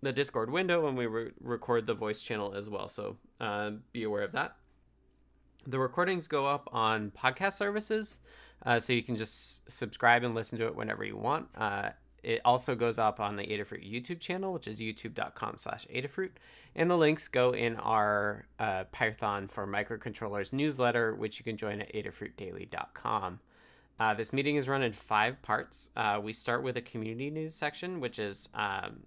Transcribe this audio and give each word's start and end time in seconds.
the 0.01 0.11
Discord 0.11 0.49
window 0.49 0.87
and 0.87 0.97
we 0.97 1.05
re- 1.05 1.31
record 1.41 1.87
the 1.87 1.93
voice 1.93 2.21
channel 2.21 2.53
as 2.53 2.69
well. 2.69 2.87
So 2.87 3.17
uh, 3.39 3.71
be 3.91 4.03
aware 4.03 4.23
of 4.23 4.31
that. 4.33 4.55
The 5.67 5.79
recordings 5.79 6.27
go 6.27 6.47
up 6.47 6.69
on 6.71 7.11
podcast 7.11 7.53
services, 7.53 8.19
uh, 8.65 8.79
so 8.79 8.93
you 8.93 9.03
can 9.03 9.17
just 9.17 9.69
subscribe 9.69 10.23
and 10.23 10.33
listen 10.33 10.57
to 10.59 10.67
it 10.67 10.75
whenever 10.75 11.03
you 11.03 11.17
want. 11.17 11.47
Uh, 11.55 11.89
it 12.23 12.41
also 12.43 12.75
goes 12.75 12.99
up 12.99 13.19
on 13.19 13.35
the 13.35 13.43
Adafruit 13.43 13.89
YouTube 13.89 14.19
channel, 14.19 14.53
which 14.53 14.67
is 14.67 14.79
youtube.com 14.79 15.55
slash 15.57 15.85
Adafruit. 15.87 16.31
And 16.75 16.89
the 16.89 16.97
links 16.97 17.27
go 17.27 17.51
in 17.51 17.75
our 17.77 18.45
uh, 18.59 18.85
Python 18.91 19.47
for 19.47 19.65
microcontrollers 19.65 20.53
newsletter, 20.53 21.15
which 21.15 21.39
you 21.39 21.43
can 21.43 21.57
join 21.57 21.81
at 21.81 21.93
adafruitdaily.com. 21.93 23.39
Uh, 23.99 24.13
this 24.13 24.31
meeting 24.31 24.55
is 24.55 24.67
run 24.67 24.81
in 24.81 24.93
five 24.93 25.41
parts. 25.41 25.89
Uh, 25.95 26.19
we 26.23 26.31
start 26.31 26.63
with 26.63 26.77
a 26.77 26.81
community 26.81 27.29
news 27.29 27.53
section, 27.53 27.99
which 27.99 28.17
is 28.17 28.47
um, 28.53 29.01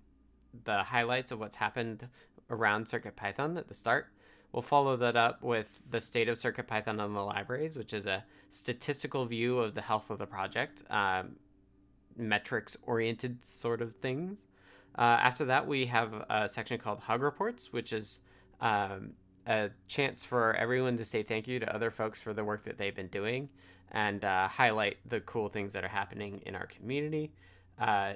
the 0.65 0.83
highlights 0.83 1.31
of 1.31 1.39
what's 1.39 1.57
happened 1.57 2.09
around 2.51 2.87
CircuitPython 2.87 3.57
at 3.57 3.69
the 3.69 3.75
start. 3.75 4.07
We'll 4.53 4.63
follow 4.63 4.97
that 4.97 5.17
up 5.17 5.43
with 5.43 5.81
the 5.89 6.01
state 6.01 6.29
of 6.29 6.37
CircuitPython 6.37 7.01
on 7.01 7.15
the 7.15 7.23
libraries, 7.23 7.77
which 7.77 7.95
is 7.95 8.07
a 8.07 8.25
statistical 8.51 9.25
view 9.25 9.59
of 9.59 9.75
the 9.75 9.81
health 9.81 10.11
of 10.11 10.19
the 10.19 10.27
project, 10.27 10.83
um, 10.91 11.37
metrics 12.17 12.77
oriented 12.83 13.45
sort 13.45 13.81
of 13.81 13.97
things. 13.97 14.47
Uh, 14.97 15.03
after 15.03 15.47
that, 15.47 15.67
we 15.67 15.87
have 15.87 16.13
a 16.29 16.49
section 16.49 16.79
called 16.79 17.01
Hug 17.01 17.23
Reports, 17.23 17.73
which 17.73 17.95
is 17.95 18.21
um, 18.61 19.15
a 19.47 19.71
chance 19.89 20.23
for 20.25 20.55
everyone 20.55 20.99
to 20.99 21.05
say 21.05 21.23
thank 21.23 21.49
you 21.49 21.59
to 21.59 21.75
other 21.75 21.91
folks 21.91 22.21
for 22.21 22.35
the 22.35 22.45
work 22.45 22.65
that 22.65 22.77
they've 22.77 22.95
been 22.95 23.09
doing 23.09 23.49
and 23.91 24.25
uh, 24.25 24.49
highlight 24.49 24.99
the 25.09 25.21
cool 25.21 25.49
things 25.49 25.73
that 25.73 25.85
are 25.85 25.89
happening 25.89 26.43
in 26.47 26.55
our 26.55 26.67
community. 26.67 27.33
Uh, 27.81 28.15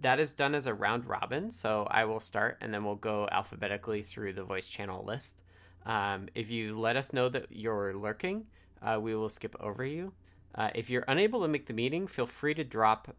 that 0.00 0.20
is 0.20 0.32
done 0.32 0.54
as 0.54 0.66
a 0.66 0.74
round 0.74 1.06
robin. 1.06 1.50
So 1.50 1.86
I 1.90 2.04
will 2.04 2.20
start 2.20 2.58
and 2.60 2.72
then 2.72 2.84
we'll 2.84 2.96
go 2.96 3.28
alphabetically 3.30 4.02
through 4.02 4.34
the 4.34 4.44
voice 4.44 4.68
channel 4.68 5.04
list. 5.04 5.40
Um, 5.84 6.28
if 6.34 6.50
you 6.50 6.78
let 6.78 6.96
us 6.96 7.12
know 7.12 7.28
that 7.28 7.46
you're 7.50 7.94
lurking, 7.94 8.46
uh, 8.82 8.98
we 9.00 9.14
will 9.14 9.28
skip 9.28 9.54
over 9.60 9.84
you. 9.84 10.12
Uh, 10.54 10.70
if 10.74 10.90
you're 10.90 11.04
unable 11.06 11.42
to 11.42 11.48
make 11.48 11.66
the 11.66 11.72
meeting, 11.72 12.06
feel 12.06 12.26
free 12.26 12.54
to 12.54 12.64
drop 12.64 13.14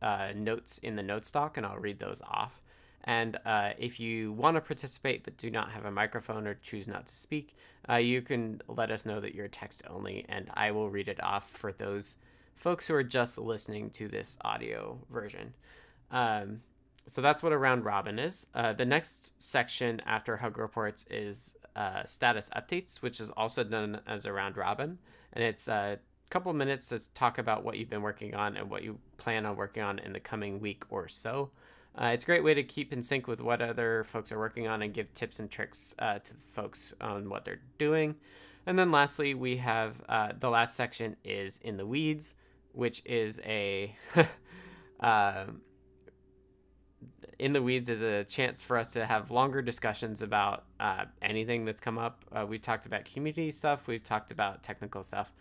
uh, 0.00 0.28
notes 0.34 0.78
in 0.78 0.96
the 0.96 1.02
notes 1.02 1.30
doc 1.30 1.56
and 1.56 1.66
I'll 1.66 1.78
read 1.78 1.98
those 1.98 2.22
off. 2.22 2.62
And 3.04 3.38
uh, 3.46 3.70
if 3.78 4.00
you 4.00 4.32
want 4.32 4.56
to 4.56 4.60
participate 4.60 5.24
but 5.24 5.36
do 5.36 5.50
not 5.50 5.70
have 5.70 5.84
a 5.84 5.90
microphone 5.90 6.46
or 6.46 6.54
choose 6.54 6.88
not 6.88 7.06
to 7.06 7.14
speak, 7.14 7.56
uh, 7.88 7.96
you 7.96 8.20
can 8.22 8.60
let 8.68 8.90
us 8.90 9.06
know 9.06 9.20
that 9.20 9.34
you're 9.34 9.48
text 9.48 9.82
only 9.88 10.26
and 10.28 10.50
I 10.54 10.72
will 10.72 10.90
read 10.90 11.08
it 11.08 11.22
off 11.22 11.48
for 11.50 11.72
those 11.72 12.16
folks 12.56 12.88
who 12.88 12.94
are 12.94 13.04
just 13.04 13.38
listening 13.38 13.90
to 13.90 14.08
this 14.08 14.36
audio 14.42 14.98
version. 15.10 15.54
Um, 16.10 16.60
so 17.06 17.22
that's 17.22 17.42
what 17.42 17.52
a 17.52 17.58
round 17.58 17.84
robin 17.84 18.18
is. 18.18 18.46
Uh, 18.54 18.72
the 18.74 18.84
next 18.84 19.32
section 19.42 20.00
after 20.04 20.36
Hug 20.36 20.58
Reports 20.58 21.06
is 21.10 21.56
uh, 21.74 22.04
status 22.04 22.50
updates, 22.54 23.00
which 23.00 23.20
is 23.20 23.30
also 23.30 23.64
done 23.64 24.00
as 24.06 24.26
a 24.26 24.32
round 24.32 24.56
robin. 24.56 24.98
And 25.32 25.42
it's 25.42 25.68
a 25.68 25.98
couple 26.28 26.52
minutes 26.52 26.88
to 26.90 27.14
talk 27.14 27.38
about 27.38 27.64
what 27.64 27.78
you've 27.78 27.88
been 27.88 28.02
working 28.02 28.34
on 28.34 28.56
and 28.56 28.68
what 28.68 28.82
you 28.82 28.98
plan 29.16 29.46
on 29.46 29.56
working 29.56 29.82
on 29.82 29.98
in 29.98 30.12
the 30.12 30.20
coming 30.20 30.60
week 30.60 30.84
or 30.90 31.08
so. 31.08 31.50
Uh, 32.00 32.06
it's 32.06 32.24
a 32.24 32.26
great 32.26 32.44
way 32.44 32.54
to 32.54 32.62
keep 32.62 32.92
in 32.92 33.02
sync 33.02 33.26
with 33.26 33.40
what 33.40 33.62
other 33.62 34.04
folks 34.04 34.30
are 34.30 34.38
working 34.38 34.68
on 34.68 34.82
and 34.82 34.92
give 34.92 35.12
tips 35.14 35.40
and 35.40 35.50
tricks 35.50 35.94
uh, 35.98 36.18
to 36.18 36.32
folks 36.52 36.94
on 37.00 37.28
what 37.28 37.44
they're 37.44 37.60
doing. 37.78 38.14
And 38.66 38.78
then 38.78 38.92
lastly, 38.92 39.34
we 39.34 39.56
have 39.56 39.94
uh, 40.08 40.32
the 40.38 40.50
last 40.50 40.76
section 40.76 41.16
is 41.24 41.58
in 41.58 41.76
the 41.76 41.86
weeds, 41.86 42.34
which 42.72 43.02
is 43.06 43.40
a 43.44 43.96
um, 45.00 45.62
in 47.38 47.52
the 47.52 47.62
weeds 47.62 47.88
is 47.88 48.02
a 48.02 48.24
chance 48.24 48.62
for 48.62 48.76
us 48.76 48.92
to 48.94 49.06
have 49.06 49.30
longer 49.30 49.62
discussions 49.62 50.22
about 50.22 50.64
uh, 50.80 51.04
anything 51.22 51.64
that's 51.64 51.80
come 51.80 51.96
up. 51.96 52.24
Uh, 52.32 52.44
we've 52.46 52.62
talked 52.62 52.86
about 52.86 53.04
community 53.04 53.52
stuff. 53.52 53.86
We've 53.86 54.02
talked 54.02 54.32
about 54.32 54.62
technical 54.62 55.04
stuff. 55.04 55.32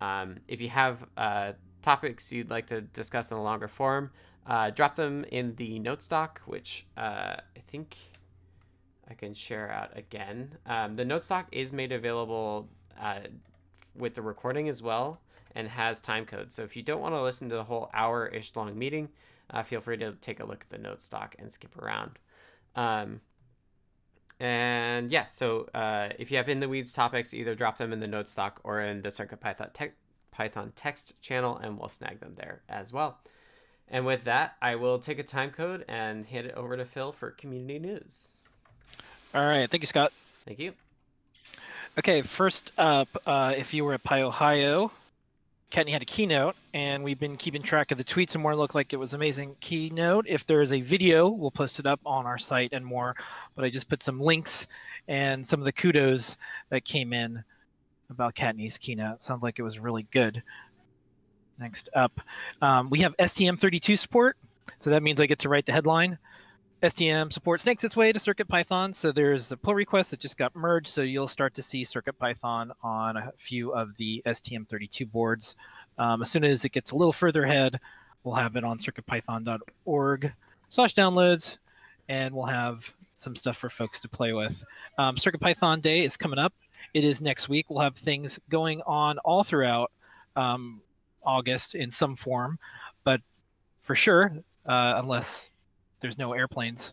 Um, 0.00 0.36
if 0.46 0.60
you 0.60 0.68
have 0.68 1.06
uh, 1.16 1.52
topics 1.82 2.32
you'd 2.32 2.50
like 2.50 2.66
to 2.68 2.82
discuss 2.82 3.30
in 3.30 3.38
a 3.38 3.42
longer 3.42 3.68
form, 3.68 4.10
uh, 4.46 4.70
drop 4.70 4.96
them 4.96 5.24
in 5.30 5.54
the 5.56 5.78
notes 5.78 6.06
doc, 6.06 6.40
which 6.46 6.86
uh, 6.96 7.36
I 7.36 7.60
think 7.66 7.96
I 9.08 9.14
can 9.14 9.32
share 9.34 9.70
out 9.70 9.96
again. 9.96 10.52
Um, 10.66 10.94
the 10.94 11.04
notes 11.04 11.28
doc 11.28 11.48
is 11.50 11.72
made 11.72 11.92
available 11.92 12.68
uh, 13.00 13.20
with 13.94 14.14
the 14.14 14.22
recording 14.22 14.68
as 14.68 14.82
well 14.82 15.20
and 15.54 15.66
has 15.68 16.00
time 16.00 16.26
code. 16.26 16.52
So 16.52 16.62
if 16.62 16.76
you 16.76 16.82
don't 16.82 17.00
want 17.00 17.14
to 17.14 17.22
listen 17.22 17.48
to 17.48 17.56
the 17.56 17.64
whole 17.64 17.90
hour-ish 17.94 18.54
long 18.54 18.78
meeting, 18.78 19.08
uh, 19.50 19.62
feel 19.62 19.80
free 19.80 19.96
to 19.98 20.12
take 20.12 20.40
a 20.40 20.44
look 20.44 20.62
at 20.62 20.70
the 20.70 20.78
notes 20.78 21.08
doc 21.08 21.36
and 21.38 21.52
skip 21.52 21.76
around. 21.76 22.12
Um, 22.76 23.20
and 24.40 25.10
yeah, 25.10 25.26
so 25.26 25.68
uh, 25.74 26.10
if 26.18 26.30
you 26.30 26.36
have 26.36 26.48
in 26.48 26.60
the 26.60 26.68
weeds 26.68 26.92
topics, 26.92 27.34
either 27.34 27.54
drop 27.54 27.78
them 27.78 27.92
in 27.92 28.00
the 28.00 28.06
notes 28.06 28.34
doc 28.34 28.60
or 28.62 28.80
in 28.80 29.02
the 29.02 29.10
Circuit 29.10 29.40
Python, 29.40 29.70
te- 29.74 29.92
Python 30.30 30.72
text 30.76 31.20
channel, 31.20 31.56
and 31.56 31.78
we'll 31.78 31.88
snag 31.88 32.20
them 32.20 32.34
there 32.36 32.62
as 32.68 32.92
well. 32.92 33.18
And 33.90 34.06
with 34.06 34.24
that, 34.24 34.54
I 34.60 34.76
will 34.76 34.98
take 34.98 35.18
a 35.18 35.22
time 35.22 35.50
code 35.50 35.84
and 35.88 36.26
hand 36.26 36.46
it 36.46 36.54
over 36.54 36.76
to 36.76 36.84
Phil 36.84 37.10
for 37.10 37.30
community 37.30 37.78
news. 37.78 38.28
All 39.34 39.44
right, 39.44 39.68
thank 39.68 39.82
you, 39.82 39.86
Scott. 39.86 40.12
Thank 40.44 40.58
you. 40.58 40.72
Okay, 41.98 42.22
first 42.22 42.70
up, 42.78 43.08
uh, 43.26 43.54
if 43.56 43.74
you 43.74 43.84
were 43.84 43.94
at 43.94 44.04
PyOhio, 44.04 44.90
Kattni 45.70 45.90
had 45.90 46.00
a 46.00 46.06
keynote, 46.06 46.56
and 46.72 47.04
we've 47.04 47.18
been 47.18 47.36
keeping 47.36 47.62
track 47.62 47.90
of 47.90 47.98
the 47.98 48.04
tweets 48.04 48.34
and 48.34 48.42
more. 48.42 48.56
Look 48.56 48.74
like 48.74 48.92
it 48.94 48.96
was 48.96 49.12
amazing 49.12 49.56
keynote. 49.60 50.26
If 50.26 50.46
there 50.46 50.62
is 50.62 50.72
a 50.72 50.80
video, 50.80 51.28
we'll 51.28 51.50
post 51.50 51.78
it 51.78 51.86
up 51.86 52.00
on 52.06 52.24
our 52.24 52.38
site 52.38 52.72
and 52.72 52.84
more. 52.84 53.16
But 53.54 53.66
I 53.66 53.70
just 53.70 53.88
put 53.88 54.02
some 54.02 54.18
links 54.18 54.66
and 55.08 55.46
some 55.46 55.60
of 55.60 55.66
the 55.66 55.72
kudos 55.72 56.38
that 56.70 56.84
came 56.84 57.12
in 57.12 57.44
about 58.08 58.34
Kattni's 58.34 58.78
keynote. 58.78 59.22
Sounds 59.22 59.42
like 59.42 59.58
it 59.58 59.62
was 59.62 59.78
really 59.78 60.06
good. 60.10 60.42
Next 61.58 61.90
up, 61.94 62.18
um, 62.62 62.88
we 62.88 63.00
have 63.00 63.14
STM32 63.18 63.98
support. 63.98 64.36
So 64.78 64.90
that 64.90 65.02
means 65.02 65.20
I 65.20 65.26
get 65.26 65.40
to 65.40 65.48
write 65.48 65.66
the 65.66 65.72
headline. 65.72 66.18
STM 66.82 67.32
support 67.32 67.60
snakes 67.60 67.82
its 67.82 67.96
way 67.96 68.12
to 68.12 68.20
CircuitPython. 68.20 68.94
So 68.94 69.10
there's 69.10 69.50
a 69.50 69.56
pull 69.56 69.74
request 69.74 70.12
that 70.12 70.20
just 70.20 70.38
got 70.38 70.54
merged. 70.54 70.86
So 70.86 71.02
you'll 71.02 71.26
start 71.26 71.54
to 71.54 71.62
see 71.62 71.82
CircuitPython 71.82 72.70
on 72.84 73.16
a 73.16 73.32
few 73.36 73.74
of 73.74 73.96
the 73.96 74.22
STM32 74.24 75.10
boards. 75.10 75.56
Um, 75.98 76.22
as 76.22 76.30
soon 76.30 76.44
as 76.44 76.64
it 76.64 76.70
gets 76.70 76.92
a 76.92 76.96
little 76.96 77.12
further 77.12 77.42
ahead, 77.42 77.80
we'll 78.22 78.36
have 78.36 78.54
it 78.54 78.62
on 78.62 78.78
circuitpython.org 78.78 80.32
slash 80.68 80.94
downloads, 80.94 81.58
and 82.08 82.32
we'll 82.32 82.46
have 82.46 82.94
some 83.16 83.34
stuff 83.34 83.56
for 83.56 83.68
folks 83.68 83.98
to 84.00 84.08
play 84.08 84.32
with. 84.32 84.64
Um, 84.98 85.16
CircuitPython 85.16 85.82
Day 85.82 86.04
is 86.04 86.16
coming 86.16 86.38
up. 86.38 86.54
It 86.94 87.04
is 87.04 87.20
next 87.20 87.48
week. 87.48 87.68
We'll 87.68 87.80
have 87.80 87.96
things 87.96 88.38
going 88.48 88.82
on 88.86 89.18
all 89.18 89.42
throughout 89.42 89.90
um, 90.36 90.80
August 91.24 91.74
in 91.74 91.90
some 91.90 92.14
form, 92.14 92.60
but 93.02 93.20
for 93.82 93.96
sure, 93.96 94.32
uh, 94.64 94.94
unless 95.02 95.50
there's 96.00 96.18
no 96.18 96.32
airplanes 96.32 96.92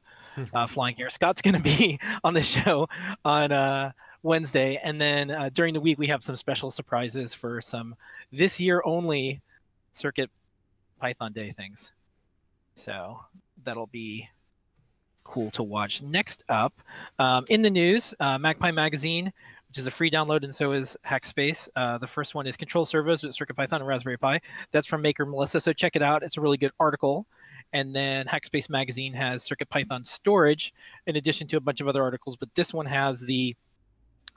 uh, 0.53 0.67
flying 0.67 0.95
here. 0.95 1.09
Scott's 1.09 1.41
going 1.41 1.55
to 1.55 1.61
be 1.61 1.99
on 2.23 2.33
the 2.33 2.41
show 2.41 2.87
on 3.23 3.51
uh, 3.51 3.91
Wednesday, 4.23 4.79
and 4.81 4.99
then 4.99 5.31
uh, 5.31 5.49
during 5.53 5.73
the 5.73 5.81
week 5.81 5.97
we 5.97 6.07
have 6.07 6.23
some 6.23 6.35
special 6.35 6.71
surprises 6.71 7.33
for 7.33 7.61
some 7.61 7.95
this 8.31 8.59
year 8.59 8.81
only 8.85 9.41
Circuit 9.93 10.29
Python 10.99 11.33
Day 11.33 11.51
things. 11.51 11.91
So 12.75 13.19
that'll 13.63 13.87
be 13.87 14.27
cool 15.23 15.51
to 15.51 15.63
watch. 15.63 16.01
Next 16.01 16.43
up, 16.49 16.73
um, 17.19 17.45
in 17.49 17.61
the 17.61 17.69
news, 17.69 18.13
uh, 18.19 18.37
MagPi 18.37 18.73
Magazine, 18.73 19.31
which 19.69 19.77
is 19.77 19.87
a 19.87 19.91
free 19.91 20.11
download, 20.11 20.43
and 20.43 20.53
so 20.53 20.71
is 20.71 20.95
Hackspace. 21.05 21.67
Uh, 21.75 21.97
the 21.97 22.07
first 22.07 22.35
one 22.35 22.47
is 22.47 22.57
Control 22.57 22.85
Servos 22.85 23.23
with 23.23 23.35
CircuitPython 23.35 23.77
and 23.77 23.87
Raspberry 23.87 24.17
Pi. 24.17 24.41
That's 24.71 24.87
from 24.87 25.01
Maker 25.01 25.25
Melissa, 25.25 25.59
so 25.59 25.73
check 25.73 25.95
it 25.95 26.01
out. 26.01 26.23
It's 26.23 26.37
a 26.37 26.41
really 26.41 26.57
good 26.57 26.71
article. 26.79 27.25
And 27.73 27.95
then 27.95 28.25
Hackspace 28.25 28.69
Magazine 28.69 29.13
has 29.13 29.47
CircuitPython 29.47 30.05
storage, 30.05 30.73
in 31.07 31.15
addition 31.15 31.47
to 31.49 31.57
a 31.57 31.59
bunch 31.59 31.81
of 31.81 31.87
other 31.87 32.03
articles. 32.03 32.35
But 32.37 32.53
this 32.55 32.73
one 32.73 32.85
has 32.85 33.21
the 33.21 33.55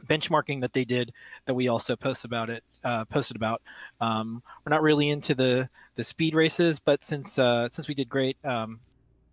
benchmarking 0.06 0.60
that 0.60 0.72
they 0.72 0.84
did 0.84 1.12
that 1.46 1.54
we 1.54 1.68
also 1.68 1.96
post 1.96 2.24
about 2.24 2.50
it 2.50 2.62
uh, 2.84 3.04
posted 3.06 3.36
about. 3.36 3.62
Um, 4.00 4.42
we're 4.64 4.70
not 4.70 4.82
really 4.82 5.10
into 5.10 5.34
the 5.34 5.68
the 5.96 6.04
speed 6.04 6.34
races, 6.34 6.78
but 6.80 7.04
since 7.04 7.38
uh, 7.38 7.68
since 7.68 7.88
we 7.88 7.94
did 7.94 8.08
great, 8.08 8.36
um, 8.44 8.80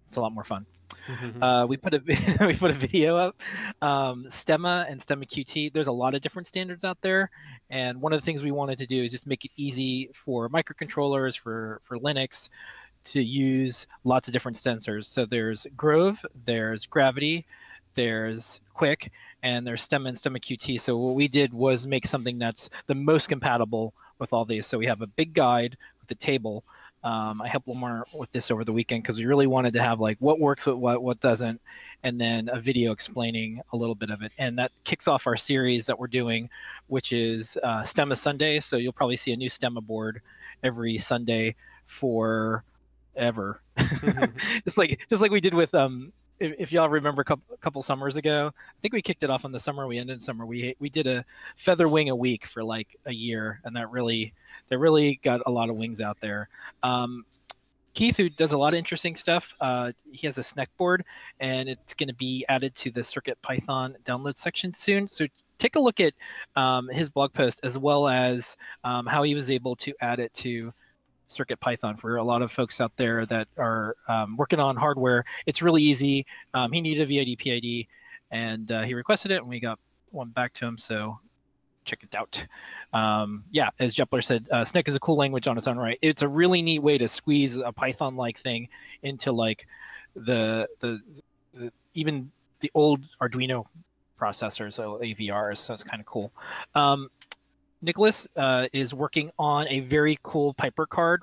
it's 0.07 0.17
a 0.17 0.21
lot 0.21 0.33
more 0.33 0.43
fun. 0.43 0.65
uh, 1.41 1.65
we 1.67 1.77
put 1.77 1.93
a 1.93 2.01
we 2.45 2.53
put 2.55 2.71
a 2.71 2.73
video 2.73 3.15
up. 3.15 3.41
Um, 3.81 4.25
Stemma 4.25 4.89
and 4.89 4.99
Stemma 4.99 5.27
QT. 5.27 5.71
There's 5.73 5.87
a 5.87 5.91
lot 5.91 6.15
of 6.15 6.21
different 6.21 6.47
standards 6.47 6.83
out 6.83 7.01
there, 7.01 7.29
and 7.69 8.01
one 8.01 8.13
of 8.13 8.19
the 8.19 8.25
things 8.25 8.43
we 8.43 8.51
wanted 8.51 8.79
to 8.79 8.87
do 8.87 9.03
is 9.03 9.11
just 9.11 9.27
make 9.27 9.45
it 9.45 9.51
easy 9.55 10.09
for 10.13 10.49
microcontrollers 10.49 11.37
for 11.37 11.79
for 11.83 11.97
Linux 11.97 12.49
to 13.05 13.21
use 13.21 13.87
lots 14.03 14.27
of 14.27 14.33
different 14.33 14.57
sensors. 14.57 15.05
So 15.05 15.25
there's 15.25 15.65
Grove, 15.77 16.25
there's 16.45 16.85
Gravity, 16.85 17.45
there's 17.93 18.59
Qwiic, 18.77 19.09
and 19.43 19.65
there's 19.65 19.87
Stemma 19.87 20.09
and 20.09 20.17
Stemma 20.17 20.39
QT. 20.39 20.79
So 20.79 20.97
what 20.97 21.15
we 21.15 21.27
did 21.27 21.53
was 21.53 21.87
make 21.87 22.05
something 22.05 22.37
that's 22.37 22.69
the 22.87 22.95
most 22.95 23.29
compatible 23.29 23.93
with 24.19 24.33
all 24.33 24.45
these. 24.45 24.65
So 24.65 24.77
we 24.77 24.87
have 24.87 25.01
a 25.01 25.07
big 25.07 25.33
guide 25.33 25.77
with 26.01 26.11
a 26.11 26.15
table. 26.15 26.63
Um, 27.03 27.39
I 27.41 27.47
helped 27.47 27.67
Lamar 27.67 28.05
with 28.13 28.31
this 28.31 28.49
over 28.49 28.63
the 28.63 28.73
weekend 28.73 29.03
because 29.03 29.19
we 29.19 29.25
really 29.25 29.45
wanted 29.45 29.73
to 29.73 29.81
have 29.83 29.99
like 29.99 30.17
what 30.19 30.39
works 30.39 30.65
with 30.65 30.77
what, 30.77 31.03
what 31.03 31.19
doesn't, 31.19 31.61
and 32.03 32.19
then 32.19 32.49
a 32.51 32.59
video 32.59 32.91
explaining 32.91 33.61
a 33.73 33.77
little 33.77 33.93
bit 33.93 34.09
of 34.09 34.23
it. 34.23 34.31
And 34.39 34.57
that 34.57 34.71
kicks 34.83 35.07
off 35.07 35.27
our 35.27 35.35
series 35.35 35.85
that 35.85 35.99
we're 35.99 36.07
doing, 36.07 36.49
which 36.87 37.13
is 37.13 37.57
uh, 37.61 37.81
Stemma 37.81 38.17
Sunday. 38.17 38.59
So 38.59 38.77
you'll 38.77 38.93
probably 38.93 39.15
see 39.17 39.33
a 39.33 39.37
new 39.37 39.49
Stemma 39.49 39.85
board 39.85 40.21
every 40.63 40.97
Sunday 40.97 41.55
for 41.85 42.63
ever. 43.15 43.61
Mm-hmm. 43.77 44.37
just 44.63 44.77
like 44.77 45.05
just 45.07 45.21
like 45.21 45.31
we 45.31 45.41
did 45.41 45.53
with 45.53 45.73
um 45.75 46.11
if, 46.39 46.53
if 46.59 46.71
y'all 46.71 46.89
remember 46.89 47.21
a 47.21 47.25
couple, 47.25 47.53
a 47.53 47.57
couple, 47.57 47.81
summers 47.81 48.17
ago, 48.17 48.51
I 48.53 48.79
think 48.81 48.93
we 48.93 49.01
kicked 49.01 49.23
it 49.23 49.29
off 49.29 49.45
in 49.45 49.51
the 49.51 49.59
summer. 49.59 49.87
We 49.87 49.97
ended 49.97 50.21
summer. 50.21 50.45
We 50.45 50.75
we 50.79 50.89
did 50.89 51.07
a 51.07 51.25
feather 51.55 51.87
wing 51.87 52.09
a 52.09 52.15
week 52.15 52.45
for 52.45 52.63
like 52.63 52.97
a 53.05 53.13
year, 53.13 53.61
and 53.63 53.75
that 53.75 53.89
really 53.91 54.33
that 54.69 54.77
really 54.77 55.19
got 55.23 55.41
a 55.45 55.51
lot 55.51 55.69
of 55.69 55.75
wings 55.75 56.01
out 56.01 56.17
there. 56.19 56.49
Um, 56.83 57.25
Keith, 57.93 58.17
who 58.17 58.29
does 58.29 58.51
a 58.51 58.57
lot 58.57 58.73
of 58.73 58.77
interesting 58.77 59.15
stuff, 59.15 59.55
uh, 59.61 59.93
he 60.11 60.27
has 60.27 60.37
a 60.37 60.41
Snek 60.41 60.67
board, 60.77 61.05
and 61.39 61.69
it's 61.69 61.93
going 61.93 62.09
to 62.09 62.15
be 62.15 62.45
added 62.49 62.75
to 62.75 62.91
the 62.91 63.03
Circuit 63.03 63.41
Python 63.41 63.95
download 64.03 64.35
section 64.35 64.73
soon. 64.73 65.07
So 65.07 65.27
take 65.57 65.77
a 65.77 65.79
look 65.79 66.01
at 66.01 66.13
um, 66.57 66.89
his 66.89 67.09
blog 67.09 67.31
post 67.31 67.61
as 67.63 67.77
well 67.77 68.09
as 68.09 68.57
um, 68.83 69.05
how 69.05 69.23
he 69.23 69.33
was 69.33 69.49
able 69.49 69.77
to 69.77 69.93
add 70.01 70.19
it 70.19 70.33
to 70.33 70.73
Circuit 71.27 71.59
Python 71.59 71.97
for 71.97 72.17
a 72.17 72.23
lot 72.23 72.41
of 72.41 72.51
folks 72.51 72.79
out 72.81 72.91
there 72.97 73.25
that 73.25 73.47
are 73.57 73.95
um, 74.07 74.37
working 74.37 74.59
on 74.59 74.75
hardware. 74.75 75.25
It's 75.45 75.61
really 75.61 75.83
easy. 75.83 76.25
Um, 76.53 76.71
he 76.71 76.81
needed 76.81 77.01
a 77.01 77.05
VID 77.05 77.37
PID, 77.37 77.87
and 78.31 78.71
uh, 78.71 78.81
he 78.83 78.93
requested 78.93 79.31
it, 79.31 79.37
and 79.37 79.47
we 79.47 79.59
got 79.59 79.79
one 80.11 80.29
back 80.29 80.53
to 80.53 80.65
him. 80.65 80.77
So 80.77 81.19
check 81.85 82.03
it 82.03 82.15
out. 82.15 82.45
Um, 82.93 83.43
yeah, 83.51 83.69
as 83.79 83.93
Jepler 83.93 84.23
said, 84.23 84.47
uh, 84.51 84.65
is 84.85 84.95
a 84.95 84.99
cool 84.99 85.15
language 85.15 85.47
on 85.47 85.57
its 85.57 85.67
own 85.67 85.77
right. 85.77 85.97
It's 86.01 86.21
a 86.21 86.27
really 86.27 86.61
neat 86.61 86.79
way 86.79 86.97
to 86.97 87.07
squeeze 87.07 87.57
a 87.57 87.71
Python-like 87.71 88.37
thing 88.37 88.69
into 89.03 89.31
like 89.31 89.67
the, 90.15 90.67
the 90.79 91.01
the 91.53 91.71
even 91.93 92.31
the 92.59 92.71
old 92.73 93.01
Arduino 93.21 93.65
processors, 94.19 94.73
so 94.73 94.99
AVRs. 95.01 95.57
So 95.59 95.73
it's 95.73 95.83
kind 95.83 95.99
of 95.99 96.05
cool. 96.05 96.31
Um, 96.73 97.09
Nicholas 97.85 98.27
uh, 98.35 98.67
is 98.73 98.95
working 98.95 99.31
on 99.37 99.67
a 99.69 99.81
very 99.81 100.17
cool 100.23 100.55
PyperCard 100.55 101.19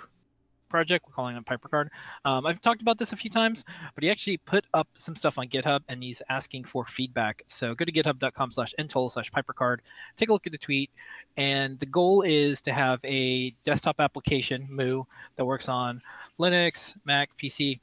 project. 0.68 1.04
We're 1.06 1.12
calling 1.12 1.36
it 1.36 1.44
PyperCard. 1.44 1.88
Um, 2.24 2.46
I've 2.46 2.60
talked 2.60 2.80
about 2.80 2.98
this 2.98 3.12
a 3.12 3.16
few 3.16 3.30
times, 3.30 3.64
but 3.96 4.04
he 4.04 4.10
actually 4.10 4.36
put 4.38 4.64
up 4.72 4.88
some 4.94 5.16
stuff 5.16 5.38
on 5.38 5.48
GitHub 5.48 5.80
and 5.88 6.00
he's 6.00 6.22
asking 6.28 6.64
for 6.64 6.86
feedback. 6.86 7.42
So 7.48 7.74
go 7.74 7.84
to 7.84 7.90
github.com 7.90 8.52
slash 8.52 8.74
ntoll 8.78 9.10
slash 9.10 9.32
PyperCard, 9.32 9.78
take 10.16 10.28
a 10.28 10.32
look 10.32 10.46
at 10.46 10.52
the 10.52 10.58
tweet. 10.58 10.90
And 11.36 11.80
the 11.80 11.86
goal 11.86 12.22
is 12.22 12.62
to 12.62 12.72
have 12.72 13.00
a 13.04 13.50
desktop 13.64 13.96
application, 13.98 14.68
Mu, 14.70 15.02
that 15.34 15.44
works 15.44 15.68
on 15.68 16.00
Linux, 16.38 16.94
Mac, 17.04 17.36
PC, 17.36 17.80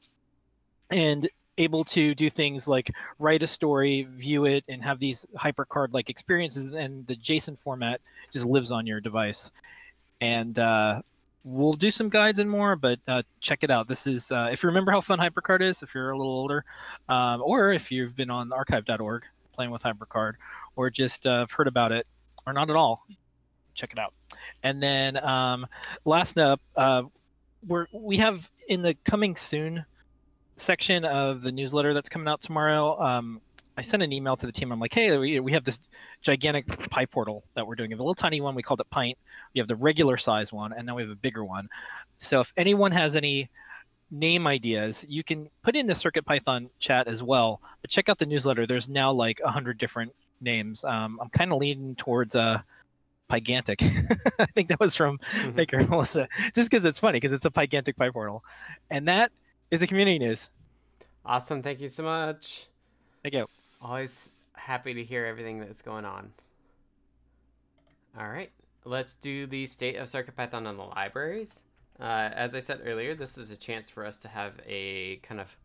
and 0.90 1.30
able 1.60 1.84
to 1.84 2.16
do 2.16 2.30
things 2.30 2.68
like 2.68 2.92
write 3.20 3.44
a 3.44 3.48
story, 3.48 4.08
view 4.10 4.46
it, 4.46 4.64
and 4.68 4.84
have 4.84 4.98
these 4.98 5.26
hypercard 5.38 5.90
like 5.92 6.10
experiences, 6.10 6.74
and 6.74 7.06
the 7.06 7.16
JSON 7.16 7.60
format 7.60 8.02
just 8.32 8.46
lives 8.46 8.72
on 8.72 8.88
your 8.88 9.02
device. 9.02 9.52
And 10.22 10.58
uh, 10.58 11.02
we'll 11.44 11.74
do 11.74 11.92
some 11.92 12.10
guides 12.10 12.40
and 12.40 12.50
more, 12.50 12.76
but 12.76 13.00
uh, 13.08 13.24
check 13.42 13.64
it 13.64 13.70
out. 13.70 13.88
This 13.88 14.08
is 14.08 14.32
uh, 14.32 14.50
if 14.52 14.64
you 14.64 14.68
remember 14.68 14.92
how 14.92 15.02
fun 15.02 15.20
HyperCard 15.20 15.62
is, 15.62 15.84
if 15.84 15.94
you're 15.94 16.12
a 16.12 16.18
little 16.18 16.32
older, 16.32 16.64
um, 17.10 17.42
or 17.44 17.72
if 17.74 17.92
you've 17.92 18.16
been 18.16 18.30
on 18.30 18.52
archive.org 18.52 19.24
playing 19.54 19.72
with 19.72 19.84
HyperCard, 19.84 20.34
or 20.76 20.90
just 20.90 21.28
uh, 21.28 21.46
heard 21.52 21.68
about 21.68 21.92
it, 21.92 22.08
or 22.48 22.54
not 22.54 22.70
at 22.70 22.78
all, 22.78 23.06
check 23.76 23.92
it 23.92 24.00
out. 24.00 24.14
And 24.64 24.82
then 24.82 25.18
um, 25.18 25.68
last 26.06 26.38
up, 26.38 26.62
uh, 26.76 27.04
we're 27.68 27.88
we 27.92 28.18
have 28.18 28.50
in 28.70 28.82
the 28.82 28.94
coming 29.04 29.36
soon 29.36 29.86
section 30.60 31.06
of 31.06 31.42
the 31.42 31.52
newsletter 31.52 31.94
that's 31.94 32.10
coming 32.10 32.28
out 32.28 32.42
tomorrow. 32.42 33.02
Um, 33.02 33.42
I 33.78 33.82
sent 33.82 34.04
an 34.04 34.12
email 34.12 34.36
to 34.36 34.46
the 34.46 34.52
team. 34.52 34.74
I'm 34.74 34.80
like, 34.80 34.94
hey, 34.94 35.18
we, 35.18 35.40
we 35.40 35.54
have 35.54 35.64
this 35.64 35.80
gigantic 36.22 36.68
pie 36.68 37.06
PyPortal 37.06 37.44
that 37.54 37.66
we're 37.66 37.76
doing. 37.76 37.90
We 37.90 37.94
have 37.94 38.00
a 38.00 38.04
little 38.04 38.14
tiny 38.14 38.42
one. 38.42 38.54
We 38.54 38.62
called 38.62 38.82
it 38.82 38.90
Pint. 38.90 39.18
We 39.54 39.60
have 39.60 39.70
the 39.70 39.76
regular 39.78 40.18
size 40.18 40.52
one, 40.52 40.74
and 40.74 40.86
then 40.88 40.96
we 40.96 41.02
have 41.02 41.12
a 41.12 41.16
bigger 41.16 41.46
one. 41.46 41.70
So 42.18 42.42
if 42.42 42.52
anyone 42.58 42.92
has 42.92 43.16
any 43.16 43.50
name 44.12 44.48
ideas, 44.48 45.06
you 45.08 45.24
can 45.24 45.50
put 45.64 45.78
in 45.78 45.88
the 45.88 45.96
Circuit 45.96 46.26
Python 46.26 46.70
chat 46.80 47.08
as 47.08 47.24
well. 47.24 47.62
But 47.82 47.90
check 47.90 48.10
out 48.10 48.18
the 48.18 48.26
newsletter. 48.26 48.68
There's 48.68 48.90
now 48.90 49.14
like 49.14 49.40
a 49.44 49.50
hundred 49.50 49.78
different 49.78 50.14
names. 50.42 50.84
Um, 50.84 51.18
I'm 51.22 51.30
kind 51.30 51.54
of 51.54 51.60
leaning 51.60 51.96
towards 51.96 52.36
uh, 52.36 52.60
Pygantic. 53.30 53.82
I 54.40 54.46
think 54.48 54.70
that 54.70 54.80
was 54.80 54.96
from 54.96 55.20
mm-hmm. 55.20 55.56
Maker 55.56 55.88
Melissa, 55.88 56.28
just 56.54 56.70
because 56.70 56.84
it's 56.84 57.00
funny 57.00 57.18
because 57.18 57.32
it's 57.32 57.46
a 57.46 57.52
Pygantic 57.52 57.96
PyPortal, 57.96 58.42
and 58.90 59.08
that 59.08 59.32
is 59.72 59.82
a 59.82 59.88
community 59.88 60.20
news. 60.20 60.50
Awesome. 61.26 61.62
Thank 61.62 61.80
you 61.80 61.88
so 61.88 62.04
much. 62.04 62.68
Thank 63.24 63.36
you. 63.36 63.46
Always 63.82 64.30
happy 64.54 64.94
to 64.94 65.04
hear 65.04 65.26
everything 65.26 65.60
that's 65.60 65.82
going 65.82 66.06
on. 66.06 66.32
All 68.18 68.28
right. 68.28 68.52
Let's 68.86 69.16
do 69.16 69.46
the 69.46 69.66
state 69.66 69.96
of 69.98 70.08
CircuitPython 70.08 70.66
on 70.66 70.78
the 70.78 70.84
libraries. 70.84 71.62
Uh, 72.00 72.30
as 72.34 72.56
I 72.56 72.60
said 72.60 72.82
earlier, 72.86 73.14
this 73.14 73.38
is 73.38 73.52
a 73.52 73.58
chance 73.58 73.90
for 73.90 74.06
us 74.06 74.18
to 74.20 74.28
have 74.28 74.54
a 74.66 75.18
kind 75.18 75.42
of 75.42 75.56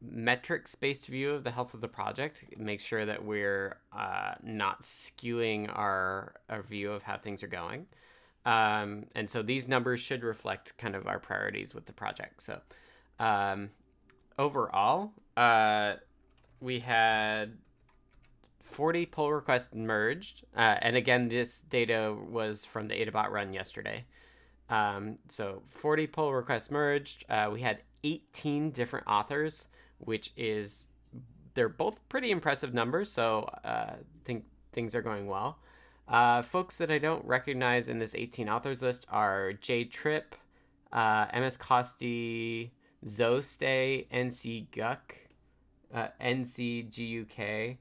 metrics 0.00 0.74
based 0.74 1.06
view 1.06 1.30
of 1.30 1.44
the 1.44 1.50
health 1.50 1.74
of 1.74 1.80
the 1.80 1.88
project. 1.88 2.44
Make 2.58 2.80
sure 2.80 3.06
that 3.06 3.24
we're 3.24 3.78
uh, 3.96 4.34
not 4.42 4.82
skewing 4.82 5.70
our, 5.74 6.34
our 6.48 6.62
view 6.62 6.92
of 6.92 7.02
how 7.02 7.16
things 7.16 7.42
are 7.42 7.48
going. 7.48 7.86
Um, 8.44 9.06
and 9.14 9.30
so 9.30 9.42
these 9.42 9.68
numbers 9.68 10.00
should 10.00 10.24
reflect 10.24 10.76
kind 10.76 10.94
of 10.94 11.06
our 11.06 11.18
priorities 11.18 11.74
with 11.74 11.86
the 11.86 11.92
project. 11.92 12.42
So 12.42 12.60
um, 13.18 13.70
overall, 14.38 15.12
uh, 15.36 15.94
we 16.60 16.80
had 16.80 17.58
40 18.62 19.06
pull 19.06 19.32
requests 19.32 19.74
merged. 19.74 20.44
Uh, 20.56 20.76
and 20.80 20.96
again, 20.96 21.28
this 21.28 21.60
data 21.60 22.16
was 22.28 22.64
from 22.64 22.88
the 22.88 22.94
AdaBot 22.94 23.30
run 23.30 23.52
yesterday. 23.52 24.04
Um, 24.70 25.18
so 25.28 25.62
40 25.68 26.06
pull 26.06 26.32
requests 26.32 26.70
merged. 26.70 27.24
Uh, 27.28 27.50
we 27.52 27.60
had 27.60 27.80
18 28.04 28.70
different 28.70 29.06
authors, 29.06 29.68
which 29.98 30.32
is, 30.36 30.88
they're 31.54 31.68
both 31.68 32.00
pretty 32.08 32.30
impressive 32.30 32.72
numbers. 32.72 33.10
So 33.10 33.48
uh, 33.64 33.68
I 33.68 33.96
think 34.24 34.44
things 34.72 34.94
are 34.94 35.02
going 35.02 35.26
well. 35.26 35.58
Uh, 36.08 36.42
folks 36.42 36.76
that 36.76 36.90
I 36.90 36.98
don't 36.98 37.24
recognize 37.24 37.88
in 37.88 37.98
this 37.98 38.14
18 38.14 38.48
authors 38.48 38.82
list 38.82 39.06
are 39.10 39.52
J 39.52 39.84
Trip, 39.84 40.34
uh, 40.92 41.26
MS 41.34 41.56
Costi, 41.56 42.72
Zostay, 43.04 44.06
NC 44.12 44.66
Guck, 44.74 45.16
uh, 45.92 46.08
NCGUK, 46.20 47.76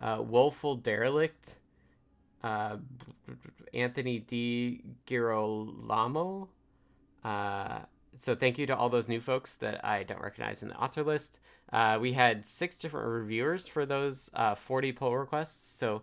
uh, 0.00 0.22
Woeful 0.22 0.76
Derelict, 0.76 1.56
uh, 2.42 2.76
Anthony 3.74 4.20
D. 4.20 4.82
Girolamo. 5.06 6.48
Uh, 7.24 7.80
so 8.16 8.34
thank 8.34 8.58
you 8.58 8.66
to 8.66 8.76
all 8.76 8.88
those 8.88 9.08
new 9.08 9.20
folks 9.20 9.54
that 9.56 9.84
I 9.84 10.02
don't 10.02 10.20
recognize 10.20 10.62
in 10.62 10.68
the 10.68 10.76
author 10.76 11.02
list. 11.02 11.38
Uh, 11.72 11.98
we 12.00 12.12
had 12.12 12.46
six 12.46 12.76
different 12.76 13.08
reviewers 13.08 13.66
for 13.66 13.86
those 13.86 14.30
uh, 14.34 14.54
40 14.54 14.92
pull 14.92 15.16
requests. 15.16 15.64
So 15.78 16.02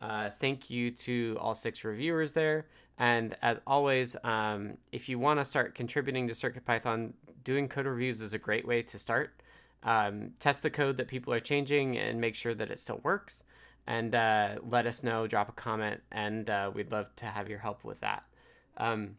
uh, 0.00 0.30
thank 0.38 0.70
you 0.70 0.90
to 0.92 1.36
all 1.40 1.54
six 1.54 1.84
reviewers 1.84 2.32
there. 2.32 2.66
And 2.98 3.36
as 3.42 3.60
always, 3.66 4.16
um, 4.24 4.78
if 4.92 5.08
you 5.08 5.18
want 5.18 5.40
to 5.40 5.44
start 5.44 5.74
contributing 5.74 6.28
to 6.28 6.34
CircuitPython, 6.34 7.12
doing 7.44 7.68
code 7.68 7.86
reviews 7.86 8.20
is 8.20 8.34
a 8.34 8.38
great 8.38 8.66
way 8.66 8.82
to 8.82 8.98
start. 8.98 9.40
um, 9.82 10.32
test 10.38 10.62
the 10.62 10.70
code 10.70 10.96
that 10.96 11.08
people 11.08 11.32
are 11.32 11.40
changing 11.40 11.96
and 11.96 12.20
make 12.20 12.34
sure 12.34 12.54
that 12.54 12.70
it 12.70 12.80
still 12.80 13.00
works. 13.02 13.44
And 13.86 14.14
uh, 14.14 14.56
let 14.68 14.86
us 14.86 15.02
know, 15.02 15.26
drop 15.26 15.48
a 15.48 15.52
comment, 15.52 16.02
and 16.12 16.50
uh, 16.50 16.70
we'd 16.74 16.92
love 16.92 17.14
to 17.16 17.26
have 17.26 17.48
your 17.48 17.60
help 17.60 17.84
with 17.84 18.00
that. 18.00 18.24
Um, 18.76 19.16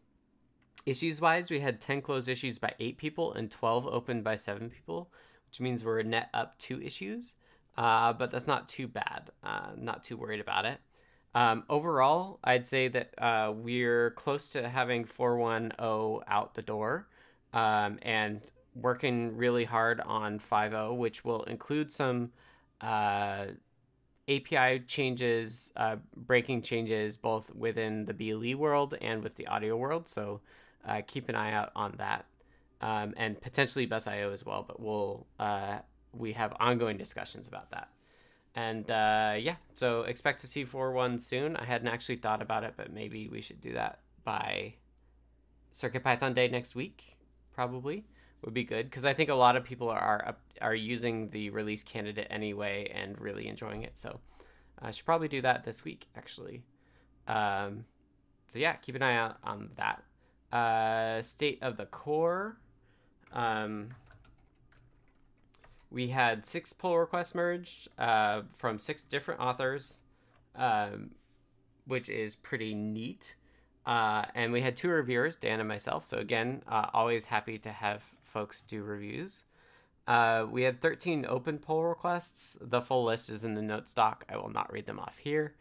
issues 0.86 1.20
wise, 1.20 1.50
we 1.50 1.60
had 1.60 1.82
10 1.82 2.02
closed 2.02 2.30
issues 2.30 2.60
by 2.60 2.74
eight 2.80 2.98
people 2.98 3.34
and 3.34 3.50
12 3.50 3.88
opened 3.88 4.24
by 4.24 4.36
seven 4.36 4.70
people, 4.70 5.12
which 5.48 5.60
means 5.60 5.84
we're 5.84 6.04
net 6.04 6.30
up 6.34 6.58
two 6.60 6.80
issues. 6.82 7.34
Uh, 7.78 8.14
but 8.14 8.30
that's 8.30 8.46
not 8.48 8.68
too 8.68 8.88
bad. 8.88 9.32
Uh, 9.44 9.72
not 9.76 10.04
too 10.04 10.18
worried 10.18 10.42
about 10.42 10.66
it. 10.66 10.80
Um, 11.34 11.64
overall, 11.70 12.40
I'd 12.44 12.68
say 12.68 12.90
that 12.90 13.14
uh, 13.18 13.54
we're 13.56 14.12
close 14.12 14.50
to 14.50 14.68
having 14.68 15.06
410 15.06 16.22
out 16.28 16.56
the 16.56 16.62
door 16.62 17.08
um, 17.54 18.00
and 18.02 18.42
working 18.76 19.36
really 19.36 19.66
hard 19.66 20.00
on 20.02 20.40
5.0, 20.40 20.98
which 20.98 21.26
will 21.26 21.44
include 21.44 21.92
some 21.92 22.32
uh, 22.82 23.48
API 24.28 24.80
changes, 24.88 25.74
uh, 25.76 25.98
breaking 26.16 26.62
changes 26.62 27.18
both 27.18 27.54
within 27.56 28.06
the 28.06 28.14
BLE 28.14 28.58
world 28.58 28.96
and 29.02 29.24
with 29.24 29.36
the 29.36 29.48
audio 29.48 29.76
world. 29.76 30.08
So 30.08 30.42
uh, 30.88 31.02
keep 31.06 31.30
an 31.30 31.36
eye 31.36 31.52
out 31.52 31.72
on 31.76 31.96
that. 31.98 32.26
Um, 32.82 33.14
and 33.18 33.40
potentially 33.42 33.86
busio 33.86 34.32
as 34.32 34.46
well, 34.46 34.64
but 34.66 34.80
we'll 34.80 35.28
uh, 35.38 35.80
we 36.14 36.32
have 36.34 36.54
ongoing 36.62 36.98
discussions 36.98 37.48
about 37.48 37.72
that. 37.72 37.90
And 38.56 38.90
uh, 38.90 39.36
yeah, 39.38 39.56
so 39.74 40.04
expect 40.04 40.40
to 40.42 40.48
see 40.48 40.66
4.1 40.66 41.20
soon. 41.20 41.56
I 41.58 41.66
hadn't 41.66 41.90
actually 41.90 42.18
thought 42.18 42.42
about 42.42 42.64
it, 42.64 42.74
but 42.78 42.92
maybe 42.94 43.28
we 43.28 43.42
should 43.42 43.62
do 43.62 43.74
that 43.74 44.00
by 44.24 44.76
CircuitPython 45.74 46.36
Day 46.36 46.48
next 46.48 46.74
week, 46.74 47.18
probably 47.60 48.06
would 48.42 48.54
be 48.54 48.64
good 48.64 48.86
because 48.90 49.04
I 49.04 49.14
think 49.14 49.30
a 49.30 49.36
lot 49.36 49.58
of 49.58 49.66
people 49.66 49.90
are 49.90 50.38
are 50.62 50.74
using 50.74 51.30
the 51.32 51.50
release 51.50 51.84
candidate 51.84 52.28
anyway 52.30 52.90
and 52.96 53.20
really 53.20 53.50
enjoying 53.50 53.84
it. 53.84 53.98
So 53.98 54.22
I 54.82 54.92
should 54.92 55.06
probably 55.06 55.28
do 55.28 55.42
that 55.42 55.66
this 55.66 55.84
week, 55.84 56.08
actually. 56.16 56.64
Um, 57.28 57.84
so 58.48 58.60
yeah, 58.60 58.76
keep 58.76 58.96
an 58.96 59.04
eye 59.04 59.18
out 59.18 59.40
on 59.44 59.72
that. 59.76 60.04
Uh, 60.56 61.22
state 61.22 61.60
of 61.62 61.76
the 61.76 61.86
core. 61.86 62.56
Um, 63.34 63.90
we 65.92 66.08
had 66.08 66.46
six 66.46 66.72
pull 66.72 66.98
requests 66.98 67.36
merged 67.36 67.90
uh, 67.98 68.44
from 68.58 68.80
six 68.80 69.04
different 69.04 69.42
authors, 69.42 69.98
um, 70.56 71.12
which 71.86 72.08
is 72.08 72.38
pretty 72.38 72.74
neat. 72.74 73.36
Uh, 73.86 74.26
and 74.36 74.52
we 74.52 74.62
had 74.62 74.78
two 74.78 74.90
reviewers, 74.90 75.36
Dan 75.36 75.60
and 75.60 75.68
myself. 75.68 76.06
So 76.06 76.18
again, 76.18 76.62
uh, 76.68 76.88
always 76.94 77.28
happy 77.28 77.58
to 77.60 77.72
have 77.72 78.04
folks 78.24 78.62
do 78.62 78.84
reviews. 78.84 79.46
Uh, 80.08 80.46
we 80.50 80.64
had 80.64 80.82
13 80.82 81.26
open 81.28 81.60
pull 81.60 81.84
requests. 81.84 82.58
The 82.60 82.82
full 82.82 83.06
list 83.06 83.30
is 83.30 83.44
in 83.44 83.54
the 83.54 83.62
notes 83.62 83.94
doc. 83.94 84.26
I 84.30 84.38
will 84.38 84.50
not 84.50 84.72
read 84.72 84.86
them 84.86 85.00
off 85.00 85.18
here. 85.20 85.56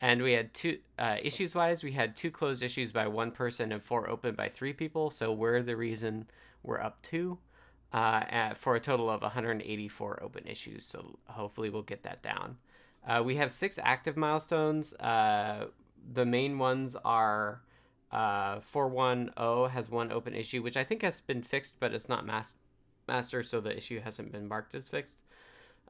And 0.00 0.22
we 0.22 0.32
had 0.32 0.52
two 0.52 0.78
uh, 0.98 1.16
issues 1.22 1.54
wise. 1.54 1.82
We 1.82 1.92
had 1.92 2.14
two 2.14 2.30
closed 2.30 2.62
issues 2.62 2.92
by 2.92 3.06
one 3.06 3.30
person 3.30 3.72
and 3.72 3.82
four 3.82 4.08
open 4.10 4.34
by 4.34 4.48
three 4.48 4.72
people. 4.72 5.10
So 5.10 5.32
we're 5.32 5.62
the 5.62 5.76
reason 5.76 6.26
we're 6.62 6.80
up 6.80 7.00
two 7.02 7.38
uh, 7.94 8.24
at, 8.28 8.58
for 8.58 8.76
a 8.76 8.80
total 8.80 9.08
of 9.08 9.22
184 9.22 10.22
open 10.22 10.46
issues. 10.46 10.84
So 10.84 11.18
hopefully 11.26 11.70
we'll 11.70 11.82
get 11.82 12.02
that 12.02 12.22
down. 12.22 12.58
Uh, 13.06 13.22
we 13.24 13.36
have 13.36 13.52
six 13.52 13.78
active 13.82 14.16
milestones. 14.16 14.94
The 16.12 16.26
main 16.26 16.58
ones 16.58 16.96
are 17.04 17.62
uh, 18.12 18.60
410 18.60 19.70
has 19.70 19.90
one 19.90 20.12
open 20.12 20.34
issue, 20.34 20.62
which 20.62 20.76
I 20.76 20.84
think 20.84 21.02
has 21.02 21.20
been 21.20 21.42
fixed, 21.42 21.80
but 21.80 21.92
it's 21.92 22.08
not 22.08 22.26
mas- 22.26 22.56
master, 23.08 23.42
so 23.42 23.60
the 23.60 23.76
issue 23.76 24.00
hasn't 24.00 24.32
been 24.32 24.46
marked 24.46 24.74
as 24.74 24.88
fixed. 24.88 25.18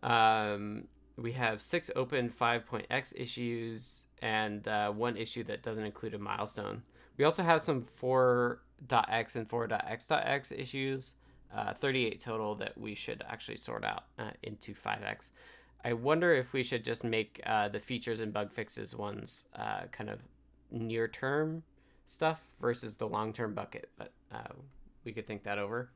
Um, 0.02 0.84
we 1.16 1.32
have 1.32 1.62
six 1.62 1.90
open 1.94 2.28
5.x 2.28 3.14
issues 3.16 4.04
and 4.20 4.66
uh, 4.66 4.90
one 4.90 5.16
issue 5.16 5.44
that 5.44 5.62
doesn't 5.62 5.84
include 5.84 6.14
a 6.14 6.18
milestone. 6.18 6.82
We 7.16 7.24
also 7.24 7.42
have 7.42 7.62
some 7.62 7.82
4.x 7.82 9.36
and 9.36 9.48
4.x.x 9.48 10.52
issues 10.52 11.14
uh, 11.54 11.72
38 11.72 12.20
total 12.20 12.54
that 12.56 12.76
we 12.76 12.94
should 12.94 13.22
actually 13.28 13.56
sort 13.56 13.84
out 13.84 14.04
uh, 14.18 14.30
into 14.42 14.74
5x. 14.74 15.30
I 15.84 15.92
wonder 15.92 16.32
if 16.34 16.52
we 16.52 16.62
should 16.62 16.84
just 16.84 17.04
make 17.04 17.40
uh, 17.44 17.68
the 17.68 17.80
features 17.80 18.20
and 18.20 18.32
bug 18.32 18.52
fixes 18.52 18.96
ones 18.96 19.46
uh, 19.54 19.82
kind 19.92 20.08
of 20.08 20.20
near 20.70 21.06
term 21.06 21.62
stuff 22.06 22.46
versus 22.60 22.96
the 22.96 23.06
long 23.06 23.32
term 23.32 23.54
bucket, 23.54 23.90
but 23.98 24.12
uh, 24.32 24.54
we 25.04 25.12
could 25.12 25.26
think 25.26 25.44
that 25.44 25.58
over. 25.58 25.90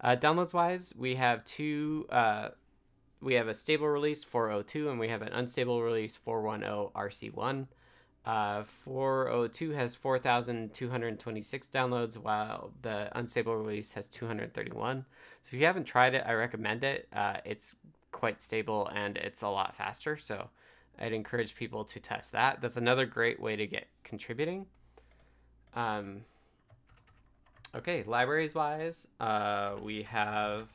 Uh, 0.00 0.16
downloads 0.16 0.54
wise, 0.54 0.92
we 0.98 1.14
have 1.14 1.44
two. 1.44 2.06
we 3.20 3.34
have 3.34 3.48
a 3.48 3.54
stable 3.54 3.88
release 3.88 4.24
402 4.24 4.90
and 4.90 4.98
we 4.98 5.08
have 5.08 5.22
an 5.22 5.32
unstable 5.32 5.82
release 5.82 6.16
410 6.16 6.92
RC1. 6.94 7.66
Uh, 8.28 8.62
402 8.84 9.70
has 9.70 9.94
4,226 9.94 11.68
downloads, 11.68 12.18
while 12.18 12.72
the 12.82 13.08
unstable 13.18 13.56
release 13.56 13.92
has 13.92 14.06
231. 14.08 15.06
So 15.40 15.48
if 15.54 15.60
you 15.60 15.64
haven't 15.64 15.84
tried 15.84 16.14
it, 16.14 16.24
I 16.26 16.34
recommend 16.34 16.84
it. 16.84 17.08
Uh, 17.10 17.38
it's 17.46 17.74
quite 18.12 18.42
stable 18.42 18.88
and 18.94 19.16
it's 19.16 19.42
a 19.42 19.48
lot 19.48 19.76
faster. 19.76 20.16
So 20.16 20.50
I'd 20.98 21.12
encourage 21.12 21.54
people 21.54 21.84
to 21.84 22.00
test 22.00 22.32
that. 22.32 22.60
That's 22.60 22.76
another 22.76 23.06
great 23.06 23.40
way 23.40 23.56
to 23.56 23.66
get 23.66 23.86
contributing. 24.04 24.66
Um, 25.74 26.22
okay, 27.74 28.02
libraries 28.04 28.54
wise, 28.54 29.08
uh, 29.20 29.76
we 29.80 30.02
have 30.04 30.68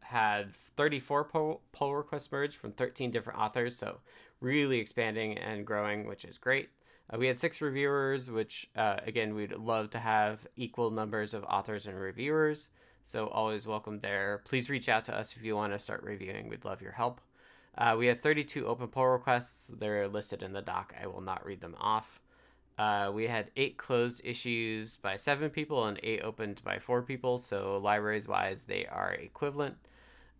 had 0.00 0.54
34 0.76 1.24
pull, 1.24 1.60
pull 1.72 1.94
requests 1.94 2.30
merged 2.30 2.56
from 2.56 2.72
13 2.72 3.10
different 3.10 3.38
authors. 3.38 3.76
So 3.76 3.98
really 4.40 4.78
expanding 4.78 5.38
and 5.38 5.66
growing, 5.66 6.06
which 6.06 6.24
is 6.24 6.38
great. 6.38 6.70
Uh, 7.12 7.18
we 7.18 7.28
had 7.28 7.38
six 7.38 7.60
reviewers, 7.60 8.30
which 8.30 8.68
uh, 8.76 8.96
again, 9.06 9.34
we'd 9.34 9.52
love 9.52 9.90
to 9.90 9.98
have 9.98 10.46
equal 10.56 10.90
numbers 10.90 11.34
of 11.34 11.44
authors 11.44 11.86
and 11.86 11.98
reviewers. 11.98 12.70
So 13.06 13.28
always 13.28 13.66
welcome 13.66 14.00
there. 14.00 14.42
Please 14.44 14.68
reach 14.68 14.88
out 14.88 15.04
to 15.04 15.16
us 15.16 15.36
if 15.36 15.44
you 15.44 15.54
want 15.54 15.72
to 15.72 15.78
start 15.78 16.02
reviewing. 16.02 16.48
We'd 16.48 16.64
love 16.64 16.82
your 16.82 16.92
help. 16.92 17.20
Uh, 17.78 17.94
we 17.96 18.08
have 18.08 18.20
32 18.20 18.66
open 18.66 18.88
pull 18.88 19.06
requests. 19.06 19.68
They're 19.68 20.08
listed 20.08 20.42
in 20.42 20.52
the 20.52 20.60
doc. 20.60 20.92
I 21.00 21.06
will 21.06 21.20
not 21.20 21.46
read 21.46 21.60
them 21.60 21.76
off. 21.78 22.20
Uh, 22.76 23.12
we 23.14 23.28
had 23.28 23.52
eight 23.56 23.76
closed 23.76 24.20
issues 24.24 24.96
by 24.96 25.16
seven 25.16 25.50
people 25.50 25.86
and 25.86 26.00
eight 26.02 26.20
opened 26.22 26.60
by 26.64 26.80
four 26.80 27.00
people. 27.00 27.38
So 27.38 27.80
libraries 27.82 28.26
wise, 28.26 28.64
they 28.64 28.86
are 28.86 29.12
equivalent 29.12 29.76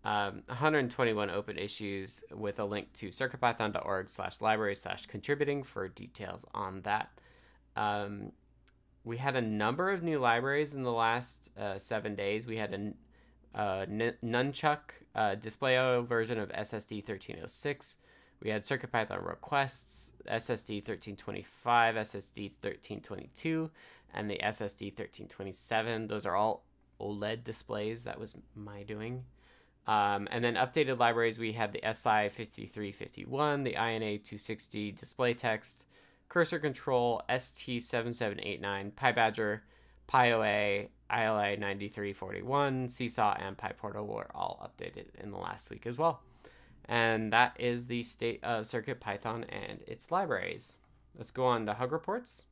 um, 0.07 0.43
121 0.47 1.31
open 1.31 1.59
issues 1.59 2.23
with 2.33 2.59
a 2.61 2.65
link 2.65 2.93
to 2.95 3.09
circuitpython.org 3.09 4.09
slash 4.09 4.41
library 4.41 4.77
slash 4.77 5.07
contributing 5.07 5.63
for 5.63 5.89
details 5.89 6.45
on 6.53 6.83
that. 6.83 7.11
Um, 7.77 8.33
we 9.07 9.17
had 9.19 9.37
a 9.37 9.41
number 9.41 9.93
of 9.93 10.03
new 10.03 10.19
libraries 10.19 10.75
in 10.75 10.83
the 10.83 10.93
last 10.93 11.51
uh, 11.57 11.79
seven 11.79 12.17
days. 12.17 12.45
We 12.45 12.57
had 12.57 12.75
a 12.75 13.59
uh, 13.59 13.87
Nunchuck 13.87 14.81
uh, 15.15 15.37
display 15.37 15.77
version 16.03 16.41
of 16.41 16.51
SSD 16.51 16.97
1306. 17.09 17.97
We 18.43 18.51
had 18.51 18.65
CircuitPython 18.65 19.25
requests, 19.25 20.13
SSD 20.29 20.87
1325, 20.87 21.95
SSD 21.95 22.51
1322, 22.61 23.71
and 24.13 24.29
the 24.29 24.41
SSD 24.43 24.87
1327. 24.87 26.09
Those 26.09 26.27
are 26.27 26.35
all 26.35 26.65
OLED 27.01 27.45
displays. 27.45 28.05
That 28.05 28.19
was 28.19 28.37
my 28.57 28.83
doing. 28.83 29.25
Um, 29.87 30.27
and 30.33 30.43
then 30.45 30.55
updated 30.57 30.99
libraries, 30.99 31.39
we 31.39 31.53
had 31.53 31.73
the 31.73 31.81
SI 31.81 32.29
5351, 32.29 33.63
the 33.63 33.71
INA 33.71 34.19
260 34.19 34.91
display 34.93 35.33
text, 35.33 35.85
cursor 36.29 36.59
control, 36.59 37.23
ST7789, 37.29 38.93
PyBadger, 38.93 39.61
PyOA, 40.09 40.89
ILI 41.11 41.57
9341, 41.57 42.89
Seesaw, 42.89 43.37
and 43.39 43.57
PyPortal 43.57 44.07
were 44.07 44.31
all 44.35 44.71
updated 44.71 45.07
in 45.19 45.31
the 45.31 45.39
last 45.39 45.71
week 45.71 45.87
as 45.87 45.97
well. 45.97 46.21
And 46.89 47.33
that 47.33 47.57
is 47.59 47.87
the 47.87 48.03
state 48.03 48.43
of 48.43 48.65
CircuitPython 48.65 49.45
and 49.49 49.81
its 49.87 50.11
libraries. 50.11 50.75
Let's 51.17 51.31
go 51.31 51.47
on 51.47 51.67
to 51.67 51.75
Hug 51.75 51.93
Reports. 51.93 52.45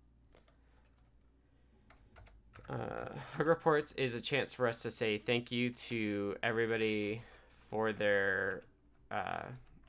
Uh, 2.68 3.10
Hug 3.36 3.46
Reports 3.46 3.92
is 3.92 4.14
a 4.14 4.20
chance 4.20 4.52
for 4.52 4.66
us 4.66 4.82
to 4.82 4.90
say 4.90 5.18
thank 5.18 5.52
you 5.52 5.70
to 5.70 6.34
everybody 6.42 7.22
for 7.70 7.92
their 7.92 8.62
uh, 9.10 9.42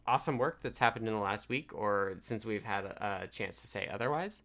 awesome 0.07 0.37
work 0.37 0.59
that's 0.61 0.79
happened 0.79 1.07
in 1.07 1.13
the 1.13 1.19
last 1.19 1.49
week 1.49 1.71
or 1.73 2.15
since 2.19 2.45
we've 2.45 2.63
had 2.63 2.85
a, 2.85 3.27
chance 3.31 3.61
to 3.61 3.67
say 3.67 3.89
otherwise. 3.91 4.41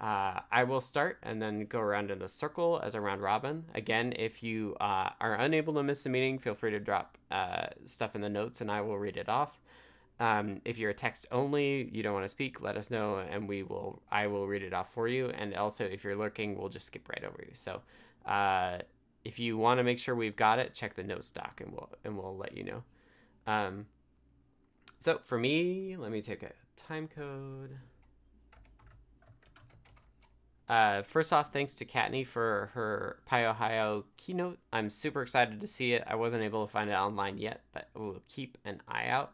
Uh, 0.00 0.40
I 0.52 0.62
will 0.62 0.80
start 0.80 1.18
and 1.24 1.42
then 1.42 1.66
go 1.66 1.80
around 1.80 2.12
in 2.12 2.20
the 2.20 2.28
circle 2.28 2.80
as 2.84 2.94
a 2.94 3.00
round 3.00 3.20
robin. 3.20 3.64
Again, 3.74 4.12
if 4.16 4.42
you 4.42 4.76
uh, 4.80 5.10
are 5.20 5.34
unable 5.34 5.74
to 5.74 5.82
miss 5.82 6.06
a 6.06 6.08
meeting, 6.08 6.38
feel 6.38 6.54
free 6.54 6.70
to 6.70 6.78
drop 6.78 7.18
uh, 7.30 7.66
stuff 7.84 8.14
in 8.14 8.20
the 8.20 8.28
notes 8.28 8.60
and 8.60 8.70
I 8.70 8.80
will 8.80 8.98
read 8.98 9.16
it 9.16 9.28
off. 9.28 9.58
Um, 10.20 10.60
if 10.64 10.78
you're 10.78 10.90
a 10.90 10.94
text 10.94 11.26
only, 11.30 11.90
you 11.92 12.02
don't 12.02 12.12
want 12.12 12.24
to 12.24 12.28
speak, 12.28 12.60
let 12.60 12.76
us 12.76 12.90
know 12.90 13.18
and 13.18 13.48
we 13.48 13.62
will. 13.62 14.02
I 14.10 14.26
will 14.26 14.46
read 14.46 14.62
it 14.62 14.72
off 14.72 14.92
for 14.92 15.08
you. 15.08 15.30
And 15.30 15.54
also, 15.54 15.84
if 15.84 16.04
you're 16.04 16.16
lurking, 16.16 16.58
we'll 16.58 16.68
just 16.68 16.86
skip 16.86 17.08
right 17.08 17.24
over 17.24 17.42
you. 17.44 17.52
So, 17.54 17.82
uh, 18.26 18.78
if 19.24 19.38
you 19.38 19.56
want 19.56 19.78
to 19.78 19.84
make 19.84 19.98
sure 19.98 20.14
we've 20.14 20.36
got 20.36 20.58
it, 20.58 20.74
check 20.74 20.94
the 20.94 21.02
notes 21.02 21.30
doc 21.30 21.60
and 21.62 21.72
we'll 21.72 21.90
and 22.04 22.16
we'll 22.16 22.36
let 22.36 22.56
you 22.56 22.64
know. 22.64 22.82
Um, 23.46 23.86
so 24.98 25.20
for 25.24 25.38
me, 25.38 25.96
let 25.96 26.10
me 26.10 26.22
take 26.22 26.42
a 26.42 26.52
time 26.76 27.08
code. 27.08 27.78
Uh, 30.68 31.02
first 31.02 31.32
off, 31.32 31.52
thanks 31.52 31.74
to 31.74 31.84
Kattni 31.86 32.26
for 32.26 32.70
her 32.74 33.20
PyOhio 33.30 34.04
keynote. 34.18 34.58
I'm 34.70 34.90
super 34.90 35.22
excited 35.22 35.60
to 35.62 35.66
see 35.66 35.94
it. 35.94 36.04
I 36.06 36.14
wasn't 36.14 36.42
able 36.42 36.66
to 36.66 36.70
find 36.70 36.90
it 36.90 36.94
online 36.94 37.38
yet, 37.38 37.62
but 37.72 37.88
we'll 37.94 38.22
keep 38.28 38.58
an 38.64 38.82
eye 38.86 39.06
out. 39.06 39.32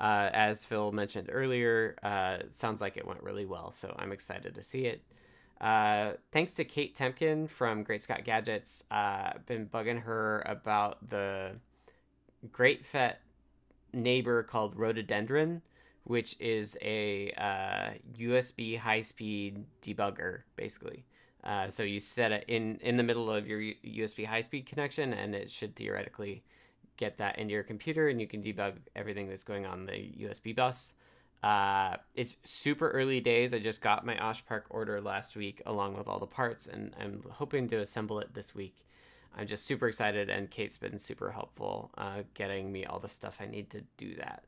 Uh, 0.00 0.30
as 0.32 0.64
Phil 0.64 0.90
mentioned 0.90 1.28
earlier, 1.30 1.96
uh, 2.02 2.38
sounds 2.50 2.80
like 2.80 2.96
it 2.96 3.06
went 3.06 3.22
really 3.22 3.46
well, 3.46 3.70
so 3.70 3.94
I'm 3.96 4.10
excited 4.10 4.56
to 4.56 4.64
see 4.64 4.86
it. 4.86 5.02
Uh, 5.60 6.14
thanks 6.32 6.54
to 6.54 6.64
Kate 6.64 6.96
Temkin 6.96 7.48
from 7.48 7.84
Great 7.84 8.02
Scott 8.02 8.24
Gadgets. 8.24 8.82
Uh, 8.90 9.34
I've 9.34 9.46
been 9.46 9.66
bugging 9.66 10.02
her 10.02 10.42
about 10.44 11.08
the 11.08 11.52
GreatFET 12.50 13.14
neighbor 13.92 14.42
called 14.42 14.76
Rhododendron, 14.76 15.62
which 16.04 16.36
is 16.40 16.76
a 16.82 17.32
uh, 17.32 17.98
USB 18.18 18.78
high 18.78 19.00
speed 19.00 19.64
debugger, 19.82 20.40
basically. 20.56 21.04
Uh, 21.44 21.68
so 21.68 21.82
you 21.82 21.98
set 21.98 22.32
it 22.32 22.44
in, 22.48 22.78
in 22.82 22.96
the 22.96 23.02
middle 23.02 23.30
of 23.30 23.46
your 23.46 23.60
USB 23.60 24.26
high 24.26 24.40
speed 24.40 24.66
connection, 24.66 25.12
and 25.12 25.34
it 25.34 25.50
should 25.50 25.74
theoretically 25.74 26.42
get 26.96 27.18
that 27.18 27.38
into 27.38 27.52
your 27.52 27.62
computer, 27.62 28.08
and 28.08 28.20
you 28.20 28.26
can 28.26 28.42
debug 28.42 28.74
everything 28.94 29.28
that's 29.28 29.44
going 29.44 29.66
on 29.66 29.86
the 29.86 30.12
USB 30.20 30.54
bus. 30.54 30.92
Uh, 31.42 31.96
it's 32.14 32.36
super 32.44 32.90
early 32.90 33.20
days. 33.20 33.52
I 33.52 33.58
just 33.58 33.82
got 33.82 34.06
my 34.06 34.14
OshPark 34.14 34.62
order 34.70 35.00
last 35.00 35.34
week 35.34 35.60
along 35.66 35.96
with 35.96 36.06
all 36.06 36.20
the 36.20 36.26
parts, 36.26 36.66
and 36.66 36.94
I'm 37.00 37.24
hoping 37.28 37.68
to 37.70 37.80
assemble 37.80 38.20
it 38.20 38.34
this 38.34 38.54
week. 38.54 38.76
I'm 39.36 39.46
just 39.46 39.64
super 39.64 39.88
excited, 39.88 40.28
and 40.28 40.50
Kate's 40.50 40.76
been 40.76 40.98
super 40.98 41.32
helpful 41.32 41.90
uh, 41.96 42.22
getting 42.34 42.70
me 42.70 42.84
all 42.84 42.98
the 42.98 43.08
stuff 43.08 43.38
I 43.40 43.46
need 43.46 43.70
to 43.70 43.82
do 43.96 44.14
that. 44.16 44.44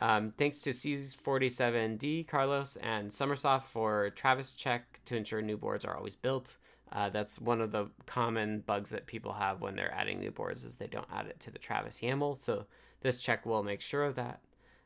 Um, 0.00 0.32
thanks 0.36 0.60
to 0.62 0.70
C47D, 0.70 2.26
Carlos, 2.28 2.76
and 2.76 3.10
sommersoft 3.10 3.64
for 3.64 4.10
Travis 4.10 4.52
check 4.52 5.00
to 5.06 5.16
ensure 5.16 5.40
new 5.40 5.56
boards 5.56 5.84
are 5.84 5.96
always 5.96 6.16
built. 6.16 6.56
Uh, 6.92 7.08
that's 7.08 7.40
one 7.40 7.60
of 7.60 7.72
the 7.72 7.90
common 8.06 8.60
bugs 8.60 8.90
that 8.90 9.06
people 9.06 9.32
have 9.32 9.60
when 9.60 9.74
they're 9.74 9.92
adding 9.92 10.20
new 10.20 10.30
boards 10.30 10.64
is 10.64 10.76
they 10.76 10.86
don't 10.86 11.08
add 11.12 11.26
it 11.26 11.40
to 11.40 11.50
the 11.50 11.58
Travis 11.58 12.00
YAML. 12.00 12.40
So 12.40 12.66
this 13.00 13.20
check 13.22 13.44
will 13.44 13.62
make 13.62 13.80
sure 13.80 14.04
of 14.04 14.14
that. 14.14 14.40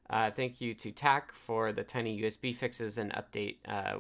Uh, 0.09 0.31
thank 0.31 0.61
you 0.61 0.75
to 0.75 0.91
TAC 0.91 1.33
for 1.33 1.73
the 1.73 1.85
Tiny 1.85 2.21
USB 2.23 2.55
fixes 2.55 2.99
and 2.99 3.13
update. 3.13 3.57
Uh, 3.67 3.99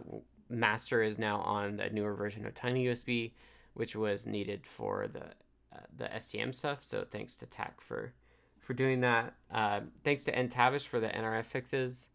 Master 0.48 1.02
is 1.02 1.18
now 1.18 1.38
on 1.40 1.76
the 1.76 1.90
newer 1.90 2.14
version 2.14 2.46
of 2.46 2.54
Tiny 2.54 2.86
USB, 2.86 3.32
which 3.74 3.94
was 3.96 4.26
needed 4.26 4.66
for 4.66 5.06
the 5.06 5.24
uh, 5.72 5.86
the 5.96 6.04
STM 6.04 6.54
stuff. 6.54 6.78
So 6.82 7.06
thanks 7.10 7.36
to 7.38 7.46
TAC 7.46 7.80
for 7.80 8.12
for 8.58 8.74
doing 8.74 9.00
that. 9.00 9.34
Uh, 9.52 9.80
thanks 10.04 10.24
to 10.24 10.32
NTavish 10.32 10.86
for 10.86 11.00
the 11.00 11.08
NRF 11.08 11.46
fixes 11.46 12.08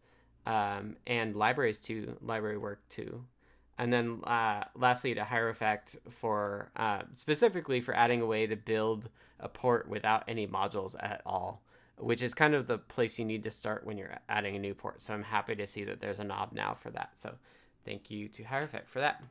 um, 0.46 0.96
and 1.06 1.34
libraries 1.34 1.78
too, 1.78 2.16
library 2.20 2.58
work 2.58 2.88
too. 2.88 3.24
And 3.78 3.92
then 3.92 4.20
uh, 4.24 4.64
lastly 4.74 5.14
to 5.14 5.22
Hierophect 5.22 5.96
for 6.10 6.70
uh, 6.76 7.02
specifically 7.12 7.80
for 7.80 7.94
adding 7.94 8.22
a 8.22 8.26
way 8.26 8.46
to 8.46 8.56
build 8.56 9.10
a 9.38 9.48
port 9.48 9.88
without 9.88 10.24
any 10.28 10.46
modules 10.46 10.94
at 10.98 11.20
all 11.26 11.62
which 11.98 12.22
is 12.22 12.34
kind 12.34 12.54
of 12.54 12.66
the 12.66 12.78
place 12.78 13.18
you 13.18 13.24
need 13.24 13.42
to 13.44 13.50
start 13.50 13.86
when 13.86 13.96
you're 13.96 14.18
adding 14.28 14.54
a 14.54 14.58
new 14.58 14.74
port. 14.74 15.00
So 15.00 15.14
I'm 15.14 15.22
happy 15.22 15.54
to 15.54 15.66
see 15.66 15.84
that 15.84 16.00
there's 16.00 16.18
a 16.18 16.24
knob 16.24 16.52
now 16.52 16.74
for 16.74 16.90
that. 16.90 17.12
So 17.16 17.34
thank 17.84 18.10
you 18.10 18.28
to 18.28 18.42
Hierophect 18.44 18.88
for 18.88 19.00
that. 19.00 19.22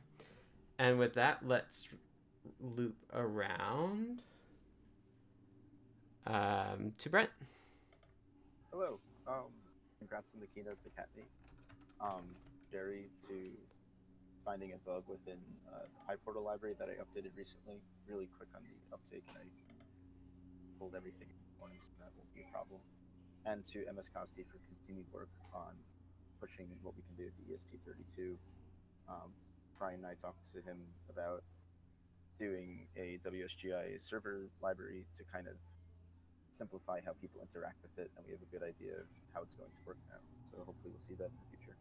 And 0.78 0.98
with 0.98 1.14
that, 1.14 1.46
let's 1.46 1.88
loop 2.60 2.96
around 3.12 4.22
um, 6.26 6.92
to 6.98 7.10
Brent. 7.10 7.30
Hello. 8.72 8.98
Um, 9.26 9.50
congrats 9.98 10.32
on 10.34 10.40
the 10.40 10.46
keynote 10.46 10.78
to 10.84 10.90
Kattni. 10.90 11.24
Um, 12.00 12.24
Jerry 12.70 13.08
to 13.28 13.50
finding 14.44 14.72
a 14.72 14.78
bug 14.86 15.02
within 15.08 15.38
uh, 15.72 15.86
the 15.86 16.00
PyPortal 16.06 16.44
library 16.44 16.74
that 16.78 16.88
I 16.88 16.94
updated 17.02 17.34
recently. 17.36 17.82
Really 18.06 18.28
quick 18.38 18.48
on 18.54 18.62
the 18.62 18.94
uptake, 18.94 19.24
and 19.28 19.38
I 19.38 19.46
pulled 20.78 20.94
everything 20.94 21.26
morning, 21.58 21.78
so 21.82 21.90
that 21.98 22.14
won't 22.14 22.30
be 22.34 22.46
a 22.46 22.50
problem. 22.52 22.78
And 23.42 23.66
to 23.74 23.82
MS 23.90 24.06
Costi 24.14 24.46
for 24.46 24.58
continued 24.70 25.06
work 25.10 25.30
on 25.54 25.74
pushing 26.38 26.70
what 26.82 26.94
we 26.94 27.02
can 27.02 27.18
do 27.18 27.26
with 27.26 27.36
the 27.42 27.46
ESP32. 27.54 28.38
Um, 29.08 29.34
Brian 29.78 30.02
and 30.02 30.06
I 30.06 30.14
talked 30.22 30.46
to 30.54 30.62
him 30.62 30.78
about 31.10 31.42
doing 32.38 32.86
a 32.96 33.18
WSGI 33.26 33.98
server 34.08 34.48
library 34.62 35.04
to 35.18 35.24
kind 35.32 35.46
of 35.46 35.54
simplify 36.52 37.00
how 37.04 37.12
people 37.20 37.40
interact 37.40 37.76
with 37.82 38.04
it, 38.04 38.10
and 38.16 38.24
we 38.26 38.32
have 38.32 38.40
a 38.40 38.50
good 38.52 38.62
idea 38.62 38.92
of 38.92 39.06
how 39.34 39.42
it's 39.42 39.54
going 39.54 39.70
to 39.70 39.86
work 39.86 39.98
now. 40.08 40.18
So 40.50 40.56
hopefully 40.58 40.92
we'll 40.92 41.00
see 41.00 41.14
that 41.14 41.24
in 41.24 41.30
the 41.50 41.56
future. 41.56 41.76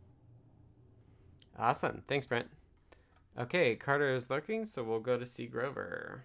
Awesome. 1.58 2.04
Thanks, 2.08 2.26
Brent. 2.26 2.48
Okay, 3.40 3.76
Carter 3.76 4.16
is 4.16 4.30
looking, 4.30 4.66
so 4.66 4.84
we'll 4.84 5.00
go 5.00 5.18
to 5.18 5.26
CGrover. 5.26 6.22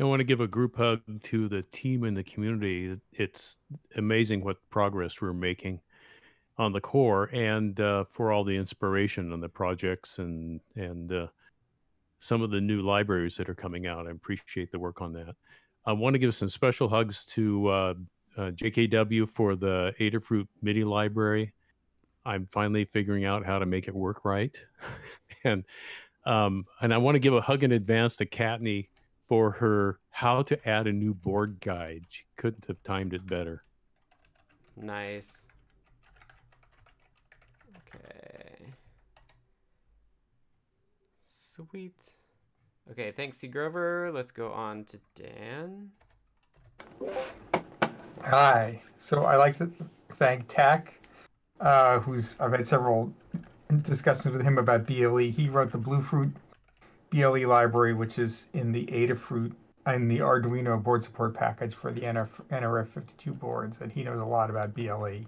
I 0.00 0.04
want 0.04 0.20
to 0.20 0.24
give 0.24 0.40
a 0.40 0.46
group 0.46 0.76
hug 0.76 1.00
to 1.24 1.48
the 1.48 1.62
team 1.72 2.04
and 2.04 2.16
the 2.16 2.22
community. 2.22 3.00
It's 3.12 3.58
amazing 3.96 4.44
what 4.44 4.56
progress 4.70 5.20
we're 5.20 5.32
making 5.32 5.80
on 6.58 6.72
the 6.72 6.80
core, 6.80 7.30
and 7.32 7.78
uh, 7.80 8.04
for 8.10 8.32
all 8.32 8.44
the 8.44 8.56
inspiration 8.56 9.32
on 9.32 9.40
the 9.40 9.48
projects 9.48 10.18
and 10.18 10.60
and 10.76 11.12
uh, 11.12 11.26
some 12.20 12.42
of 12.42 12.50
the 12.50 12.60
new 12.60 12.82
libraries 12.82 13.36
that 13.36 13.48
are 13.48 13.54
coming 13.54 13.86
out. 13.86 14.06
I 14.06 14.10
appreciate 14.10 14.70
the 14.70 14.78
work 14.78 15.00
on 15.00 15.12
that. 15.12 15.36
I 15.86 15.92
want 15.92 16.14
to 16.14 16.18
give 16.18 16.34
some 16.34 16.48
special 16.48 16.88
hugs 16.88 17.24
to 17.26 17.68
uh, 17.68 17.94
uh 18.36 18.50
JKW 18.50 19.28
for 19.28 19.56
the 19.56 19.94
Adafruit 20.00 20.48
MIDI 20.62 20.84
library. 20.84 21.52
I'm 22.26 22.46
finally 22.46 22.84
figuring 22.84 23.24
out 23.24 23.46
how 23.46 23.58
to 23.58 23.66
make 23.66 23.88
it 23.88 23.94
work 23.94 24.24
right, 24.24 24.56
and 25.44 25.64
um, 26.26 26.66
and 26.80 26.92
I 26.92 26.98
want 26.98 27.14
to 27.14 27.20
give 27.20 27.34
a 27.34 27.40
hug 27.40 27.62
in 27.62 27.72
advance 27.72 28.16
to 28.16 28.26
Kattni 28.26 28.88
for 29.26 29.50
her 29.52 30.00
how 30.10 30.42
to 30.42 30.68
add 30.68 30.86
a 30.86 30.92
new 30.92 31.14
board 31.14 31.58
guide. 31.60 32.04
She 32.08 32.24
couldn't 32.36 32.66
have 32.66 32.82
timed 32.82 33.14
it 33.14 33.26
better. 33.26 33.62
Nice. 34.76 35.42
Okay. 37.94 38.66
Sweet. 41.58 41.94
Okay, 42.88 43.10
thanks, 43.10 43.38
C. 43.38 43.48
Grover. 43.48 44.12
Let's 44.14 44.30
go 44.30 44.52
on 44.52 44.84
to 44.84 44.98
Dan. 45.16 45.90
Hi. 48.24 48.80
So 48.98 49.24
I 49.24 49.34
like 49.36 49.58
to 49.58 49.68
thank 50.18 50.46
TAC, 50.46 50.94
uh, 51.60 51.98
who's 51.98 52.36
I've 52.38 52.52
had 52.52 52.64
several 52.64 53.12
discussions 53.82 54.32
with 54.32 54.44
him 54.44 54.58
about 54.58 54.86
BLE. 54.86 55.18
He 55.18 55.48
wrote 55.48 55.72
the 55.72 55.78
Bluefruit 55.78 56.30
BLE 57.10 57.48
library, 57.48 57.92
which 57.92 58.20
is 58.20 58.46
in 58.52 58.70
the 58.70 58.86
Adafruit 58.86 59.52
and 59.86 60.08
the 60.08 60.18
Arduino 60.18 60.80
board 60.80 61.02
support 61.02 61.34
package 61.34 61.74
for 61.74 61.92
the 61.92 62.02
NF, 62.02 62.28
NRF52 62.52 63.36
boards, 63.36 63.78
and 63.80 63.90
he 63.90 64.04
knows 64.04 64.20
a 64.20 64.24
lot 64.24 64.48
about 64.48 64.74
BLE. 64.74 65.22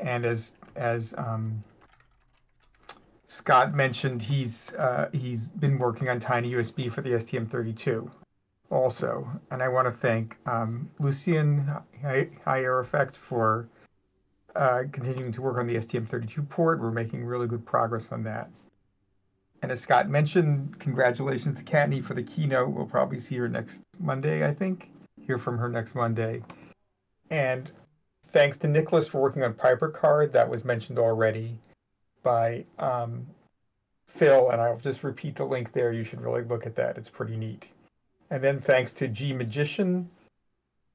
And 0.00 0.24
as 0.24 0.54
as 0.74 1.14
um, 1.16 1.62
Scott 3.30 3.74
mentioned, 3.74 4.20
he's 4.20 4.74
uh, 4.74 5.08
he's 5.12 5.48
been 5.50 5.78
working 5.78 6.08
on 6.08 6.18
Tiny 6.18 6.50
USB 6.50 6.92
for 6.92 7.00
the 7.00 7.10
STM32 7.10 8.10
also. 8.70 9.24
And 9.52 9.62
I 9.62 9.68
want 9.68 9.86
to 9.86 9.92
thank 9.92 10.36
um, 10.46 10.90
Lucien 10.98 11.72
Hierophect 12.02 13.14
for 13.14 13.68
uh, 14.56 14.82
continuing 14.90 15.30
to 15.30 15.42
work 15.42 15.58
on 15.58 15.68
the 15.68 15.76
STM32 15.76 16.48
port. 16.48 16.80
We're 16.80 16.90
making 16.90 17.24
really 17.24 17.46
good 17.46 17.64
progress 17.64 18.10
on 18.10 18.24
that. 18.24 18.50
And 19.62 19.70
as 19.70 19.80
Scott 19.80 20.08
mentioned, 20.08 20.80
congratulations 20.80 21.56
to 21.56 21.62
Kattni 21.62 22.04
for 22.04 22.14
the 22.14 22.24
keynote. 22.24 22.70
We'll 22.70 22.84
probably 22.84 23.20
see 23.20 23.36
her 23.36 23.48
next 23.48 23.80
Monday, 24.00 24.44
I 24.44 24.52
think. 24.52 24.90
Hear 25.24 25.38
from 25.38 25.56
her 25.56 25.68
next 25.68 25.94
Monday. 25.94 26.42
And 27.30 27.70
thanks 28.32 28.56
to 28.56 28.66
Nicholas 28.66 29.06
for 29.06 29.20
working 29.20 29.44
on 29.44 29.54
PyperCard. 29.54 30.32
That 30.32 30.50
was 30.50 30.64
mentioned 30.64 30.98
already 30.98 31.60
by 32.22 32.64
um, 32.78 33.26
Phil. 34.08 34.50
And 34.50 34.60
I'll 34.60 34.78
just 34.78 35.02
repeat 35.02 35.36
the 35.36 35.44
link 35.44 35.72
there. 35.72 35.92
You 35.92 36.04
should 36.04 36.20
really 36.20 36.42
look 36.42 36.66
at 36.66 36.76
that. 36.76 36.98
It's 36.98 37.08
pretty 37.08 37.36
neat. 37.36 37.66
And 38.30 38.42
then 38.42 38.60
thanks 38.60 38.92
to 38.92 39.08
G 39.08 39.32
Magician 39.32 40.08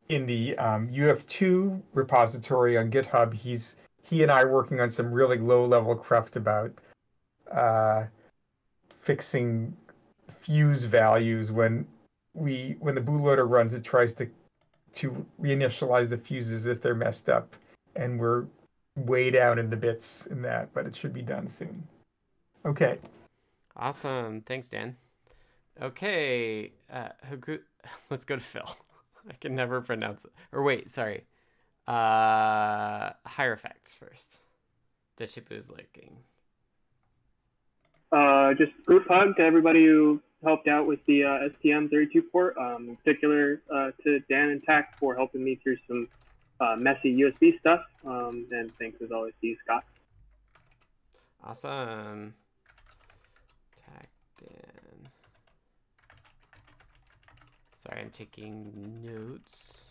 in 0.10 0.26
the 0.26 0.58
um, 0.58 0.88
UF2 0.90 1.82
repository 1.94 2.78
on 2.78 2.92
GitHub. 2.92 3.34
He's 3.34 3.76
he 4.04 4.22
and 4.22 4.32
I 4.32 4.46
working 4.46 4.80
on 4.80 4.92
some 4.92 5.12
really 5.12 5.38
low 5.38 5.66
level 5.66 5.96
cruft 5.96 6.36
about 6.36 6.72
uh, 7.52 8.06
fixing 9.02 9.76
fuse 10.42 10.84
values 10.84 11.52
when 11.52 11.88
we 12.34 12.76
when 12.80 12.94
the 12.94 13.02
bootloader 13.02 13.50
runs 13.50 13.74
it 13.74 13.84
tries 13.84 14.14
to 14.14 14.30
to 14.94 15.26
reinitialize 15.42 16.10
the 16.10 16.18
fuses 16.18 16.66
if 16.68 16.82
they're 16.82 16.96
messed 16.96 17.30
up 17.30 17.56
and 17.96 18.20
we're 18.20 18.46
way 18.96 19.30
down 19.30 19.60
in 19.60 19.70
the 19.70 19.76
bits 19.76 20.28
in 20.28 20.42
that 20.42 20.74
but 20.74 20.86
it 20.86 20.96
should 20.96 21.14
be 21.14 21.22
done 21.22 21.50
soon 21.50 21.84
okay 22.66 22.98
awesome 23.76 24.42
thanks 24.42 24.70
dan 24.70 24.96
Okay, 25.82 26.72
uh, 26.92 27.10
Haku- 27.30 27.60
let's 28.10 28.26
go 28.26 28.36
to 28.36 28.42
Phil. 28.42 28.76
I 29.30 29.34
can 29.34 29.56
never 29.56 29.82
pronounce 29.82 30.26
it. 30.26 30.32
Or 30.52 30.64
wait, 30.64 30.90
sorry. 30.90 31.26
Uh, 31.88 33.12
Hierophects 33.28 33.94
first. 33.94 34.38
Deshipu's 35.20 35.70
lurking. 35.70 36.18
Uh, 38.12 38.54
just 38.54 38.72
group 38.86 39.08
hug 39.08 39.36
to 39.38 39.42
everybody 39.42 39.86
who 39.86 40.22
helped 40.44 40.68
out 40.68 40.88
with 40.88 41.00
the 41.06 41.24
uh, 41.24 41.50
STM32 41.64 42.22
port, 42.32 42.56
um, 42.58 42.90
in 42.90 42.96
particular 42.98 43.62
uh, 43.74 43.92
to 44.04 44.20
Dan 44.30 44.50
and 44.50 44.64
Tack 44.64 44.98
for 45.00 45.16
helping 45.16 45.44
me 45.44 45.56
through 45.56 45.78
some 45.88 46.08
uh, 46.60 46.76
messy 46.78 47.16
USB 47.16 47.60
stuff. 47.60 47.82
Um, 48.06 48.48
and 48.52 48.72
thanks 48.78 49.02
as 49.02 49.12
always 49.12 49.34
to 49.42 49.48
you, 49.48 49.58
Scott. 49.64 49.84
Awesome. 51.44 52.34
Tack 53.86 54.10
Dan. 54.40 55.10
Sorry, 57.84 58.02
I'm 58.02 58.10
taking 58.10 59.02
notes. 59.04 59.84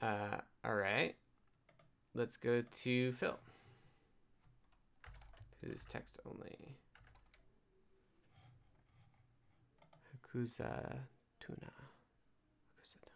Uh, 0.00 0.38
all 0.64 0.74
right. 0.74 1.16
Let's 2.14 2.36
go 2.36 2.62
to 2.62 3.12
Phil. 3.12 3.38
Who's 5.62 5.84
text 5.84 6.18
only? 6.26 6.76
Hakusa 10.32 11.00
Tuna. 11.40 11.72
Hakusa 12.78 12.98
Tuna. 13.00 13.10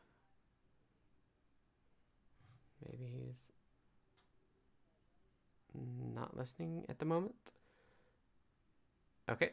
Maybe 2.87 3.11
he's 3.27 3.53
not 6.15 6.37
listening 6.37 6.85
at 6.89 6.99
the 6.99 7.05
moment. 7.05 7.35
Okay. 9.29 9.51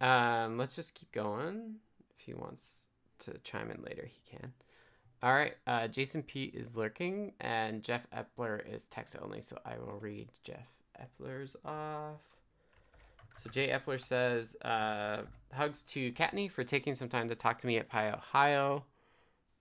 Um, 0.00 0.58
let's 0.58 0.76
just 0.76 0.94
keep 0.94 1.10
going. 1.12 1.76
If 2.18 2.24
he 2.24 2.34
wants 2.34 2.86
to 3.20 3.38
chime 3.42 3.70
in 3.70 3.82
later, 3.82 4.08
he 4.08 4.20
can. 4.30 4.52
All 5.22 5.34
right. 5.34 5.56
Uh, 5.66 5.88
Jason 5.88 6.22
P 6.22 6.44
is 6.44 6.76
lurking, 6.76 7.32
and 7.40 7.82
Jeff 7.82 8.06
Epler 8.16 8.62
is 8.72 8.86
text 8.86 9.16
only, 9.20 9.40
so 9.40 9.58
I 9.64 9.76
will 9.78 9.98
read 10.00 10.28
Jeff 10.44 10.68
Epler's 11.00 11.56
off. 11.64 12.20
So 13.36 13.50
Jay 13.50 13.68
Epler 13.68 14.00
says, 14.00 14.56
uh, 14.62 15.22
hugs 15.52 15.82
to 15.82 16.12
Kattni 16.12 16.50
for 16.50 16.64
taking 16.64 16.94
some 16.94 17.08
time 17.08 17.28
to 17.28 17.34
talk 17.34 17.58
to 17.60 17.66
me 17.66 17.78
at 17.78 17.90
PyOhio. 17.90 18.82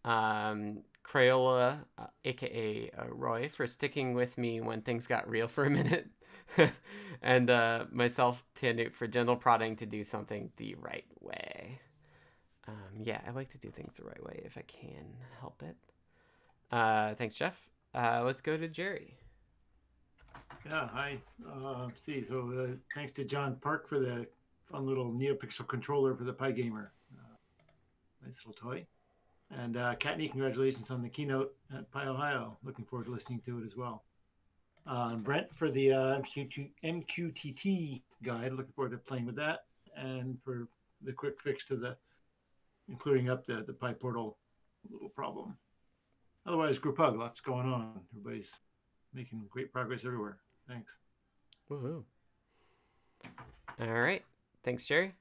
Um, 0.03 0.79
Crayola, 1.07 1.79
uh, 1.97 2.07
aka 2.25 2.91
uh, 2.97 3.05
Roy, 3.09 3.49
for 3.49 3.65
sticking 3.65 4.13
with 4.13 4.37
me 4.37 4.59
when 4.61 4.81
things 4.81 5.07
got 5.07 5.29
real 5.29 5.47
for 5.47 5.63
a 5.63 5.69
minute. 5.69 6.07
and 7.21 7.49
uh, 7.49 7.85
myself, 7.91 8.43
tannewt, 8.55 8.93
for 8.93 9.07
gentle 9.07 9.35
prodding 9.35 9.75
to 9.77 9.85
do 9.85 10.03
something 10.03 10.51
the 10.57 10.75
right 10.75 11.05
way. 11.21 11.79
Um, 12.67 13.01
yeah, 13.01 13.21
I 13.25 13.31
like 13.31 13.49
to 13.51 13.57
do 13.57 13.69
things 13.69 13.97
the 13.97 14.03
right 14.03 14.23
way 14.23 14.41
if 14.43 14.57
I 14.57 14.63
can 14.67 15.05
help 15.39 15.63
it. 15.63 15.75
Uh, 16.71 17.15
thanks, 17.15 17.35
Jeff. 17.35 17.57
Uh, 17.95 18.23
let's 18.25 18.41
go 18.41 18.57
to 18.57 18.67
Jerry. 18.67 19.15
Yeah, 20.65 20.89
hi. 20.91 21.17
Uh, 21.49 21.87
see, 21.95 22.21
so 22.21 22.75
thanks 22.93 23.13
to 23.13 23.23
John 23.23 23.55
Park 23.61 23.87
for 23.87 23.99
the 23.99 24.27
fun 24.69 24.85
little 24.85 25.11
NeoPixel 25.11 25.67
controller 25.67 26.13
for 26.13 26.25
the 26.25 26.33
PyGamer. 26.33 26.87
Nice 28.25 28.41
little 28.45 28.61
toy. 28.61 28.85
And 29.51 29.77
uh, 29.77 29.95
Kattni, 29.95 30.29
congratulations 30.29 30.91
on 30.91 31.01
the 31.01 31.09
keynote 31.09 31.55
at 31.73 31.89
PyOhio. 31.91 32.55
Looking 32.63 32.85
forward 32.85 33.05
to 33.05 33.11
listening 33.11 33.41
to 33.45 33.59
it 33.59 33.65
as 33.65 33.75
well. 33.75 34.03
Uh, 34.85 35.15
Brent 35.15 35.53
for 35.53 35.69
the 35.69 35.93
uh, 35.93 36.21
MQ- 36.35 36.71
MQTT 36.83 38.01
guide. 38.23 38.53
Looking 38.53 38.73
forward 38.73 38.91
to 38.91 38.97
playing 38.97 39.25
with 39.25 39.35
that. 39.35 39.65
And 39.95 40.37
for 40.43 40.67
the 41.01 41.13
quick 41.13 41.39
fix 41.39 41.65
to 41.67 41.75
the, 41.75 41.95
including 42.89 43.29
up 43.29 43.45
the, 43.45 43.63
the 43.65 43.73
PyPortal 43.73 44.35
little 44.89 45.09
problem. 45.09 45.57
Otherwise, 46.45 46.79
group 46.79 46.97
hug, 46.97 47.17
lots 47.17 47.41
going 47.41 47.67
on. 47.67 47.99
Everybody's 48.11 48.53
making 49.13 49.43
great 49.49 49.71
progress 49.73 50.05
everywhere. 50.05 50.37
Thanks. 50.67 50.93
Woohoo. 51.69 52.03
All 53.79 53.87
right. 53.87 54.23
Thanks, 54.63 54.85
Jerry. 54.85 55.13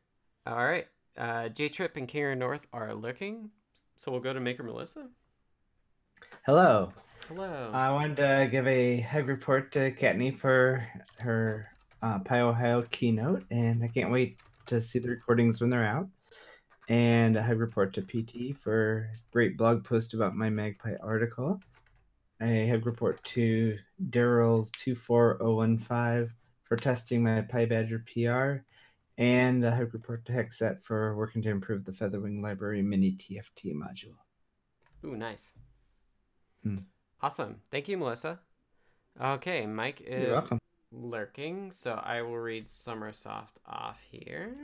All 0.47 0.65
right. 0.65 0.87
Uh, 1.17 1.49
J 1.49 1.69
Trip 1.69 1.97
and 1.97 2.07
Karen 2.07 2.39
North 2.39 2.67
are 2.73 2.95
looking. 2.95 3.51
So 3.97 4.13
we'll 4.13 4.21
go 4.21 4.35
to 4.35 4.41
Maker 4.41 4.63
Melissa. 4.63 5.09
Hello. 6.45 6.93
Hello. 7.29 7.71
I 7.73 7.91
wanted 7.91 8.19
to 8.19 8.47
give 8.51 8.67
a 8.67 9.01
hug 9.01 9.27
report 9.27 9.73
to 9.73 9.91
Kattni 9.91 10.39
for 10.39 10.87
her 11.21 11.71
uh, 12.03 12.19
PyOhio 12.21 12.91
keynote, 12.91 13.45
and 13.51 13.83
I 13.83 13.89
can't 13.89 14.13
wait 14.13 14.39
to 14.67 14.83
see 14.83 14.99
the 14.99 15.09
recordings 15.09 15.63
when 15.63 15.71
they're 15.71 15.83
out. 15.83 16.09
And 16.89 17.35
a 17.37 17.43
hug 17.43 17.59
report 17.59 17.95
to 17.95 18.03
PT 18.03 18.55
for 18.57 19.11
a 19.13 19.15
great 19.33 19.57
blog 19.57 19.83
post 19.83 20.15
about 20.15 20.37
my 20.37 20.51
MagPi 20.51 20.99
article. 21.03 21.59
A 22.43 22.69
hug 22.69 22.85
report 22.85 23.25
to 23.25 23.79
Daryl24015 24.11 26.31
for 26.65 26.77
testing 26.77 27.23
my 27.25 27.41
PyBadger 27.41 28.05
PR, 28.07 28.63
and 29.19 29.65
a 29.65 29.71
to 30.27 30.33
Hexet 30.33 30.83
for 30.83 31.17
working 31.17 31.43
to 31.43 31.51
improve 31.51 31.85
the 31.85 31.93
Featherwing 31.93 32.43
Library 32.43 32.83
Mini 32.83 33.13
TFT 33.13 33.73
module. 33.75 34.17
Ooh, 35.05 35.17
nice. 35.17 35.55
Hmm. 36.63 36.79
Awesome. 37.23 37.57
Thank 37.71 37.89
you, 37.89 37.97
Melissa. 37.97 38.41
Okay, 39.21 39.65
Mike 39.67 40.03
is 40.05 40.39
lurking, 40.93 41.73
so 41.73 41.95
I 41.95 42.23
will 42.23 42.39
read 42.39 42.67
sommersoft 42.67 43.57
off 43.67 43.99
here. 44.11 44.55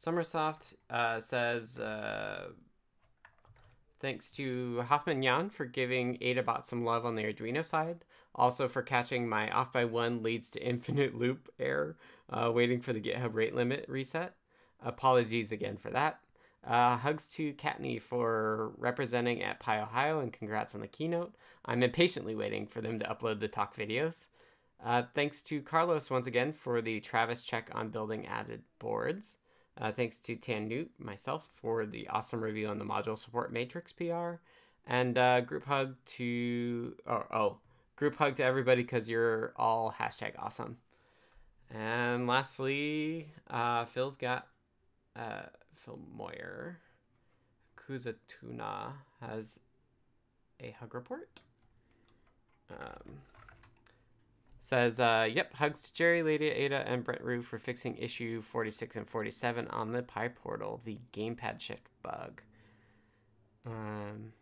sommersoft 0.00 0.74
uh, 0.90 1.18
says, 1.18 1.80
uh, 1.80 2.48
thanks 4.00 4.30
to 4.32 4.82
Hoffman 4.82 5.22
Jan 5.22 5.50
for 5.50 5.64
giving 5.64 6.18
Adabot 6.18 6.64
some 6.64 6.84
love 6.84 7.04
on 7.04 7.16
the 7.16 7.24
Arduino 7.24 7.64
side. 7.64 8.04
Also 8.34 8.68
for 8.68 8.82
catching 8.82 9.28
my 9.28 9.50
off 9.50 9.72
by 9.72 9.84
one 9.84 10.22
leads 10.22 10.50
to 10.50 10.66
infinite 10.66 11.14
loop 11.18 11.48
error, 11.58 11.96
uh, 12.30 12.50
waiting 12.52 12.80
for 12.80 12.92
the 12.92 13.00
GitHub 13.00 13.34
rate 13.34 13.54
limit 13.54 13.84
reset. 13.88 14.34
Apologies 14.82 15.52
again 15.52 15.76
for 15.76 15.90
that. 15.90 16.20
Uh, 16.66 16.96
hugs 16.96 17.26
to 17.26 17.52
Kattni 17.54 18.00
for 18.00 18.72
representing 18.78 19.42
at 19.42 19.60
PyOhio 19.60 20.22
and 20.22 20.32
congrats 20.32 20.74
on 20.74 20.80
the 20.80 20.86
keynote. 20.86 21.34
I'm 21.64 21.82
impatiently 21.82 22.34
waiting 22.34 22.66
for 22.66 22.80
them 22.80 22.98
to 22.98 23.06
upload 23.06 23.40
the 23.40 23.48
talk 23.48 23.76
videos. 23.76 24.26
Uh, 24.84 25.02
thanks 25.14 25.42
to 25.42 25.60
Carlos 25.60 26.10
once 26.10 26.26
again 26.26 26.52
for 26.52 26.80
the 26.80 27.00
Travis 27.00 27.42
check 27.42 27.70
on 27.74 27.90
building 27.90 28.26
added 28.26 28.62
boards. 28.78 29.36
Uh, 29.78 29.92
thanks 29.92 30.18
to 30.20 30.36
tannewt, 30.36 30.88
myself, 30.98 31.50
for 31.54 31.84
the 31.84 32.08
awesome 32.08 32.40
review 32.40 32.68
on 32.68 32.78
the 32.78 32.84
module 32.84 33.18
support 33.18 33.52
matrix 33.52 33.92
PR. 33.92 34.34
And 34.86 35.18
uh, 35.18 35.40
group 35.40 35.64
hug 35.64 35.96
to, 36.06 36.94
oh, 37.06 37.24
oh 37.32 37.56
group 37.96 38.16
hug 38.16 38.36
to 38.36 38.44
everybody 38.44 38.82
because 38.82 39.08
you're 39.08 39.52
all 39.56 39.94
hashtag 39.98 40.32
awesome. 40.38 40.78
And 41.70 42.26
lastly, 42.26 43.28
uh, 43.48 43.84
Phil's 43.84 44.16
got 44.16 44.46
uh, 45.16 45.42
Phil 45.74 45.98
Moyer. 46.16 46.78
Kuzatuna 47.76 48.92
has 49.20 49.60
a 50.60 50.70
hug 50.78 50.94
report. 50.94 51.40
Um, 52.70 53.18
says, 54.60 54.98
uh, 54.98 55.28
yep, 55.30 55.54
hugs 55.54 55.82
to 55.82 55.92
Jerry, 55.92 56.22
Lady 56.22 56.48
Ada, 56.48 56.88
and 56.88 57.04
Brent 57.04 57.22
Rue 57.22 57.42
for 57.42 57.58
fixing 57.58 57.98
issue 57.98 58.40
46 58.40 58.96
and 58.96 59.08
47 59.08 59.68
on 59.68 59.92
the 59.92 60.02
PyPortal, 60.02 60.82
the 60.84 60.98
gamepad 61.12 61.60
shift 61.60 61.88
bug. 62.02 62.40
Um, 63.66 64.32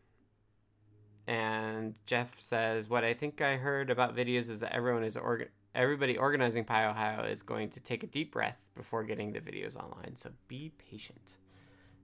and 1.27 1.99
Jeff 2.07 2.41
says, 2.41 2.89
what 2.89 3.05
I 3.05 3.15
think 3.15 3.41
I 3.41 3.57
heard 3.57 3.91
about 3.91 4.17
videos 4.17 4.51
is 4.51 4.61
that 4.61 4.75
everyone 4.75 5.05
is 5.05 5.17
organ 5.17 5.49
everybody 5.75 6.19
organizing 6.19 6.65
PyOhio 6.65 7.31
is 7.31 7.43
going 7.43 7.71
to 7.71 7.81
take 7.81 8.03
a 8.03 8.07
deep 8.07 8.33
breath 8.33 8.69
before 8.75 9.05
getting 9.05 9.33
the 9.33 9.41
videos 9.41 9.77
online. 9.77 10.17
So 10.17 10.31
be 10.49 10.73
patient. 10.91 11.39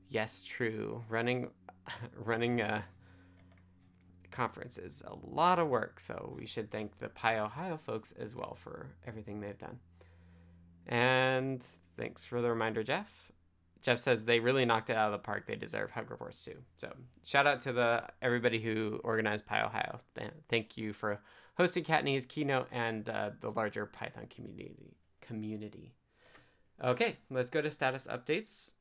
Yes, 0.08 0.42
true. 0.42 1.04
Running, 1.08 1.50
running 2.16 2.60
a 2.60 2.84
conference 4.30 4.78
is 4.78 5.02
a 5.06 5.14
lot 5.14 5.58
of 5.58 5.68
work. 5.68 6.00
So 6.00 6.34
we 6.38 6.46
should 6.46 6.70
thank 6.70 6.98
the 6.98 7.08
PyOhio 7.08 7.78
folks 7.80 8.12
as 8.12 8.34
well 8.34 8.56
for 8.58 8.86
everything 9.06 9.40
they've 9.40 9.58
done. 9.58 9.78
And 10.86 11.62
thanks 11.96 12.24
for 12.24 12.40
the 12.40 12.48
reminder, 12.48 12.82
Jeff. 12.82 13.32
Jeff 13.82 13.98
says 13.98 14.24
they 14.24 14.40
really 14.40 14.64
knocked 14.64 14.90
it 14.90 14.96
out 14.96 15.06
of 15.06 15.12
the 15.12 15.18
park. 15.18 15.46
They 15.46 15.56
deserve 15.56 15.90
hug 15.90 16.10
reports 16.10 16.44
too. 16.44 16.56
So 16.76 16.92
shout 17.24 17.46
out 17.46 17.60
to 17.62 17.72
the 17.72 18.04
everybody 18.20 18.60
who 18.60 19.00
organized 19.04 19.46
PyOhio. 19.46 20.00
Thank 20.48 20.76
you 20.76 20.92
for 20.92 21.20
hosting 21.56 21.84
Kattni's 21.84 22.26
keynote 22.26 22.68
and 22.72 23.08
uh, 23.08 23.30
the 23.40 23.50
larger 23.50 23.86
Python 23.86 24.26
community. 24.28 24.96
Community. 25.20 25.94
Okay, 26.82 27.16
let's 27.30 27.50
go 27.50 27.60
to 27.60 27.70
status 27.70 28.06
updates. 28.10 28.72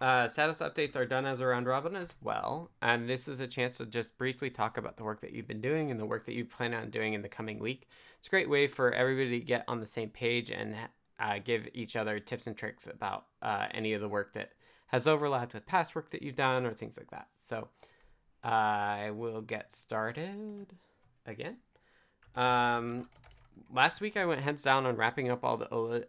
Uh, 0.00 0.28
status 0.28 0.60
updates 0.60 0.94
are 0.94 1.06
done 1.06 1.26
as 1.26 1.40
a 1.40 1.46
round 1.46 1.66
robin 1.66 1.96
as 1.96 2.14
well, 2.22 2.70
and 2.80 3.08
this 3.08 3.26
is 3.26 3.40
a 3.40 3.48
chance 3.48 3.78
to 3.78 3.86
just 3.86 4.16
briefly 4.16 4.48
talk 4.48 4.78
about 4.78 4.96
the 4.96 5.02
work 5.02 5.20
that 5.20 5.32
you've 5.32 5.48
been 5.48 5.60
doing 5.60 5.90
and 5.90 5.98
the 5.98 6.06
work 6.06 6.24
that 6.24 6.34
you 6.34 6.44
plan 6.44 6.72
on 6.72 6.88
doing 6.88 7.14
in 7.14 7.22
the 7.22 7.28
coming 7.28 7.58
week. 7.58 7.88
It's 8.18 8.28
a 8.28 8.30
great 8.30 8.48
way 8.48 8.68
for 8.68 8.92
everybody 8.92 9.30
to 9.40 9.44
get 9.44 9.64
on 9.66 9.80
the 9.80 9.86
same 9.86 10.10
page 10.10 10.52
and 10.52 10.76
uh, 11.18 11.38
give 11.44 11.68
each 11.74 11.96
other 11.96 12.20
tips 12.20 12.46
and 12.46 12.56
tricks 12.56 12.86
about 12.86 13.26
uh, 13.42 13.66
any 13.72 13.92
of 13.92 14.00
the 14.00 14.08
work 14.08 14.34
that 14.34 14.50
has 14.88 15.06
overlapped 15.06 15.54
with 15.54 15.66
past 15.66 15.94
work 15.94 16.10
that 16.10 16.22
you've 16.22 16.36
done 16.36 16.64
or 16.64 16.72
things 16.72 16.96
like 16.96 17.10
that. 17.10 17.28
So 17.38 17.68
I 18.42 19.10
will 19.10 19.40
get 19.40 19.72
started 19.72 20.74
again. 21.26 21.56
Um, 22.34 23.08
last 23.72 24.00
week 24.00 24.16
I 24.16 24.24
went 24.24 24.42
heads 24.42 24.62
down 24.62 24.86
on 24.86 24.96
wrapping 24.96 25.30
up 25.30 25.44
all 25.44 25.56
the 25.56 25.66
OLED, 25.66 26.04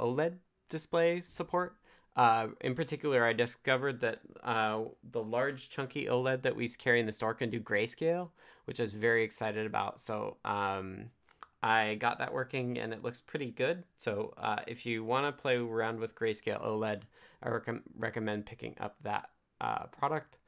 OLED 0.00 0.38
display 0.68 1.20
support. 1.20 1.76
Uh, 2.16 2.48
in 2.60 2.74
particular, 2.74 3.24
I 3.24 3.32
discovered 3.32 4.00
that 4.00 4.20
uh, 4.42 4.80
the 5.10 5.22
large 5.22 5.70
chunky 5.70 6.06
OLED 6.06 6.42
that 6.42 6.56
we 6.56 6.68
carry 6.68 7.00
in 7.00 7.06
the 7.06 7.12
store 7.12 7.34
can 7.34 7.50
do 7.50 7.60
grayscale, 7.60 8.30
which 8.64 8.80
I 8.80 8.82
was 8.82 8.94
very 8.94 9.22
excited 9.22 9.64
about. 9.64 10.00
So 10.00 10.38
um, 10.44 11.10
I 11.62 11.94
got 11.96 12.18
that 12.18 12.32
working 12.32 12.78
and 12.78 12.92
it 12.92 13.02
looks 13.02 13.20
pretty 13.20 13.50
good. 13.50 13.84
So 13.96 14.34
uh, 14.38 14.60
if 14.66 14.86
you 14.86 15.04
want 15.04 15.26
to 15.26 15.42
play 15.42 15.56
around 15.56 16.00
with 16.00 16.14
grayscale 16.14 16.64
OLED, 16.64 17.02
I 17.42 17.48
rec- 17.48 17.82
recommend 17.98 18.46
picking 18.46 18.76
up 18.80 18.96
that 19.02 19.30
uh, 19.60 19.86
product. 19.86 20.38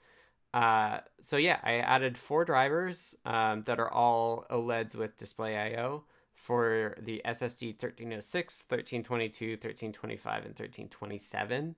Uh, 0.54 0.98
so 1.20 1.36
yeah, 1.36 1.58
I 1.62 1.76
added 1.78 2.18
four 2.18 2.44
drivers 2.44 3.14
um, 3.24 3.62
that 3.62 3.80
are 3.80 3.90
all 3.90 4.46
OLEDs 4.50 4.94
with 4.94 5.16
displayio 5.16 6.02
for 6.34 6.96
the 7.00 7.22
SSD 7.24 7.72
1306, 7.72 8.66
1322, 8.68 9.52
1325, 9.52 10.34
and 10.36 10.44
1327. 10.48 11.76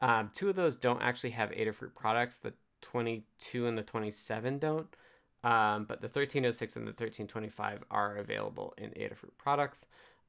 Um, 0.00 0.30
two 0.34 0.48
of 0.48 0.56
those 0.56 0.76
don't 0.76 1.02
actually 1.02 1.30
have 1.30 1.50
Adafruit 1.50 1.94
products. 1.94 2.38
The 2.38 2.54
22 2.82 3.66
and 3.66 3.76
the 3.76 3.82
27 3.82 4.58
don't. 4.58 4.94
Um, 5.44 5.84
but 5.84 6.00
the 6.00 6.06
1306 6.06 6.76
and 6.76 6.86
the 6.86 6.90
1325 6.90 7.84
are 7.90 8.16
available 8.16 8.74
in 8.78 8.90
Adafruit 8.90 9.36
products. 9.36 9.84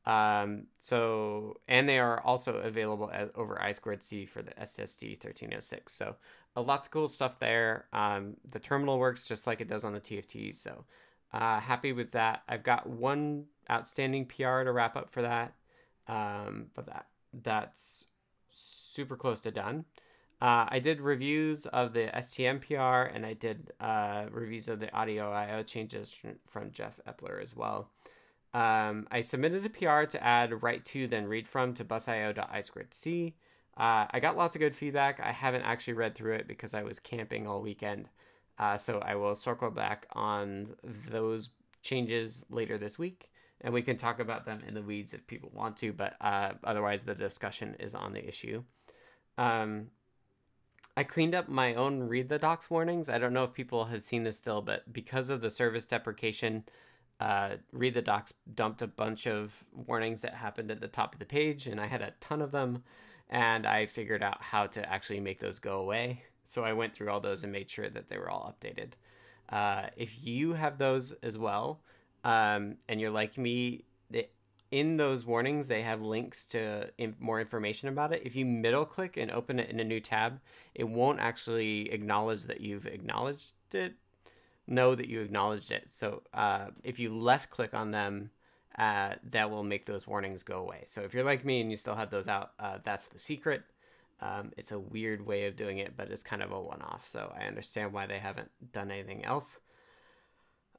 Um, 0.05 0.67
so, 0.77 1.61
and 1.67 1.87
they 1.89 1.97
are 1.97 2.19
also 2.19 2.57
available 2.57 3.11
over 3.33 3.59
I 3.59 3.71
squared 3.71 4.03
C 4.03 4.25
for 4.25 4.43
the 4.43 4.51
SSD 4.51 5.11
1306. 5.11 5.93
So, 5.93 6.17
uh, 6.55 6.61
lots 6.61 6.85
of 6.85 6.91
cool 6.91 7.07
stuff 7.07 7.39
there. 7.39 7.85
Um, 7.93 8.35
the 8.49 8.59
terminal 8.59 8.99
works 8.99 9.27
just 9.27 9.47
like 9.47 9.61
it 9.61 9.69
does 9.69 9.85
on 9.85 9.93
the 9.93 10.01
TFTs. 10.01 10.55
So, 10.55 10.83
uh, 11.33 11.61
happy 11.61 11.93
with 11.93 12.11
that. 12.11 12.43
I've 12.47 12.63
got 12.63 12.87
one 12.87 13.45
outstanding 13.71 14.25
PR 14.25 14.63
to 14.63 14.71
wrap 14.71 14.97
up 14.97 15.09
for 15.09 15.21
that. 15.21 15.53
Um, 16.07 16.67
but 16.75 16.85
that 16.85 17.07
that's 17.33 18.05
super 18.51 19.15
close 19.15 19.41
to 19.41 19.51
done. 19.51 19.85
Uh, 20.41 20.65
I 20.67 20.79
did 20.79 20.99
reviews 20.99 21.65
of 21.65 21.93
the 21.93 22.07
STM 22.13 22.61
PR 22.61 23.13
and 23.13 23.25
I 23.25 23.33
did 23.33 23.71
uh, 23.79 24.25
reviews 24.31 24.67
of 24.67 24.79
the 24.79 24.87
audioio 24.87 25.65
changes 25.65 26.15
from, 26.45 26.71
Jeff 26.71 26.99
Epler 27.07 27.41
as 27.41 27.55
well. 27.55 27.89
Um, 28.53 29.07
I 29.11 29.21
submitted 29.21 29.65
a 29.65 29.69
PR 29.69 30.03
to 30.09 30.23
add 30.23 30.61
write 30.61 30.85
to 30.85 31.07
then 31.07 31.27
read 31.27 31.47
from 31.47 31.73
to 31.75 31.83
busio.i2c. 31.83 33.33
Uh, 33.77 34.05
I 34.09 34.19
got 34.21 34.37
lots 34.37 34.55
of 34.55 34.59
good 34.59 34.75
feedback. 34.75 35.19
I 35.21 35.31
haven't 35.31 35.63
actually 35.63 35.93
read 35.93 36.15
through 36.15 36.35
it 36.35 36.47
because 36.47 36.73
I 36.73 36.83
was 36.83 36.99
camping 36.99 37.47
all 37.47 37.61
weekend. 37.61 38.07
Uh, 38.57 38.77
so 38.77 38.99
I 38.99 39.15
will 39.15 39.35
circle 39.35 39.71
back 39.71 40.05
on 40.13 40.75
those 41.09 41.49
changes 41.81 42.45
later 42.49 42.77
this 42.77 42.97
week 42.97 43.29
and 43.61 43.73
we 43.73 43.81
can 43.81 43.97
talk 43.97 44.19
about 44.19 44.45
them 44.45 44.61
in 44.67 44.73
the 44.73 44.81
weeds 44.81 45.13
if 45.13 45.25
people 45.27 45.49
want 45.53 45.77
to, 45.77 45.93
but 45.93 46.15
uh, 46.21 46.51
otherwise 46.63 47.03
the 47.03 47.15
discussion 47.15 47.75
is 47.79 47.95
on 47.95 48.13
the 48.13 48.25
issue. 48.25 48.63
Um, 49.37 49.87
I 50.97 51.03
cleaned 51.03 51.35
up 51.35 51.49
my 51.49 51.73
own 51.73 52.03
read 52.03 52.29
the 52.29 52.39
docs 52.39 52.69
warnings. 52.69 53.09
I 53.09 53.17
don't 53.17 53.33
know 53.33 53.43
if 53.43 53.53
people 53.53 53.85
have 53.85 54.01
seen 54.01 54.23
this 54.23 54.37
still, 54.37 54.61
but 54.61 54.91
because 54.93 55.29
of 55.29 55.41
the 55.41 55.49
service 55.49 55.85
deprecation, 55.85 56.63
uh, 57.19 57.55
read 57.71 57.93
the 57.93 58.01
docs 58.01 58.33
dumped 58.53 58.81
a 58.81 58.87
bunch 58.87 59.27
of 59.27 59.63
warnings 59.73 60.21
that 60.21 60.35
happened 60.35 60.71
at 60.71 60.81
the 60.81 60.87
top 60.87 61.13
of 61.13 61.19
the 61.19 61.25
page, 61.25 61.67
and 61.67 61.79
I 61.79 61.87
had 61.87 62.01
a 62.01 62.13
ton 62.19 62.41
of 62.41 62.51
them, 62.51 62.83
and 63.29 63.65
I 63.65 63.85
figured 63.85 64.23
out 64.23 64.41
how 64.41 64.67
to 64.67 64.89
actually 64.89 65.19
make 65.19 65.39
those 65.39 65.59
go 65.59 65.79
away. 65.79 66.23
So 66.43 66.63
I 66.63 66.73
went 66.73 66.93
through 66.93 67.09
all 67.09 67.19
those 67.19 67.43
and 67.43 67.51
made 67.51 67.69
sure 67.69 67.89
that 67.89 68.09
they 68.09 68.17
were 68.17 68.29
all 68.29 68.53
updated. 68.53 68.91
Uh, 69.49 69.87
if 69.97 70.23
you 70.23 70.53
have 70.53 70.77
those 70.77 71.13
as 71.23 71.37
well, 71.37 71.81
um, 72.23 72.77
and 72.87 72.99
you're 72.99 73.11
like 73.11 73.37
me, 73.37 73.84
in 74.75 74.97
those 74.97 75.25
warnings 75.25 75.69
they 75.69 75.83
have 75.83 76.01
links 76.01 76.43
to 76.43 76.89
in- 76.97 77.15
more 77.17 77.39
information 77.39 77.87
about 77.87 78.11
it. 78.13 78.21
If 78.25 78.35
you 78.35 78.45
middle 78.45 78.83
click 78.83 79.15
and 79.15 79.31
open 79.31 79.57
it 79.57 79.69
in 79.69 79.79
a 79.79 79.85
new 79.85 80.01
tab 80.01 80.41
it 80.73 80.83
won't 80.83 81.21
actually 81.21 81.89
acknowledge 81.93 82.43
that 82.43 82.59
you've 82.59 82.85
acknowledged 82.85 83.53
it. 83.71 83.93
Know 84.67 84.93
that 84.93 85.07
you 85.07 85.21
acknowledged 85.21 85.71
it. 85.71 85.89
So 85.89 86.23
uh, 86.33 86.67
if 86.83 86.99
you 86.99 87.15
left 87.15 87.51
click 87.51 87.73
on 87.73 87.91
them 87.91 88.31
uh, 88.77 89.13
that 89.23 89.49
will 89.49 89.63
make 89.63 89.85
those 89.85 90.05
warnings 90.05 90.43
go 90.43 90.59
away. 90.59 90.83
So 90.87 91.03
if 91.03 91.13
you're 91.13 91.23
like 91.23 91.45
me 91.45 91.61
and 91.61 91.71
you 91.71 91.77
still 91.77 91.95
have 91.95 92.09
those 92.09 92.27
out 92.27 92.51
uh, 92.59 92.79
that's 92.83 93.05
the 93.05 93.19
secret. 93.19 93.63
Um, 94.19 94.51
it's 94.57 94.73
a 94.73 94.79
weird 94.79 95.25
way 95.25 95.45
of 95.45 95.55
doing 95.55 95.77
it 95.77 95.95
but 95.95 96.11
it's 96.11 96.23
kind 96.23 96.43
of 96.43 96.51
a 96.51 96.59
one-off. 96.59 97.07
So 97.07 97.33
i 97.39 97.45
understand 97.45 97.93
why 97.93 98.07
they 98.07 98.19
haven't 98.19 98.51
done 98.73 98.91
anything 98.91 99.23
else 99.23 99.61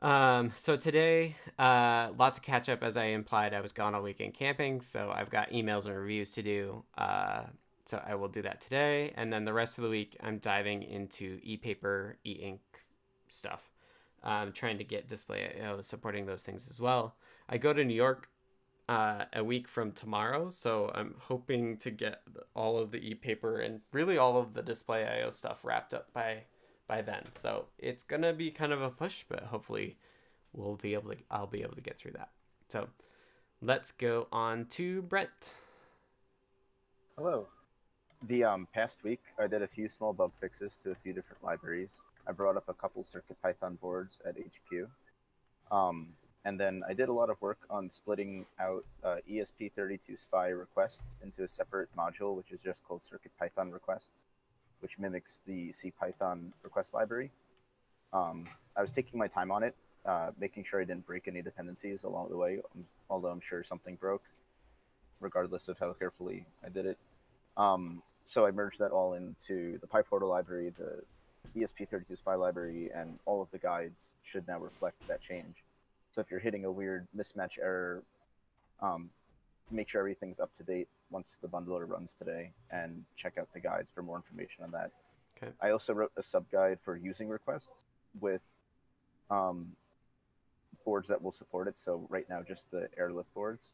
um, 0.03 0.53
so 0.57 0.77
today, 0.77 1.37
uh, 1.59 2.11
lots 2.17 2.39
of 2.39 2.45
catch 2.45 2.69
up. 2.69 2.83
As 2.83 2.97
I 2.97 3.07
implied, 3.07 3.55
I 3.55 3.61
was 3.61 3.73
gone 3.73 3.95
all 3.95 4.03
weekend 4.03 4.35
camping, 4.35 4.81
so 4.81 5.13
I've 5.15 5.31
got 5.31 5.51
emails 5.51 5.87
and 5.87 5.97
reviews 5.97 6.31
to 6.33 6.43
do. 6.43 6.85
Uh, 6.97 7.45
so 7.87 8.03
I 8.05 8.17
will 8.17 8.29
do 8.29 8.43
that 8.43 8.61
today, 8.61 9.13
and 9.17 9.33
then 9.33 9.45
the 9.45 9.53
rest 9.53 9.79
of 9.79 9.85
the 9.85 9.91
week, 9.91 10.17
I'm 10.21 10.39
diving 10.39 10.83
into 10.83 11.39
e-paper, 11.45 12.17
e-ink 12.25 12.61
stuff. 13.29 13.71
I'm 14.25 14.51
trying 14.51 14.79
to 14.79 14.85
get 14.85 15.09
display 15.09 15.55
supporting 15.83 16.27
those 16.27 16.43
things 16.43 16.67
as 16.69 16.81
well. 16.81 17.15
I 17.49 17.59
go 17.59 17.73
to 17.73 17.85
New 17.85 17.95
York 17.95 18.29
uh, 18.89 19.27
a 19.33 19.45
week 19.45 19.69
from 19.69 19.93
tomorrow, 19.93 20.51
so 20.51 20.91
I'm 20.95 21.15
hoping 21.19 21.77
to 21.79 21.91
get 21.91 22.23
all 22.55 22.79
of 22.79 22.91
the 22.91 22.99
e-paper 22.99 23.61
and 23.61 23.81
really 23.93 24.19
all 24.19 24.37
of 24.37 24.55
the 24.55 24.63
displayio 24.63 25.33
stuff 25.33 25.65
wrapped 25.65 25.95
up 25.95 26.13
by 26.13 26.43
by 26.87 27.03
then. 27.03 27.25
So 27.33 27.66
it's 27.79 28.05
gonna 28.05 28.33
be 28.33 28.51
kind 28.51 28.72
of 28.72 28.83
a 28.83 28.90
push, 28.90 29.25
but 29.29 29.44
hopefully 29.44 29.96
we'll 30.53 30.77
be 30.77 30.94
able 30.94 31.11
to 31.11 31.16
I'll 31.31 31.46
be 31.46 31.62
able 31.62 31.75
to 31.75 31.81
get 31.81 31.99
through 31.99 32.12
that. 32.12 32.31
So 32.68 32.88
let's 33.61 33.92
go 33.92 34.29
on 34.33 34.66
to 34.70 35.03
Brent. 35.03 35.53
Hello. 37.16 37.49
The 38.27 38.44
um, 38.44 38.66
past 38.72 39.05
week, 39.05 39.20
I 39.38 39.46
did 39.46 39.62
a 39.62 39.66
few 39.66 39.88
small 39.88 40.12
bug 40.12 40.33
fixes 40.40 40.77
to 40.83 40.90
a 40.90 40.94
few 40.94 41.12
different 41.12 41.44
libraries. 41.44 42.01
I 42.27 42.33
brought 42.33 42.57
up 42.57 42.68
a 42.68 42.75
couple 42.75 43.05
Circuit 43.05 43.37
Python 43.42 43.79
boards 43.81 44.18
at 44.27 44.37
HQ. 44.37 44.88
Um, 45.70 46.09
and 46.44 46.59
then 46.59 46.83
I 46.88 46.94
did 46.94 47.09
a 47.09 47.12
lot 47.12 47.29
of 47.29 47.40
work 47.40 47.59
on 47.68 47.90
splitting 47.90 48.46
out 48.59 48.85
uh, 49.05 49.16
ESP32 49.31 50.18
SPI 50.18 50.51
requests 50.51 51.16
into 51.22 51.42
a 51.42 51.49
separate 51.49 51.88
module, 51.96 52.37
which 52.37 52.53
is 52.53 52.62
just 52.62 52.85
called 52.85 53.05
Circuit 53.05 53.33
Python 53.38 53.70
requests 53.70 54.27
which 54.81 54.99
mimics 54.99 55.41
the 55.47 55.71
CPython 55.71 56.53
request 56.62 56.95
library. 56.95 57.31
Um, 58.12 58.47
I 58.77 58.81
was 58.81 58.93
taking 58.93 59.19
my 59.19 59.27
time 59.27 59.51
on 59.51 59.62
it, 59.62 59.75
uh, 60.05 60.31
making 60.39 60.65
sure 60.65 60.81
I 60.81 60.85
didn't 60.85 61.07
break 61.07 61.29
any 61.29 61.43
dependencies 61.43 62.05
along 62.05 62.29
the 62.31 62.37
way, 62.37 62.61
um, 62.75 62.85
although 63.11 63.29
I'm 63.29 63.41
sure 63.41 63.62
something 63.62 63.97
broke, 63.97 64.25
regardless 65.21 65.69
of 65.69 65.79
how 65.79 65.93
carefully 65.93 66.45
I 66.65 66.69
did 66.69 66.87
it. 66.87 66.99
Um, 67.57 68.03
so 68.25 68.45
I 68.47 68.51
merged 68.51 68.79
that 68.81 68.91
all 68.91 69.15
into 69.15 69.79
the 69.79 69.87
PyPortal 69.87 70.29
library, 70.29 70.73
the 70.77 71.03
ESP32 71.59 72.19
SPI 72.19 72.35
library, 72.35 72.91
and 72.95 73.19
all 73.25 73.41
of 73.41 73.51
the 73.51 73.59
guides 73.59 74.15
should 74.23 74.47
now 74.47 74.59
reflect 74.59 74.97
that 75.09 75.21
change. 75.21 75.62
So 76.11 76.21
if 76.21 76.31
you're 76.31 76.41
hitting 76.41 76.65
a 76.65 76.71
weird 76.71 77.07
mismatch 77.17 77.59
error, 77.61 78.03
um, 78.81 79.11
make 79.71 79.89
sure 79.89 80.01
everything's 80.01 80.41
up 80.41 80.55
to 80.57 80.63
date 80.63 80.89
once 81.11 81.39
the 81.41 81.49
bundler 81.49 81.89
runs 81.89 82.15
today 82.19 82.53
and 82.71 83.05
check 83.17 83.37
out 83.39 83.49
the 83.53 83.61
guides 83.61 83.91
for 83.91 84.03
more 84.03 84.17
information 84.17 84.65
on 84.65 84.71
that. 84.71 84.91
Okay. 85.37 85.53
I 85.61 85.71
also 85.71 85.93
wrote 85.93 86.13
a 86.17 86.23
sub 86.23 86.51
guide 86.51 86.79
for 86.81 86.97
using 86.97 87.29
requests 87.29 87.85
with 88.21 88.55
um, 89.31 89.73
boards 90.85 91.09
that 91.09 91.23
will 91.23 91.33
support 91.33 91.69
it. 91.69 91.79
So 91.79 92.07
right 92.09 92.27
now, 92.29 92.43
just 92.43 92.71
the 92.71 92.89
airlift 92.97 93.33
boards. 93.35 93.71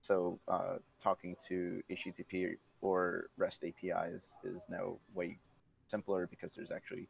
So 0.00 0.38
uh, 0.48 0.76
talking 1.02 1.36
to 1.48 1.82
HTTP 1.90 2.56
or 2.82 3.30
REST 3.38 3.64
APIs 3.64 4.36
is, 4.44 4.62
now 4.68 4.98
way 5.14 5.38
simpler 5.86 6.26
because 6.26 6.52
there's 6.54 6.70
actually 6.70 7.08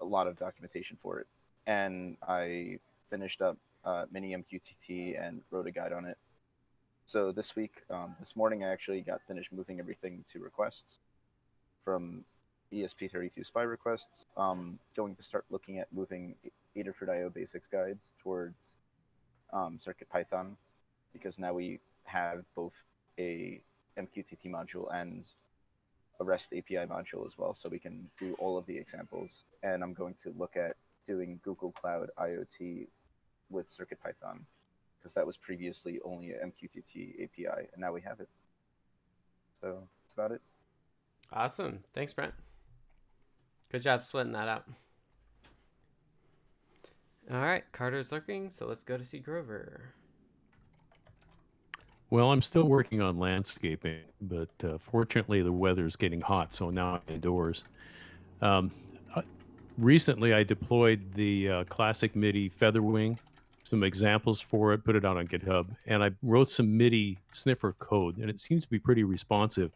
a 0.00 0.04
lot 0.04 0.26
of 0.26 0.36
documentation 0.38 0.98
for 1.00 1.20
it. 1.20 1.26
And 1.66 2.16
I 2.26 2.78
finished 3.10 3.40
up 3.40 3.56
uh, 3.84 4.06
mini 4.10 4.34
MQTT 4.34 5.22
and 5.22 5.42
wrote 5.50 5.66
a 5.68 5.70
guide 5.70 5.92
on 5.92 6.06
it 6.06 6.18
so 7.06 7.32
this 7.32 7.54
week, 7.54 7.82
um, 7.90 8.16
this 8.18 8.34
morning, 8.34 8.64
I 8.64 8.68
actually 8.68 9.02
got 9.02 9.20
finished 9.28 9.52
moving 9.52 9.78
everything 9.78 10.24
to 10.32 10.40
requests 10.40 11.00
from 11.84 12.24
ESP32 12.72 13.46
SPI 13.46 13.60
requests. 13.60 14.26
Um, 14.36 14.78
going 14.96 15.14
to 15.16 15.22
start 15.22 15.44
looking 15.50 15.78
at 15.78 15.88
moving 15.92 16.34
Adafruit 16.76 17.10
IO 17.10 17.28
basics 17.28 17.66
guides 17.70 18.14
towards 18.22 18.74
um, 19.52 19.78
Circuit 19.78 20.08
Python 20.08 20.56
because 21.12 21.38
now 21.38 21.52
we 21.52 21.78
have 22.04 22.42
both 22.56 22.72
a 23.18 23.60
MQTT 23.98 24.46
module 24.46 24.92
and 24.92 25.24
a 26.20 26.24
REST 26.24 26.54
API 26.56 26.86
module 26.86 27.26
as 27.26 27.36
well, 27.36 27.54
so 27.54 27.68
we 27.68 27.78
can 27.78 28.08
do 28.18 28.34
all 28.38 28.56
of 28.56 28.64
the 28.66 28.76
examples. 28.76 29.42
And 29.62 29.82
I'm 29.82 29.92
going 29.92 30.14
to 30.22 30.34
look 30.38 30.56
at 30.56 30.76
doing 31.06 31.38
Google 31.44 31.72
Cloud 31.72 32.08
IoT 32.18 32.86
with 33.50 33.68
Circuit 33.68 33.98
Python 34.02 34.46
because 35.04 35.14
that 35.14 35.26
was 35.26 35.36
previously 35.36 36.00
only 36.02 36.30
a 36.30 36.46
MQTT 36.46 37.24
API, 37.24 37.68
and 37.72 37.78
now 37.78 37.92
we 37.92 38.00
have 38.00 38.20
it. 38.20 38.28
So 39.60 39.82
that's 40.02 40.14
about 40.14 40.32
it. 40.32 40.40
Awesome. 41.30 41.84
Thanks, 41.92 42.14
Brent. 42.14 42.32
Good 43.70 43.82
job 43.82 44.02
splitting 44.02 44.32
that 44.32 44.48
up. 44.48 44.66
All 47.30 47.40
right, 47.40 47.64
Carter's 47.72 48.12
lurking, 48.12 48.50
so 48.50 48.66
let's 48.66 48.82
go 48.82 48.96
to 48.96 49.04
CGrover. 49.04 49.80
Well, 52.08 52.32
I'm 52.32 52.42
still 52.42 52.64
working 52.64 53.02
on 53.02 53.18
landscaping, 53.18 54.00
but 54.22 54.50
uh, 54.62 54.78
fortunately 54.78 55.42
the 55.42 55.52
weather's 55.52 55.96
getting 55.96 56.20
hot, 56.20 56.54
so 56.54 56.70
now 56.70 56.94
I'm 56.94 57.14
indoors. 57.14 57.64
Um, 58.40 58.70
uh, 59.14 59.22
recently, 59.76 60.32
I 60.32 60.44
deployed 60.44 61.12
the 61.14 61.48
uh, 61.50 61.64
classic 61.64 62.14
MIDI 62.14 62.50
Featherwing, 62.50 63.18
some 63.64 63.82
examples 63.82 64.40
for 64.40 64.72
it, 64.72 64.84
put 64.84 64.94
it 64.94 65.04
out 65.04 65.16
on 65.16 65.26
GitHub, 65.26 65.66
and 65.86 66.04
I 66.04 66.10
wrote 66.22 66.50
some 66.50 66.76
MIDI 66.76 67.18
sniffer 67.32 67.72
code, 67.78 68.18
and 68.18 68.30
it 68.30 68.40
seems 68.40 68.64
to 68.64 68.70
be 68.70 68.78
pretty 68.78 69.04
responsive. 69.04 69.72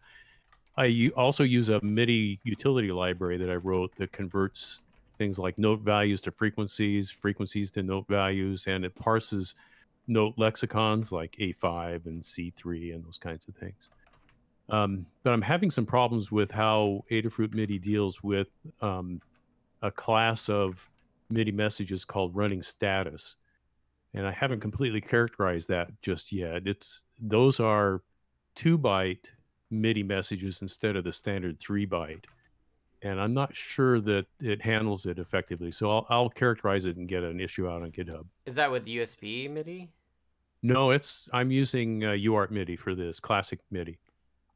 I 0.77 1.11
also 1.17 1.43
use 1.43 1.71
a 1.71 1.81
MIDI 1.83 2.39
utility 2.45 2.93
library 2.93 3.37
that 3.39 3.51
I 3.51 3.57
wrote 3.57 3.95
that 3.97 4.13
converts 4.13 4.83
things 5.15 5.39
like 5.39 5.59
note 5.59 5.81
values 5.81 6.21
to 6.23 6.31
frequencies, 6.31 7.11
frequencies 7.11 7.71
to 7.73 7.83
note 7.83 8.07
values, 8.09 8.69
and 8.69 8.85
it 8.85 8.95
parses 8.95 9.57
note 10.07 10.35
lexicons 10.37 11.11
like 11.11 11.37
A5 11.41 12.07
and 12.07 12.23
C3 12.23 12.95
and 12.95 13.05
those 13.05 13.19
kinds 13.19 13.49
of 13.49 13.57
things. 13.57 13.91
Um, 14.71 15.07
but 15.23 15.33
I'm 15.33 15.43
having 15.43 15.71
some 15.71 15.87
problems 15.87 16.31
with 16.31 16.51
how 16.51 17.05
Adafruit 17.11 17.55
MIDI 17.55 17.79
deals 17.79 18.23
with 18.23 18.49
um, 18.81 19.21
a 19.83 19.91
class 19.91 20.49
of 20.49 20.89
MIDI 21.31 21.53
messages 21.53 22.05
called 22.05 22.37
running 22.37 22.63
status. 22.63 23.37
And 24.15 24.27
I 24.27 24.33
haven't 24.33 24.61
completely 24.61 25.01
characterized 25.01 25.69
that 25.69 25.89
just 26.03 26.33
yet. 26.33 26.67
It's 26.67 27.05
those 27.21 27.61
are 27.61 28.03
two 28.55 28.79
byte 28.79 29.27
MIDI 29.71 30.03
messages 30.03 30.63
instead 30.63 30.97
of 30.97 31.05
the 31.05 31.13
standard 31.13 31.59
three 31.59 31.87
byte 31.87 32.25
and 33.03 33.21
I'm 33.21 33.35
not 33.35 33.55
sure 33.55 34.01
that 34.01 34.27
it 34.41 34.61
handles 34.63 35.07
it 35.07 35.19
effectively. 35.19 35.71
So 35.71 35.91
I'll, 35.91 36.07
I'll 36.09 36.29
characterize 36.29 36.85
it 36.85 36.97
and 36.97 37.09
get 37.09 37.23
an 37.23 37.41
issue 37.41 37.69
out 37.69 37.83
on 37.83 37.91
GitHub. 37.93 38.25
Is 38.47 38.57
that 38.57 38.71
with 38.71 38.87
USB 38.87 39.51
MIDI? 39.51 39.91
No, 40.63 40.91
it's 40.91 41.29
I'm 41.33 41.51
using 41.51 42.05
uh, 42.05 42.09
UART 42.09 42.51
MIDI 42.51 42.77
for 42.77 42.95
this 42.95 43.21
classic 43.21 43.61
MIDI. 43.71 43.99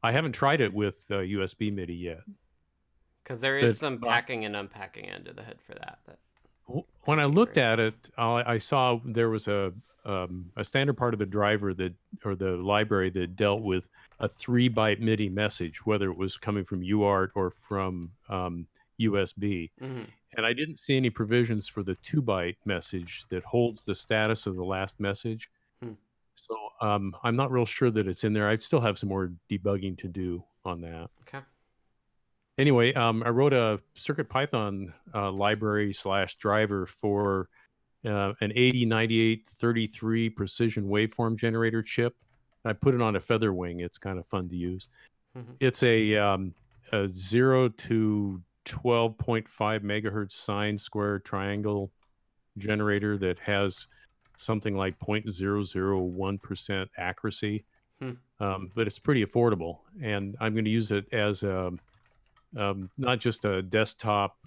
I 0.03 0.11
haven't 0.11 0.33
tried 0.33 0.59
it 0.59 0.73
with 0.73 0.99
uh, 1.09 1.15
USB 1.15 1.73
MIDI 1.73 1.95
yet. 1.95 2.21
Because 3.23 3.39
there 3.39 3.57
is 3.57 3.77
some 3.77 3.99
packing 3.99 4.43
and 4.43 4.53
unpacking 4.53 5.09
under 5.09 5.31
the 5.31 5.43
hood 5.43 5.59
for 5.65 5.75
that. 5.75 5.99
But 6.05 6.19
when 7.05 7.19
I 7.19 7.25
looked 7.25 7.57
at 7.57 7.79
it, 7.79 7.95
I, 8.17 8.53
I 8.53 8.57
saw 8.57 8.99
there 9.05 9.29
was 9.29 9.47
a 9.47 9.73
um, 10.05 10.51
a 10.57 10.63
standard 10.63 10.97
part 10.97 11.13
of 11.13 11.19
the 11.19 11.25
driver 11.25 11.73
that 11.75 11.93
or 12.25 12.35
the 12.35 12.51
library 12.51 13.09
that 13.11 13.35
dealt 13.35 13.61
with 13.61 13.87
a 14.19 14.27
three 14.27 14.69
byte 14.69 14.99
MIDI 14.99 15.29
message, 15.29 15.85
whether 15.85 16.09
it 16.09 16.17
was 16.17 16.37
coming 16.37 16.65
from 16.65 16.81
UART 16.81 17.29
or 17.35 17.51
from 17.51 18.11
um, 18.29 18.67
USB. 18.99 19.71
mm-hmm. 19.81 20.03
And 20.35 20.45
I 20.47 20.53
didn't 20.53 20.79
see 20.79 20.97
any 20.97 21.11
provisions 21.11 21.67
for 21.67 21.83
the 21.83 21.95
two 21.95 22.21
byte 22.21 22.55
message 22.65 23.25
that 23.29 23.43
holds 23.43 23.83
the 23.83 23.93
status 23.93 24.47
of 24.47 24.55
the 24.55 24.63
last 24.63 24.99
message. 24.99 25.49
Hmm. 25.81 25.91
So 26.33 26.55
um, 26.81 27.15
I'm 27.23 27.35
not 27.35 27.51
real 27.51 27.67
sure 27.67 27.91
that 27.91 28.07
it's 28.07 28.23
in 28.23 28.33
there. 28.33 28.49
I 28.49 28.55
still 28.55 28.81
have 28.81 28.97
some 28.97 29.09
more 29.09 29.31
debugging 29.49 29.95
to 29.99 30.07
do 30.07 30.43
on 30.65 30.81
that. 30.81 31.09
Okay. 31.21 31.43
Anyway, 32.57 32.93
um, 32.93 33.23
I 33.25 33.29
wrote 33.29 33.53
a 33.53 33.79
Circuit 33.95 34.29
Python 34.29 34.93
uh, 35.13 35.31
library 35.31 35.91
slash 35.91 36.35
driver 36.35 36.85
for 36.85 37.49
uh, 38.05 38.33
an 38.41 38.51
AD9833 38.51 40.35
precision 40.35 40.83
waveform 40.87 41.35
generator 41.35 41.81
chip. 41.81 42.15
I 42.65 42.73
put 42.73 42.93
it 42.93 43.01
on 43.01 43.15
a 43.15 43.19
feather 43.19 43.53
wing. 43.53 43.79
It's 43.79 43.97
kind 43.97 44.19
of 44.19 44.27
fun 44.27 44.47
to 44.49 44.55
use. 44.55 44.89
Mhm. 45.35 45.55
It's 45.59 45.81
a, 45.83 46.15
um, 46.15 46.53
a 46.91 47.07
zero 47.11 47.69
to 47.69 48.41
12.5 48.65 49.47
megahertz 49.81 50.33
sine 50.33 50.77
square 50.77 51.19
triangle 51.19 51.91
generator 52.57 53.17
that 53.17 53.39
has 53.39 53.87
something 54.35 54.75
like 54.75 54.97
0.001% 54.99 56.89
accuracy. 56.97 57.65
Hmm. 57.99 58.11
Um, 58.39 58.71
but 58.75 58.87
it's 58.87 58.99
pretty 58.99 59.25
affordable. 59.25 59.79
And 60.01 60.35
I'm 60.39 60.53
going 60.53 60.65
to 60.65 60.71
use 60.71 60.91
it 60.91 61.11
as 61.13 61.43
a, 61.43 61.71
um, 62.57 62.89
not 62.97 63.19
just 63.19 63.45
a 63.45 63.61
desktop 63.61 64.37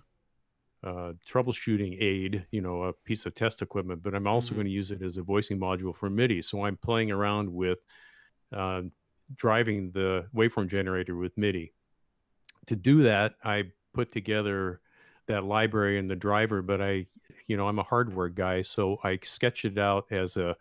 uh, 0.84 1.14
troubleshooting 1.26 2.00
aid, 2.00 2.46
you 2.50 2.60
know, 2.60 2.84
a 2.84 2.92
piece 2.92 3.26
of 3.26 3.34
test 3.34 3.62
equipment, 3.62 4.02
but 4.02 4.14
I'm 4.14 4.26
also 4.26 4.52
Mhm. 4.52 4.56
going 4.56 4.66
to 4.66 4.72
use 4.72 4.90
it 4.90 5.02
as 5.02 5.16
a 5.16 5.22
voicing 5.22 5.58
module 5.58 5.94
for 5.94 6.08
MIDI. 6.08 6.42
So 6.42 6.64
I'm 6.64 6.76
playing 6.76 7.10
around 7.10 7.52
with 7.52 7.84
uh, 8.52 8.82
driving 9.34 9.90
the 9.90 10.28
waveform 10.34 10.68
generator 10.68 11.16
with 11.16 11.36
MIDI. 11.36 11.72
To 12.66 12.76
do 12.76 13.02
that, 13.02 13.34
I 13.42 13.72
put 13.92 14.12
together 14.12 14.80
that 15.26 15.44
library 15.44 15.98
and 15.98 16.08
the 16.08 16.16
driver, 16.16 16.62
but 16.62 16.80
I, 16.80 17.06
you 17.46 17.56
know, 17.56 17.66
I'm 17.66 17.80
a 17.80 17.82
hardware 17.82 18.28
guy, 18.28 18.62
so 18.62 18.98
I 19.02 19.18
sketched 19.22 19.64
it 19.64 19.78
out 19.78 20.06
as 20.12 20.36
a, 20.36 20.56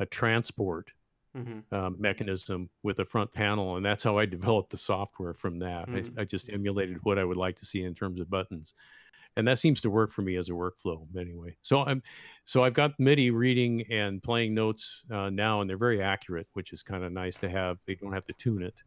a 0.00 0.06
transport 0.06 0.90
Mm-hmm. 1.38 1.74
um, 1.74 1.96
mechanism 1.98 2.68
with 2.82 2.98
a 2.98 3.04
front 3.04 3.32
panel, 3.32 3.76
and 3.76 3.84
that's 3.84 4.02
how 4.02 4.18
I 4.18 4.26
developed 4.26 4.70
the 4.70 4.76
software 4.76 5.34
from 5.34 5.58
that. 5.58 5.88
Mhm. 5.88 6.18
I, 6.18 6.22
I 6.22 6.24
just 6.24 6.50
emulated 6.50 6.98
what 7.04 7.18
I 7.18 7.24
would 7.24 7.36
like 7.36 7.56
to 7.60 7.66
see 7.66 7.84
in 7.84 7.94
terms 7.94 8.20
of 8.20 8.28
buttons, 8.28 8.74
and 9.36 9.46
that 9.46 9.58
seems 9.58 9.80
to 9.82 9.90
work 9.90 10.10
for 10.10 10.22
me 10.22 10.36
as 10.36 10.48
a 10.48 10.52
workflow 10.52 11.06
anyway. 11.16 11.56
So 11.62 11.84
I'm, 11.84 12.02
so 12.44 12.64
I've 12.64 12.74
got 12.74 12.98
MIDI 12.98 13.30
reading 13.30 13.84
and 13.90 14.20
playing 14.22 14.52
notes 14.54 15.04
uh, 15.12 15.30
now, 15.30 15.60
and 15.60 15.70
they're 15.70 15.76
very 15.76 16.02
accurate, 16.02 16.48
which 16.54 16.72
is 16.72 16.82
kind 16.82 17.04
of 17.04 17.12
nice 17.12 17.36
to 17.36 17.48
have. 17.48 17.78
They 17.86 17.94
don't 17.94 18.12
have 18.12 18.26
to 18.26 18.32
tune 18.32 18.62
it. 18.62 18.82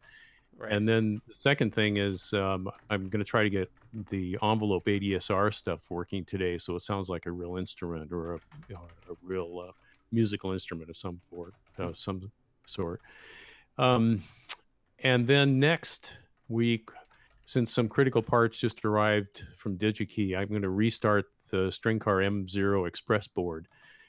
Right. 0.54 0.72
And 0.72 0.86
then 0.86 1.20
the 1.26 1.34
second 1.34 1.74
thing 1.74 1.96
is 1.96 2.34
um, 2.34 2.68
I'm 2.90 3.08
going 3.08 3.24
to 3.24 3.28
try 3.28 3.42
to 3.42 3.50
get 3.50 3.70
the 4.10 4.36
envelope 4.42 4.84
ADSR 4.84 5.54
stuff 5.54 5.80
working 5.88 6.24
today, 6.26 6.58
so 6.58 6.76
it 6.76 6.82
sounds 6.82 7.08
like 7.08 7.24
a 7.24 7.32
real 7.32 7.56
instrument 7.56 8.12
or 8.12 8.34
a, 8.34 8.38
you 8.68 8.74
know, 8.74 8.82
a 9.10 9.14
real 9.22 9.66
uh, 9.68 9.72
musical 10.12 10.52
instrument 10.52 10.90
of 10.90 10.96
some 10.96 11.18
sort, 11.30 11.54
uh, 11.78 11.92
some 11.94 12.30
sort. 12.66 13.00
Um, 13.78 14.22
and 15.00 15.26
then 15.26 15.58
next 15.58 16.12
week, 16.48 16.90
since 17.44 17.72
some 17.72 17.88
critical 17.88 18.22
parts 18.22 18.58
just 18.58 18.84
arrived 18.84 19.44
from 19.56 19.76
DigiKey, 19.76 20.36
I'm 20.36 20.48
going 20.48 20.62
to 20.62 20.70
restart 20.70 21.26
the 21.50 21.68
Stringcar 21.68 22.24
M0 22.46 22.86
Express 22.86 23.26
board, 23.26 23.68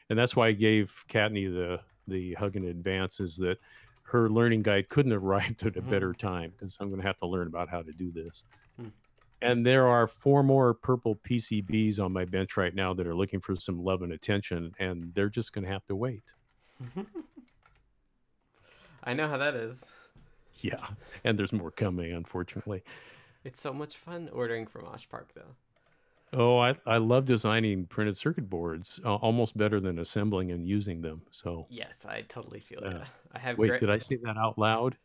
and 0.10 0.18
that's 0.20 0.36
why 0.36 0.48
I 0.48 0.52
gave 0.54 1.04
Kattni 1.10 1.52
the 1.52 1.80
the 2.08 2.34
hug 2.34 2.56
in 2.58 2.66
advance. 2.66 3.20
Is 3.20 3.38
that 3.38 3.58
her 4.04 4.30
learning 4.30 4.62
guide 4.62 4.88
couldn't 4.90 5.12
have 5.12 5.24
arrived 5.26 5.66
at 5.66 5.78
a 5.78 5.82
Mhm. 5.82 5.90
better 5.90 6.14
time 6.14 6.52
because 6.52 6.78
I'm 6.80 6.90
going 6.90 7.02
to 7.02 7.08
have 7.08 7.18
to 7.18 7.26
learn 7.26 7.48
about 7.48 7.70
how 7.70 7.82
to 7.82 7.92
do 7.92 8.12
this. 8.12 8.44
Hmm. 8.80 8.88
And 9.42 9.66
there 9.66 9.88
are 9.88 10.06
four 10.08 10.44
more 10.44 10.74
purple 10.74 11.16
PCBs 11.16 12.00
on 12.00 12.14
my 12.14 12.24
bench 12.26 12.56
right 12.56 12.74
now 12.76 12.94
that 12.94 13.08
are 13.08 13.16
looking 13.16 13.40
for 13.42 13.56
some 13.56 13.84
love 13.84 14.02
and 14.04 14.14
attention, 14.14 14.74
and 14.80 15.14
they're 15.16 15.30
just 15.30 15.52
going 15.54 15.66
to 15.66 15.72
have 15.72 15.86
to 15.88 15.96
wait. 15.96 16.24
I 19.04 19.14
know 19.14 19.28
how 19.28 19.38
that 19.38 19.56
is. 19.56 19.84
Yeah, 20.62 20.86
and 21.24 21.38
there's 21.38 21.52
more 21.54 21.72
coming, 21.72 22.14
unfortunately. 22.14 22.84
It's 23.44 23.60
so 23.60 23.74
much 23.74 23.98
fun 23.98 24.30
ordering 24.32 24.66
from 24.68 24.86
Osh 24.86 25.10
Park, 25.10 25.30
though. 25.36 25.56
Oh, 26.36 26.58
I, 26.58 26.76
I 26.88 26.98
love 26.98 27.26
designing 27.26 27.86
printed 27.86 28.18
circuit 28.18 28.50
boards 28.50 29.00
uh, 29.06 29.16
almost 29.16 29.56
better 29.58 29.80
than 29.80 30.00
assembling 30.00 30.52
and 30.52 30.68
using 30.68 31.02
them. 31.02 31.22
So, 31.32 31.68
Yes, 31.70 32.06
I 32.08 32.22
totally 32.28 32.60
feel 32.60 32.80
Yeah. 32.84 32.90
that. 32.94 33.08
I 33.34 33.40
have 33.40 33.58
wait, 33.58 33.68
gra- 33.70 33.80
did 33.80 33.90
I 33.90 34.00
say 34.00 34.18
that 34.24 34.38
out 34.38 34.58
loud? 34.58 34.96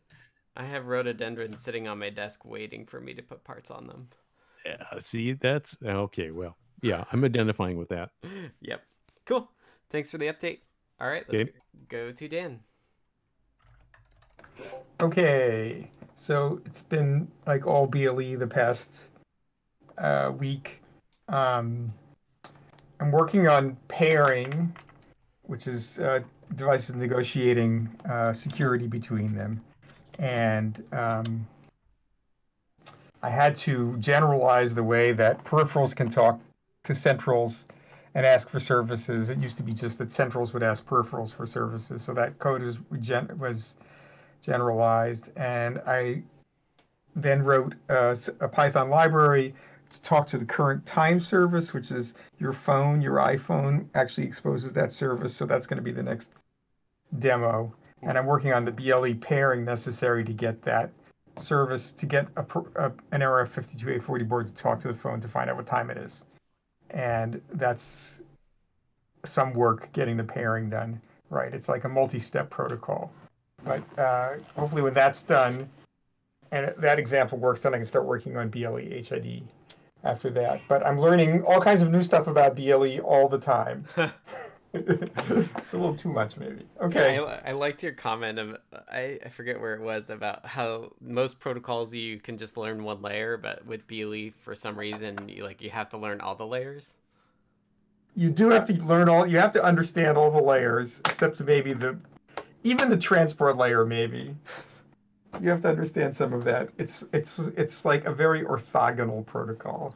I 0.55 0.65
have 0.65 0.87
rhododendrons 0.87 1.61
sitting 1.61 1.87
on 1.87 1.99
my 1.99 2.09
desk 2.09 2.45
waiting 2.45 2.85
for 2.85 2.99
me 2.99 3.13
to 3.13 3.21
put 3.21 3.43
parts 3.43 3.69
on 3.69 3.85
them. 3.87 4.09
Yeah, 4.65 4.83
see, 5.03 5.33
that's 5.33 5.77
okay. 5.83 6.31
Well, 6.31 6.57
yeah, 6.81 7.03
I'm 7.11 7.23
identifying 7.23 7.77
with 7.77 7.89
that. 7.89 8.09
yep. 8.61 8.81
Cool. 9.25 9.49
Thanks 9.89 10.09
for 10.11 10.17
the 10.17 10.27
update. 10.27 10.59
All 10.99 11.07
right, 11.07 11.23
let's 11.29 11.43
Okay. 11.43 11.51
go 11.89 12.11
to 12.11 12.27
Dan. 12.27 12.61
Okay, 15.01 15.89
so 16.15 16.61
it's 16.65 16.81
been 16.81 17.27
like 17.47 17.65
all 17.65 17.87
BLE 17.87 18.37
the 18.37 18.47
past 18.47 18.93
uh, 19.97 20.33
week. 20.37 20.81
Um, 21.29 21.93
I'm 22.99 23.11
working 23.11 23.47
on 23.47 23.77
pairing, 23.87 24.75
which 25.43 25.67
is 25.67 25.99
uh, 25.99 26.19
devices 26.55 26.95
negotiating 26.95 27.89
uh, 28.09 28.33
security 28.33 28.87
between 28.87 29.33
them, 29.33 29.61
and 30.17 30.83
um, 30.91 31.47
I 33.23 33.29
had 33.29 33.55
to 33.57 33.95
generalize 33.99 34.75
the 34.75 34.83
way 34.83 35.13
that 35.13 35.43
peripherals 35.45 35.95
can 35.95 36.09
talk 36.09 36.39
to 36.83 36.95
centrals 36.95 37.67
and 38.15 38.25
ask 38.25 38.49
for 38.49 38.59
services. 38.59 39.29
It 39.29 39.37
used 39.37 39.55
to 39.57 39.63
be 39.63 39.73
just 39.73 39.97
that 39.99 40.11
centrals 40.11 40.51
would 40.53 40.63
ask 40.63 40.85
peripherals 40.85 41.33
for 41.33 41.45
services, 41.45 42.01
so 42.01 42.13
that 42.15 42.37
code 42.39 42.61
was 42.61 42.79
was 43.37 43.75
generalized. 44.41 45.29
And 45.35 45.79
I 45.85 46.23
then 47.15 47.43
wrote 47.43 47.75
a 47.89 48.15
Python 48.51 48.89
library 48.89 49.53
to 49.91 50.01
talk 50.01 50.27
to 50.29 50.37
the 50.37 50.45
current 50.45 50.85
time 50.85 51.19
service, 51.19 51.73
which 51.73 51.91
is 51.91 52.13
your 52.39 52.53
phone, 52.53 53.01
your 53.01 53.15
iPhone 53.15 53.87
actually 53.95 54.27
exposes 54.27 54.73
that 54.73 54.93
service. 54.93 55.35
So 55.35 55.45
that's 55.45 55.67
going 55.67 55.77
to 55.77 55.83
be 55.83 55.91
the 55.91 56.03
next 56.03 56.29
demo, 57.17 57.73
and 58.03 58.17
I'm 58.17 58.25
working 58.25 58.53
on 58.53 58.65
the 58.65 58.71
BLE 58.71 59.15
pairing 59.15 59.65
necessary 59.65 60.23
to 60.23 60.33
get 60.33 60.61
that 60.61 60.91
service 61.37 61.91
to 61.93 62.05
get 62.05 62.27
a, 62.35 62.45
a, 62.75 62.85
an 63.11 63.21
NRF 63.21 63.47
52840 63.47 64.23
board 64.25 64.47
to 64.47 64.53
talk 64.61 64.79
to 64.81 64.89
the 64.89 64.93
phone 64.93 65.21
to 65.21 65.27
find 65.27 65.49
out 65.49 65.55
what 65.55 65.65
time 65.65 65.89
it 65.89 65.97
is, 65.97 66.23
and 66.91 67.41
that's 67.53 68.21
some 69.25 69.53
work 69.53 69.91
getting 69.91 70.17
the 70.17 70.23
pairing 70.23 70.69
done. 70.69 71.01
Right, 71.31 71.53
it's 71.53 71.69
like 71.69 71.83
a 71.83 71.89
multi-step 71.89 72.49
protocol, 72.49 73.11
but 73.63 73.83
uh, 73.99 74.35
hopefully 74.55 74.81
when 74.81 74.93
that's 74.93 75.23
done, 75.23 75.69
and 76.51 76.73
that 76.77 76.99
example 76.99 77.37
works, 77.37 77.61
then 77.61 77.73
I 77.73 77.77
can 77.77 77.85
start 77.85 78.05
working 78.05 78.37
on 78.37 78.49
BLE 78.49 78.77
HID 78.77 79.43
after 80.03 80.29
that. 80.31 80.61
But 80.67 80.85
I'm 80.85 80.99
learning 80.99 81.43
all 81.43 81.61
kinds 81.61 81.81
of 81.81 81.91
new 81.91 82.03
stuff 82.03 82.27
about 82.27 82.55
BLE 82.55 82.99
all 82.99 83.27
the 83.27 83.37
time. 83.37 83.85
it's 84.73 85.73
a 85.73 85.77
little 85.77 85.95
too 85.95 86.11
much, 86.11 86.37
maybe. 86.37 86.65
Okay. 86.81 87.15
Yeah, 87.15 87.39
I, 87.45 87.49
I, 87.49 87.51
liked 87.53 87.81
your 87.81 87.91
comment 87.91 88.37
of 88.37 88.57
I, 88.91 89.19
I 89.25 89.29
forget 89.29 89.59
where 89.59 89.73
it 89.73 89.81
was 89.81 90.09
about 90.09 90.45
how 90.45 90.91
most 91.01 91.39
protocols 91.39 91.93
you 91.93 92.19
can 92.19 92.37
just 92.37 92.57
learn 92.57 92.83
one 92.83 93.01
layer, 93.01 93.37
but 93.37 93.65
with 93.65 93.87
BLE 93.87 94.29
for 94.41 94.55
some 94.55 94.77
reason 94.77 95.27
you 95.27 95.43
like 95.43 95.61
you 95.61 95.71
have 95.71 95.89
to 95.89 95.97
learn 95.97 96.21
all 96.21 96.35
the 96.35 96.45
layers. 96.45 96.95
You 98.15 98.29
do 98.29 98.49
have 98.49 98.65
to 98.65 98.73
learn 98.83 99.09
all. 99.09 99.25
You 99.25 99.37
have 99.37 99.51
to 99.53 99.63
understand 99.63 100.17
all 100.17 100.31
the 100.31 100.41
layers, 100.41 100.99
except 101.05 101.39
maybe 101.39 101.73
the 101.73 101.97
even 102.63 102.89
the 102.89 102.97
transport 102.97 103.57
layer, 103.57 103.85
maybe 103.85 104.35
you 105.41 105.49
have 105.49 105.61
to 105.61 105.69
understand 105.69 106.15
some 106.15 106.33
of 106.33 106.43
that. 106.43 106.69
It's 106.77 107.03
it's 107.13 107.39
it's 107.39 107.85
like 107.85 108.05
a 108.05 108.13
very 108.13 108.43
orthogonal 108.43 109.25
protocol 109.25 109.95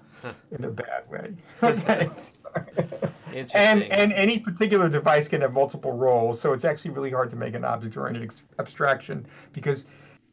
in 0.51 0.63
a 0.63 0.69
bad 0.69 1.09
way. 1.09 1.33
Okay. 2.55 3.47
and 3.55 3.81
and 3.81 4.13
any 4.13 4.37
particular 4.37 4.87
device 4.87 5.27
can 5.27 5.41
have 5.41 5.53
multiple 5.53 5.91
roles, 5.91 6.39
so 6.39 6.53
it's 6.53 6.63
actually 6.63 6.91
really 6.91 7.09
hard 7.09 7.31
to 7.31 7.35
make 7.35 7.55
an 7.55 7.65
object-oriented 7.65 8.35
abstraction 8.59 9.25
because 9.53 9.85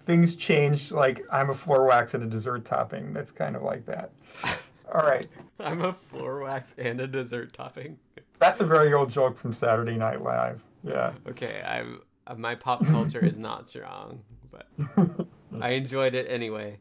things 0.05 0.37
change. 0.37 0.93
Like 0.93 1.25
I'm 1.33 1.49
a 1.49 1.55
floor 1.55 1.87
wax 1.87 2.13
and 2.13 2.23
a 2.23 2.27
dessert 2.27 2.67
topping. 2.67 3.15
That's 3.15 3.33
kind 3.33 3.57
of 3.57 3.63
like 3.63 3.87
that. 3.87 4.11
All 4.95 5.01
right. 5.01 5.27
I'm 5.61 5.81
a 5.81 5.95
floor 5.95 6.41
wax 6.41 6.75
and 6.77 7.01
a 7.01 7.07
dessert 7.07 7.55
topping. 7.55 7.99
That's 8.39 8.61
a 8.61 8.67
very 8.67 8.93
old 8.93 9.11
joke 9.11 9.39
from 9.39 9.55
Saturday 9.55 9.97
Night 9.97 10.23
Live. 10.23 10.63
Yeah. 10.85 11.13
Okay, 11.27 11.63
I'm 11.67 12.03
my 12.37 12.55
pop 12.55 12.85
culture 12.87 13.25
is 13.25 13.39
not 13.39 13.69
strong 13.69 14.23
but 14.51 14.67
I 15.61 15.71
enjoyed 15.71 16.15
it 16.15 16.27
anyway. 16.29 16.79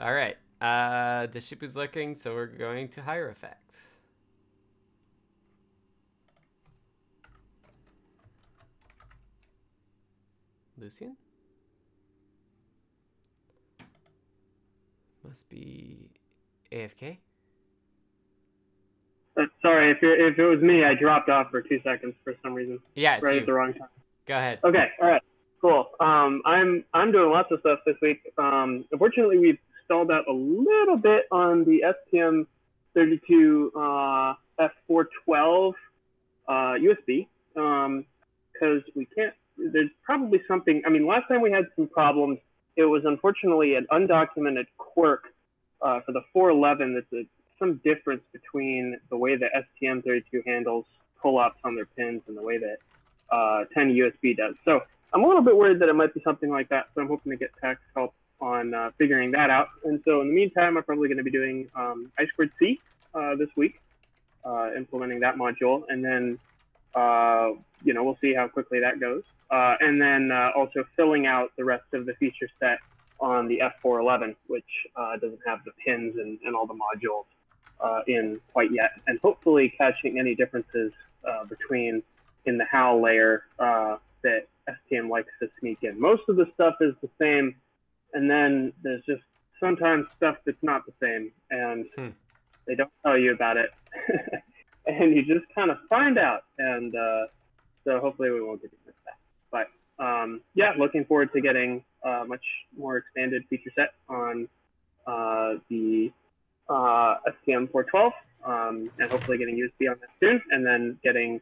All 0.00 0.12
right. 0.12 0.36
Uh, 0.60 1.26
the 1.26 1.40
ship 1.40 1.62
is 1.62 1.74
looking, 1.74 2.14
so 2.14 2.34
we're 2.34 2.46
going 2.46 2.88
to 2.90 3.00
Hierophect. 3.00 3.54
Lucian? 10.78 11.16
Must 15.26 15.48
be 15.50 16.10
AFK. 16.72 17.18
Uh, 19.36 19.42
sorry, 19.62 19.90
if, 19.92 19.98
if 20.02 20.38
it 20.38 20.44
was 20.44 20.60
me, 20.60 20.84
I 20.84 20.94
dropped 20.94 21.28
off 21.28 21.50
for 21.50 21.60
two 21.60 21.80
seconds 21.84 22.14
for 22.24 22.34
some 22.42 22.54
reason. 22.54 22.80
Yeah, 22.94 23.18
right 23.22 23.34
you. 23.34 23.40
at 23.40 23.46
the 23.46 23.52
wrong 23.52 23.74
time. 23.74 23.88
Go 24.30 24.36
ahead. 24.36 24.60
Okay, 24.62 24.86
all 25.02 25.08
right. 25.08 25.22
Cool. 25.60 25.90
Um, 25.98 26.40
I'm 26.46 26.84
I'm 26.94 27.10
doing 27.10 27.32
lots 27.32 27.50
of 27.50 27.58
stuff 27.58 27.80
this 27.84 27.96
week. 28.00 28.20
Um, 28.38 28.84
unfortunately, 28.92 29.38
we've 29.38 29.58
stalled 29.84 30.12
out 30.12 30.28
a 30.28 30.32
little 30.32 30.96
bit 30.96 31.24
on 31.32 31.64
the 31.64 31.82
STM 32.14 32.46
32 32.94 33.72
uh, 33.74 34.34
F412 34.60 35.72
uh, 36.46 36.52
USB 36.52 37.26
because 37.56 38.06
um, 38.62 38.84
we 38.94 39.04
can't. 39.06 39.34
There's 39.58 39.90
probably 40.04 40.40
something. 40.46 40.80
I 40.86 40.90
mean, 40.90 41.08
last 41.08 41.26
time 41.26 41.40
we 41.40 41.50
had 41.50 41.64
some 41.74 41.88
problems. 41.88 42.38
It 42.76 42.84
was 42.84 43.02
unfortunately 43.04 43.74
an 43.74 43.88
undocumented 43.90 44.66
quirk 44.78 45.24
uh, 45.82 46.02
for 46.06 46.12
the 46.12 46.22
411. 46.32 46.94
That's 46.94 47.12
a, 47.12 47.26
some 47.58 47.80
difference 47.82 48.22
between 48.32 48.96
the 49.10 49.16
way 49.16 49.34
the 49.34 49.48
STM32 49.82 50.46
handles 50.46 50.84
pull-ups 51.20 51.58
on 51.64 51.74
their 51.74 51.86
pins 51.96 52.22
and 52.28 52.36
the 52.36 52.42
way 52.42 52.58
that 52.58 52.76
uh, 53.30 53.64
TinyUSB 53.76 54.36
does. 54.36 54.56
So 54.64 54.82
I'm 55.12 55.24
a 55.24 55.26
little 55.26 55.42
bit 55.42 55.56
worried 55.56 55.80
that 55.80 55.88
it 55.88 55.94
might 55.94 56.14
be 56.14 56.20
something 56.22 56.50
like 56.50 56.68
that, 56.68 56.86
so 56.94 57.00
I'm 57.00 57.08
hoping 57.08 57.32
to 57.32 57.36
get 57.36 57.50
Thach's 57.62 57.80
help 57.94 58.14
on 58.40 58.74
uh, 58.74 58.90
figuring 58.98 59.30
that 59.32 59.50
out. 59.50 59.68
And 59.84 60.00
so 60.04 60.20
in 60.20 60.28
the 60.28 60.34
meantime, 60.34 60.76
I'm 60.76 60.84
probably 60.84 61.08
going 61.08 61.18
to 61.18 61.24
be 61.24 61.30
doing 61.30 61.68
um, 61.74 62.10
I 62.18 62.26
squared 62.26 62.52
C 62.58 62.80
uh, 63.14 63.34
this 63.36 63.48
week, 63.56 63.80
uh, 64.44 64.70
implementing 64.76 65.20
that 65.20 65.36
module, 65.36 65.82
and 65.88 66.04
then 66.04 66.38
uh, 66.94 67.50
you 67.82 67.94
know 67.94 68.04
we'll 68.04 68.18
see 68.20 68.34
how 68.34 68.48
quickly 68.48 68.80
that 68.80 69.00
goes. 69.00 69.22
Uh, 69.50 69.74
and 69.80 70.00
then 70.00 70.30
uh, 70.30 70.50
also 70.56 70.84
filling 70.96 71.26
out 71.26 71.50
the 71.56 71.64
rest 71.64 71.84
of 71.92 72.06
the 72.06 72.14
feature 72.14 72.48
set 72.60 72.78
on 73.18 73.48
the 73.48 73.60
F411, 73.84 74.36
which 74.46 74.64
doesn't 75.20 75.40
have 75.44 75.58
the 75.64 75.72
pins 75.84 76.16
and, 76.16 76.38
and 76.44 76.54
all 76.54 76.66
the 76.66 76.74
modules 76.74 77.24
in 78.06 78.40
quite 78.52 78.70
yet, 78.72 78.92
and 79.08 79.18
hopefully 79.20 79.74
catching 79.76 80.18
any 80.18 80.34
differences 80.34 80.92
between 81.48 82.02
in 82.46 82.58
the 82.58 82.64
HAL 82.64 83.02
layer 83.02 83.44
that 83.58 84.46
STM 84.68 85.08
likes 85.08 85.32
to 85.40 85.48
sneak 85.60 85.78
in. 85.82 86.00
Most 86.00 86.22
of 86.28 86.36
the 86.36 86.46
stuff 86.54 86.74
is 86.80 86.94
the 87.02 87.08
same, 87.20 87.54
and 88.14 88.30
then 88.30 88.72
there's 88.82 89.04
just 89.04 89.22
sometimes 89.58 90.06
stuff 90.16 90.36
that's 90.44 90.62
not 90.62 90.84
the 90.86 90.92
same, 91.00 91.32
and 91.50 91.86
hmm. 91.96 92.08
they 92.66 92.74
don't 92.74 92.90
tell 93.04 93.18
you 93.18 93.32
about 93.32 93.56
it, 93.56 93.70
and 94.86 95.14
you 95.14 95.22
just 95.22 95.46
kind 95.54 95.70
of 95.70 95.78
find 95.88 96.18
out. 96.18 96.44
And 96.58 96.94
uh, 96.94 97.26
so 97.84 98.00
hopefully 98.00 98.30
we 98.30 98.42
won't 98.42 98.62
get 98.62 98.72
into 98.72 98.98
that. 99.06 99.18
But 99.50 100.04
um, 100.04 100.40
yeah, 100.54 100.72
looking 100.78 101.04
forward 101.04 101.32
to 101.34 101.40
getting 101.40 101.84
a 102.04 102.24
much 102.24 102.44
more 102.76 102.96
expanded 102.96 103.44
feature 103.48 103.70
set 103.74 103.94
on 104.08 104.48
uh, 105.06 105.54
the 105.68 106.10
uh, 106.68 107.16
STM 107.46 107.70
412, 107.70 108.12
um, 108.44 108.90
and 108.98 109.10
hopefully 109.10 109.38
getting 109.38 109.56
USB 109.56 109.90
on 109.90 109.98
that 110.00 110.10
soon, 110.20 110.40
and 110.50 110.64
then 110.64 110.98
getting 111.02 111.40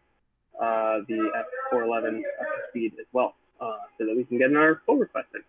uh, 0.61 1.01
the 1.09 1.31
F411 1.73 2.19
up 2.19 2.47
to 2.47 2.69
speed 2.69 2.93
as 2.99 3.07
well, 3.13 3.35
uh, 3.61 3.77
so 3.97 4.07
that 4.07 4.17
we 4.17 4.25
can 4.25 4.39
get 4.39 4.51
in 4.51 4.57
our 4.57 4.77
pull 4.87 4.97
request 4.97 5.29
in. 5.35 5.43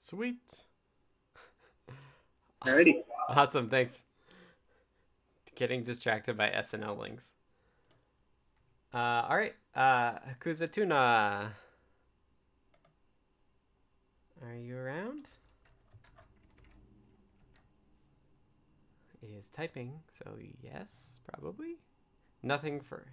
Sweet. 0.00 0.64
Alrighty. 2.64 3.02
Awesome. 3.28 3.68
Thanks. 3.68 4.02
Getting 5.54 5.82
distracted 5.82 6.36
by 6.36 6.48
SNL 6.50 6.98
links. 6.98 7.32
Uh, 8.92 9.26
all 9.28 9.36
right. 9.36 9.54
Uh, 9.74 10.18
Kuzatuna. 10.40 11.50
Are 14.42 14.56
you 14.56 14.76
around? 14.76 15.26
He 19.20 19.34
is 19.34 19.48
typing, 19.50 20.00
so 20.10 20.36
yes, 20.62 21.20
probably. 21.30 21.76
Nothing 22.42 22.80
for 22.80 23.06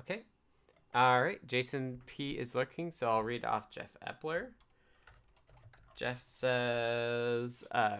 Okay. 0.00 0.22
All 0.94 1.22
right. 1.22 1.44
Jason 1.46 2.00
P 2.06 2.32
is 2.32 2.54
looking, 2.54 2.92
so 2.92 3.10
I'll 3.10 3.22
read 3.22 3.44
off 3.44 3.70
Jeff 3.70 3.90
Epler. 4.06 4.48
Jeff 5.96 6.22
says, 6.22 7.64
uh, 7.70 7.98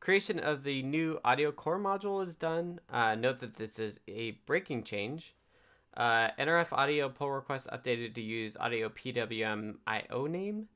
creation 0.00 0.38
of 0.38 0.64
the 0.64 0.82
new 0.82 1.18
audiocore 1.24 1.80
module 1.80 2.22
is 2.22 2.36
done. 2.36 2.80
Uh, 2.90 3.14
note 3.14 3.40
that 3.40 3.56
this 3.56 3.78
is 3.78 4.00
a 4.06 4.32
breaking 4.46 4.84
change. 4.84 5.34
Uh, 5.96 6.28
NRF 6.38 6.72
audio 6.72 7.08
pull 7.08 7.30
request 7.30 7.68
updated 7.72 8.14
to 8.14 8.22
use 8.22 8.56
audio 8.58 8.88
PWM 8.88 9.76
IO 9.86 10.26
name. 10.26 10.68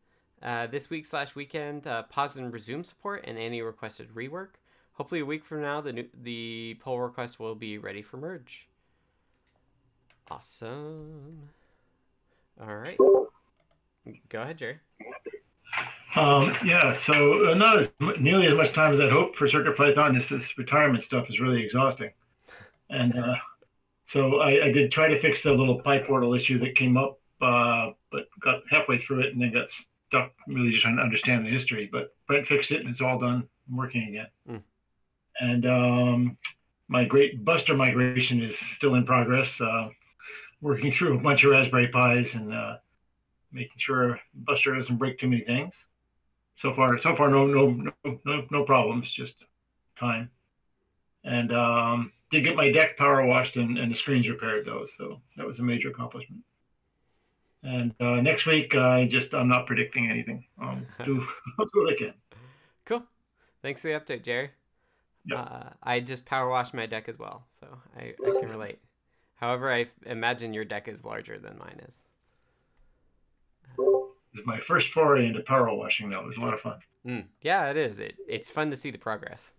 Uh, 0.43 0.67
this 0.67 0.91
week 0.91 1.07
slash 1.07 1.35
weekend, 1.35 1.87
uh, 1.87 2.03
pause 2.03 2.37
and 2.37 2.53
resume 2.53 2.85
support 2.85 3.25
and 3.27 3.39
any 3.39 3.63
requested 3.63 4.15
rework. 4.15 4.49
Hopefully, 4.95 5.21
a 5.21 5.27
week 5.27 5.45
from 5.45 5.63
now, 5.63 5.81
the 5.81 5.93
new, 5.93 6.07
the 6.23 6.77
pull 6.81 7.01
request 7.01 7.41
will 7.41 7.55
be 7.55 7.79
ready 7.79 8.03
for 8.03 8.17
merge. 8.19 8.69
Awesome. 10.31 11.51
All 12.61 12.77
right. 12.77 12.99
Go 14.29 14.43
ahead, 14.43 14.59
Jerry. 14.59 14.79
Um, 16.17 16.57
yeah, 16.65 16.99
so 17.03 17.51
uh, 17.51 17.55
not 17.55 17.79
as, 17.79 17.89
nearly 18.19 18.47
as 18.47 18.55
much 18.55 18.73
time 18.73 18.91
as 18.91 19.01
I'd 19.01 19.13
hoped 19.13 19.37
for 19.37 19.47
Circuit 19.47 19.77
Python. 19.77 20.15
This, 20.15 20.29
this 20.29 20.57
retirement 20.57 21.05
stuff 21.05 21.29
is 21.29 21.41
really 21.41 21.63
exhausting. 21.63 22.11
And 22.89 23.19
uh, 23.19 23.35
so 24.07 24.39
I, 24.41 24.67
I, 24.67 24.73
did 24.73 24.91
try 24.91 25.09
to 25.09 25.21
fix 25.21 25.43
the 25.43 25.53
little 25.53 25.83
PyPortal 25.83 26.35
issue 26.35 26.59
that 26.61 26.75
came 26.75 26.97
up, 26.97 27.19
uh, 27.43 27.91
but 28.11 28.29
got 28.41 28.63
halfway 28.71 28.99
through 28.99 29.21
it 29.21 29.35
and 29.35 29.43
then 29.43 29.53
got 29.53 29.69
stuck 30.09 30.33
really 30.49 30.71
just 30.71 30.83
trying 30.83 30.97
to 30.97 31.03
understand 31.03 31.45
the 31.45 31.51
history. 31.51 31.89
But 31.91 32.15
Brent 32.27 32.47
fixed 32.47 32.71
it 32.71 32.81
and 32.81 32.89
it's 32.89 33.03
all 33.03 33.19
done, 33.19 33.47
I'm 33.69 33.77
working 33.77 34.09
again. 34.09 34.27
Mm. 34.49 34.63
And 35.41 35.67
um, 35.67 36.39
my 36.89 37.05
great 37.05 37.45
Buster 37.45 37.77
migration 37.77 38.43
is 38.43 38.57
still 38.77 38.95
in 38.95 39.05
progress. 39.05 39.61
Uh, 39.61 39.91
working 40.61 40.93
through 40.93 41.17
a 41.19 41.21
bunch 41.21 41.45
of 41.45 41.53
Raspberry 41.53 41.89
Pis 41.89 42.35
and 42.35 42.53
uh, 42.53 42.77
making 43.53 43.79
sure 43.79 44.19
Buster 44.35 44.75
doesn't 44.75 44.97
break 44.97 45.19
too 45.19 45.29
many 45.29 45.43
things. 45.43 45.75
So 46.57 46.75
far, 46.75 46.99
so 46.99 47.15
far, 47.15 47.29
no, 47.29 47.47
no, 47.47 47.93
no, 48.05 48.21
no, 48.25 48.47
no 48.51 48.65
problems. 48.65 49.11
Just 49.13 49.35
time. 49.99 50.31
and 51.25 51.53
um, 51.53 52.13
did 52.31 52.45
get 52.45 52.57
my 52.57 52.71
deck 52.71 52.97
power 52.97 53.25
washed 53.25 53.57
and, 53.57 53.79
and 53.79 53.91
the 53.93 53.97
screens 53.97 54.29
repaired 54.29 54.67
though, 54.67 54.87
so 54.99 55.21
that 55.37 55.47
was 55.47 55.59
a 55.59 55.63
major 55.63 55.91
accomplishment. 55.91 56.43
And 57.63 57.95
uh, 58.01 58.21
next 58.21 58.47
week, 58.47 58.75
I 58.75 59.07
just 59.07 59.35
I'm 59.35 59.49
not 59.49 59.67
predicting 59.67 60.11
anything. 60.11 60.45
I'll 60.61 60.79
do 61.05 61.27
I'll 61.59 61.67
do 61.73 61.81
what 61.83 61.93
I 61.93 61.97
can. 61.97 62.15
Cool. 62.85 63.03
Thanks 63.63 63.83
for 63.83 63.89
the 63.89 63.95
update, 63.95 64.23
Jerry. 64.23 64.51
Yep. 65.27 65.39
Uh, 65.39 65.71
I 65.83 66.01
just 66.01 66.25
power 66.27 66.49
washed 66.49 66.75
my 66.75 66.87
deck 66.87 67.09
as 67.09 67.19
well, 67.19 67.45
so 67.61 67.67
I, 67.97 68.15
I 68.25 68.41
can 68.41 68.49
relate. 68.49 68.79
However, 69.37 69.71
I 69.71 69.83
f- 69.83 69.89
imagine 70.05 70.53
your 70.53 70.65
deck 70.65 70.89
is 70.89 71.05
larger 71.05 71.39
than 71.39 71.59
mine 71.59 71.81
is. 71.87 72.03
This 73.77 74.41
is 74.41 74.47
my 74.47 74.61
first 74.61 74.89
foray 74.93 75.27
into 75.27 75.41
power 75.41 75.73
washing 75.75 76.11
though. 76.11 76.21
It 76.21 76.27
was 76.27 76.37
a 76.37 76.41
lot 76.41 76.55
of 76.55 76.61
fun. 76.61 76.79
Mm, 77.07 77.25
yeah, 77.41 77.71
it 77.71 77.77
is. 77.77 77.99
It 77.99 78.17
it's 78.29 78.49
fun 78.51 78.71
to 78.71 78.77
see 78.77 78.91
the 78.91 78.99
progress. 78.99 79.53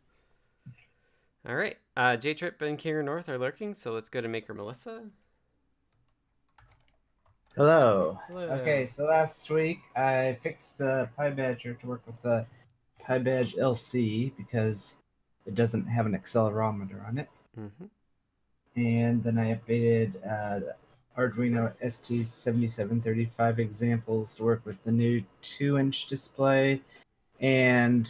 All 1.48 1.56
right, 1.56 1.78
uh, 1.96 2.18
J 2.18 2.34
Trip 2.34 2.62
and 2.62 2.78
Kinger 2.78 3.04
North 3.04 3.30
are 3.30 3.38
lurking, 3.38 3.74
so 3.74 3.94
let's 3.94 4.10
go 4.10 4.20
to 4.20 4.28
Maker 4.28 4.54
Melissa. 4.54 5.04
Hello. 7.56 8.20
Hello. 8.28 8.42
Okay, 8.50 8.86
so 8.86 9.06
last 9.06 9.50
week 9.50 9.80
I 9.96 10.38
fixed 10.44 10.78
the 10.78 11.10
PyBadger 11.18 11.80
to 11.80 11.88
work 11.88 12.02
with 12.06 12.22
the 12.22 12.46
PyBadge 13.04 13.58
LC 13.58 14.32
because 14.38 14.98
it 15.46 15.56
doesn't 15.56 15.88
have 15.88 16.06
an 16.06 16.14
accelerometer 16.14 17.08
on 17.08 17.18
it. 17.18 17.30
Mm-hmm. 17.58 17.86
And 18.78 19.22
then 19.24 19.38
I 19.38 19.56
updated 19.56 20.14
uh, 20.26 20.72
Arduino 21.20 21.74
ST7735 21.84 23.58
examples 23.60 24.36
to 24.36 24.44
work 24.44 24.62
with 24.66 24.82
the 24.84 24.92
new 24.92 25.22
2 25.42 25.78
inch 25.78 26.06
display 26.06 26.82
and 27.42 28.10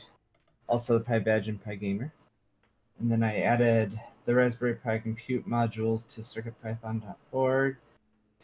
also 0.67 0.99
the 0.99 1.03
PyBadge 1.03 1.47
and 1.47 1.63
PyGamer. 1.63 2.11
And 2.99 3.11
then 3.11 3.23
I 3.23 3.39
added 3.39 3.99
the 4.25 4.35
Raspberry 4.35 4.75
Pi 4.75 4.99
Compute 4.99 5.47
modules 5.49 6.07
to 6.13 6.21
CircuitPython.org 6.21 7.77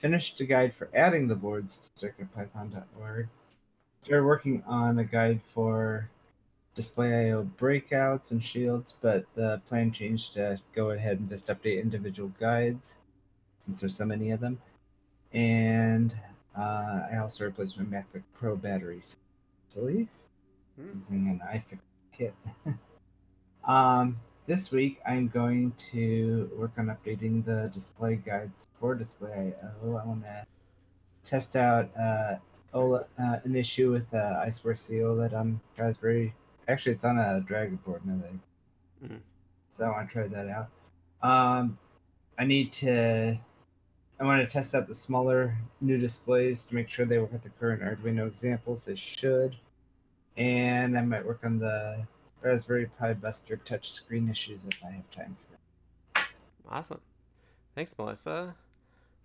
finished 0.04 0.42
a 0.42 0.46
guide 0.46 0.74
for 0.74 0.90
adding 0.94 1.30
the 1.30 1.36
boards 1.36 1.90
to 1.96 2.08
CircuitPython.org. 2.08 3.30
Started 4.02 4.26
working 4.26 4.62
on 4.68 5.00
a 5.00 5.04
guide 5.06 5.40
for 5.54 6.10
displayio 6.76 7.50
breakouts 7.58 8.32
and 8.32 8.44
shields, 8.44 8.96
but 9.02 9.26
the 9.36 9.62
plan 9.68 9.92
changed 9.92 10.34
to 10.34 10.60
go 10.74 10.92
ahead 10.92 11.20
and 11.20 11.30
just 11.30 11.48
update 11.48 11.82
individual 11.82 12.32
guides 12.40 12.96
since 13.58 13.80
there's 13.80 13.96
so 13.96 14.06
many 14.06 14.32
of 14.32 14.40
them. 14.40 14.60
And 15.34 16.14
uh, 16.58 17.08
I 17.12 17.18
also 17.18 17.46
replaced 17.46 17.80
my 17.80 17.86
MacBook 17.86 18.24
Pro 18.34 18.56
batteries. 18.56 19.18
Hmm. 19.76 20.90
using 20.96 21.28
an 21.28 21.42
iFix 21.52 21.80
kit. 22.12 22.34
um, 23.68 24.18
this 24.46 24.72
week, 24.72 25.00
I'm 25.08 25.28
going 25.28 25.72
to 25.92 26.50
work 26.56 26.72
on 26.78 26.88
updating 26.88 27.46
the 27.46 27.70
display 27.72 28.16
guides 28.16 28.68
for 28.80 28.94
Display 28.96 29.54
IO. 29.64 29.98
I 29.98 30.06
want 30.06 30.24
to 30.24 30.46
test 31.26 31.56
out 31.56 31.90
uh, 31.98 32.36
OLED, 32.74 33.06
uh, 33.20 33.40
an 33.44 33.56
issue 33.56 33.92
with 33.92 34.12
uh, 34.14 34.42
I 34.44 34.50
squared 34.50 34.80
C 34.80 34.96
OLED 34.96 35.34
on 35.34 35.62
Raspberry. 35.78 36.34
Actually, 36.68 36.94
it's 36.94 37.06
on 37.06 37.18
a 37.18 37.42
Dragon 37.42 37.78
board 37.78 38.06
now. 38.06 38.22
Mhm. 39.04 39.20
So 39.70 39.86
I 39.86 39.90
want 39.90 40.08
to 40.10 40.14
try 40.14 40.28
that 40.28 40.48
out. 40.50 40.70
Um, 41.22 41.78
I 42.38 42.46
need 42.46 42.72
to. 42.74 43.38
I 44.20 44.24
want 44.24 44.48
to 44.48 44.52
test 44.52 44.74
out 44.76 44.88
the 44.88 44.96
smaller 44.96 45.58
new 45.82 45.98
displays 45.98 46.64
to 46.66 46.76
make 46.76 46.88
sure 46.88 47.06
they 47.06 47.18
work 47.18 47.34
with 47.34 47.44
the 47.44 47.50
current 47.50 47.82
Arduino 47.82 48.28
examples. 48.28 48.86
They 48.86 48.96
should. 48.96 49.58
And 50.38 50.98
I 50.98 51.02
might 51.02 51.26
work 51.26 51.42
on 51.44 51.60
the 51.60 52.08
Raspberry 52.42 52.86
Pi 52.86 53.14
Buster 53.16 53.58
touchscreen 53.58 54.30
issues 54.30 54.66
if 54.66 54.74
I 54.84 54.92
have 54.92 55.12
time 55.12 55.36
for 55.36 55.58
that. 56.16 56.28
Awesome. 56.70 57.02
Thanks, 57.76 57.98
Melissa. 57.98 58.56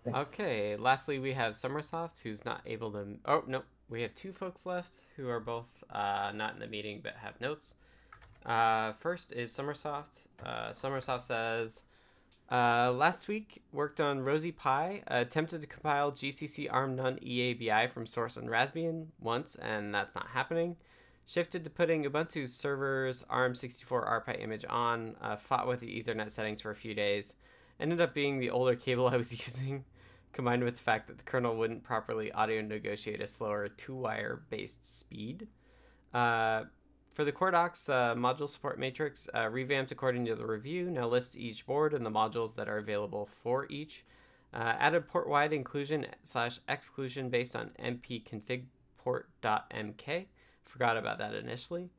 Thanks. 0.04 0.32
Okay, 0.32 0.76
lastly, 0.76 1.18
we 1.18 1.32
have 1.34 1.54
sommersoft, 1.54 2.20
who's 2.22 2.44
not 2.44 2.62
able 2.66 2.90
to. 2.92 3.18
Oh, 3.24 3.44
no, 3.46 3.62
we 3.88 4.02
have 4.02 4.14
two 4.14 4.32
folks 4.32 4.66
left 4.66 4.92
who 5.16 5.28
are 5.28 5.40
both 5.40 5.68
uh, 5.90 6.32
not 6.34 6.54
in 6.54 6.60
the 6.60 6.66
meeting 6.66 7.00
but 7.02 7.14
have 7.22 7.40
notes. 7.40 7.74
Uh, 8.44 8.92
first 8.92 9.32
is 9.32 9.52
sommersoft. 9.52 10.26
Uh, 10.44 10.70
sommersoft 10.70 11.22
says, 11.22 11.82
uh, 12.50 12.90
last 12.92 13.28
week 13.28 13.62
worked 13.72 14.00
on 14.00 14.20
RosiePi, 14.20 15.02
attempted 15.06 15.60
to 15.60 15.66
compile 15.66 16.12
GCC 16.12 16.68
ARM 16.70 16.96
None 16.96 17.18
EABI 17.18 17.90
from 17.90 18.06
source 18.06 18.38
on 18.38 18.44
Raspbian 18.44 19.08
once, 19.20 19.54
and 19.56 19.94
that's 19.94 20.14
not 20.14 20.28
happening. 20.28 20.76
Shifted 21.26 21.62
to 21.64 21.70
putting 21.70 22.04
Ubuntu 22.04 22.48
server's 22.48 23.22
ARM64 23.24 24.24
RPi 24.24 24.42
image 24.42 24.64
on, 24.66 25.16
uh, 25.20 25.36
fought 25.36 25.68
with 25.68 25.80
the 25.80 26.02
Ethernet 26.02 26.30
settings 26.30 26.62
for 26.62 26.70
a 26.70 26.76
few 26.76 26.94
days. 26.94 27.34
Ended 27.78 28.00
up 28.00 28.14
being 28.14 28.38
the 28.38 28.48
older 28.48 28.74
cable 28.74 29.08
I 29.12 29.18
was 29.18 29.30
using, 29.30 29.84
combined 30.32 30.64
with 30.64 30.76
the 30.76 30.82
fact 30.82 31.08
that 31.08 31.18
the 31.18 31.24
kernel 31.24 31.56
wouldn't 31.56 31.82
properly 31.82 32.30
audio 32.32 32.60
negotiate 32.62 33.20
a 33.20 33.26
slower 33.26 33.68
two 33.68 33.94
wire 33.94 34.42
based 34.50 34.98
speed. 34.98 35.48
Uh, 36.12 36.64
for 37.12 37.24
the 37.24 37.32
CoreDocs 37.32 37.88
uh, 37.88 38.14
module 38.14 38.48
support 38.48 38.78
matrix, 38.78 39.28
uh, 39.34 39.48
revamped 39.48 39.90
according 39.90 40.24
to 40.26 40.36
the 40.36 40.46
review, 40.46 40.88
now 40.88 41.08
lists 41.08 41.36
each 41.36 41.66
board 41.66 41.92
and 41.92 42.06
the 42.06 42.10
modules 42.10 42.54
that 42.54 42.68
are 42.68 42.78
available 42.78 43.28
for 43.42 43.66
each. 43.68 44.04
Uh, 44.54 44.74
added 44.78 45.08
port 45.08 45.28
wide 45.28 45.52
inclusion 45.52 46.06
slash 46.24 46.60
exclusion 46.68 47.28
based 47.28 47.56
on 47.56 47.70
mpconfig 47.82 48.66
port.mk. 48.96 50.26
Forgot 50.64 50.96
about 50.96 51.18
that 51.18 51.34
initially. 51.34 51.90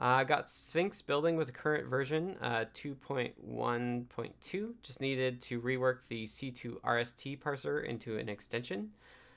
I 0.00 0.22
uh, 0.22 0.24
got 0.24 0.48
Sphinx 0.48 1.02
building 1.02 1.36
with 1.36 1.48
the 1.48 1.52
current 1.52 1.86
version 1.86 2.36
uh, 2.40 2.64
2.1.2. 2.72 4.72
Just 4.82 5.00
needed 5.02 5.42
to 5.42 5.60
rework 5.60 5.98
the 6.08 6.24
C2 6.24 6.80
RST 6.80 7.38
parser 7.38 7.84
into 7.84 8.16
an 8.16 8.30
extension. 8.30 8.92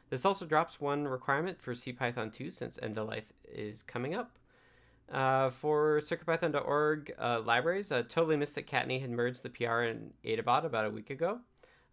This 0.09 0.24
also 0.24 0.45
drops 0.45 0.80
one 0.80 1.05
requirement 1.05 1.61
for 1.61 1.74
CPython 1.74 2.32
2 2.32 2.49
since 2.49 2.80
end 2.82 2.97
of 2.97 3.09
life 3.09 3.26
is 3.51 3.84
coming 3.84 4.16
up. 4.16 4.39
Uh, 5.11 5.49
for 5.49 5.99
CircuitPython.org 5.99 7.14
uh, 7.20 7.41
libraries, 7.41 7.91
uh, 7.91 8.03
totally 8.07 8.38
missed 8.38 8.55
that 8.55 8.66
Kattni 8.66 9.01
had 9.01 9.09
merged 9.09 9.43
the 9.43 9.49
PR 9.49 9.82
in 9.82 10.11
Adabot 10.24 10.64
about 10.64 10.86
a 10.86 10.89
week 10.89 11.09
ago. 11.09 11.39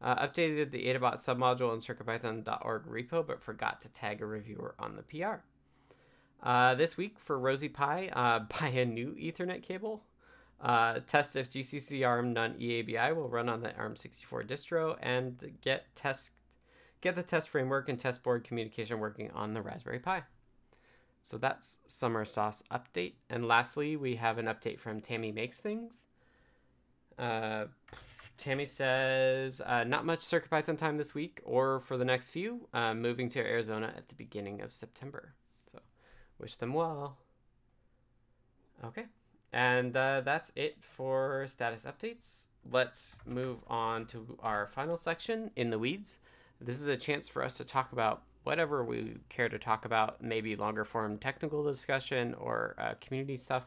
Uh, 0.01 0.25
updated 0.25 0.71
the 0.71 0.87
Adabot 0.87 1.15
submodule 1.15 1.75
in 1.75 1.81
CircuitPython.org 1.81 2.87
repo, 2.87 3.27
but 3.27 3.43
forgot 3.43 3.81
to 3.81 3.89
tag 3.89 4.23
a 4.23 4.27
reviewer 4.27 4.77
on 4.79 4.95
the 4.95 5.03
PR. 5.03 5.41
Uh, 6.43 6.75
this 6.75 6.97
week 6.97 7.19
for 7.19 7.39
RosiePi, 7.39 8.11
uh, 8.13 8.41
buy 8.61 8.69
a 8.69 8.85
new 8.85 9.15
Ethernet 9.15 9.63
cable. 9.63 10.05
Uh, 10.61 11.01
test 11.07 11.37
if 11.37 11.51
GCC 11.51 12.07
ARM 12.07 12.33
None 12.33 12.55
EABI 12.55 13.17
will 13.17 13.29
run 13.29 13.49
on 13.49 13.63
the 13.63 13.71
ARM64 13.71 14.47
distro, 14.47 14.97
and 15.01 15.59
get 15.63 15.95
test 15.95 16.33
get 17.01 17.17
the 17.17 17.23
test 17.23 17.49
framework 17.49 17.89
and 17.89 17.99
test 17.99 18.23
board 18.23 18.45
communication 18.45 18.99
working 18.99 19.31
on 19.31 19.55
the 19.55 19.63
Raspberry 19.63 20.01
Pi. 20.01 20.23
So 21.23 21.39
that's 21.39 21.79
sommersoft's 21.89 22.63
update. 22.71 23.15
And 23.29 23.47
lastly, 23.47 23.97
we 23.97 24.17
have 24.17 24.39
an 24.39 24.47
update 24.47 24.81
from 24.81 25.01
Tammy 25.01 25.33
Makes 25.33 25.61
Things. 25.61 26.05
Uh, 27.19 27.67
Tammy 28.37 28.65
says, 28.65 29.61
uh, 29.61 29.85
not 29.85 30.07
much 30.07 30.21
CircuitPython 30.21 30.79
time 30.79 30.97
this 30.97 31.15
week 31.15 31.41
or 31.45 31.81
for 31.81 31.99
the 31.99 32.05
next 32.07 32.31
few, 32.31 32.69
uh, 32.73 32.95
moving 32.95 33.29
to 33.31 33.41
Arizona 33.41 33.93
at 33.95 34.09
the 34.09 34.15
beginning 34.15 34.63
of 34.63 34.73
September. 34.73 35.35
Wish 36.41 36.57
them 36.57 36.73
well. 36.73 37.19
Okay. 38.85 39.05
And 39.53 39.97
uh, 39.97 40.23
that's 40.23 40.53
it 40.57 40.77
for 40.81 41.45
status 41.49 41.85
updates. 41.85 42.47
Let's 42.71 43.19
move 43.27 43.63
on 43.69 44.07
to 44.07 44.39
our 44.43 44.69
final 44.69 44.97
section, 44.97 45.51
In 45.55 45.71
the 45.71 45.79
Weeds. 45.79 46.19
This 46.61 46.81
is 46.81 46.87
a 46.87 46.97
chance 46.97 47.29
for 47.29 47.45
us 47.45 47.57
to 47.59 47.65
talk 47.65 47.93
about 47.93 48.23
whatever 48.43 48.83
we 48.83 49.19
care 49.29 49.49
to 49.49 49.59
talk 49.59 49.85
about, 49.85 50.23
maybe 50.23 50.57
longer 50.57 50.85
form 50.85 51.19
technical 51.19 51.63
discussion 51.63 52.35
or 52.35 52.75
uh, 52.79 52.95
community 53.01 53.37
stuff. 53.37 53.65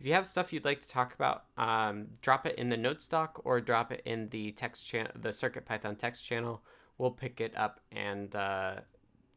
If 0.00 0.06
you 0.06 0.14
have 0.14 0.26
stuff 0.26 0.52
you'd 0.52 0.64
like 0.64 0.80
to 0.80 0.88
talk 0.88 1.14
about, 1.14 1.44
um, 1.58 2.06
drop 2.22 2.46
it 2.46 2.56
in 2.56 2.68
the 2.68 2.76
notes 2.76 3.06
doc 3.06 3.40
or 3.44 3.60
drop 3.60 3.92
it 3.92 4.02
in 4.04 4.28
the 4.30 4.52
text 4.52 4.88
channel, 4.88 5.12
the 5.14 5.32
Circuit 5.32 5.66
Python 5.66 5.96
text 5.96 6.24
channel. 6.24 6.62
We'll 6.96 7.10
pick 7.10 7.40
it 7.40 7.56
up 7.56 7.80
and 7.92 8.34
uh, 8.34 8.76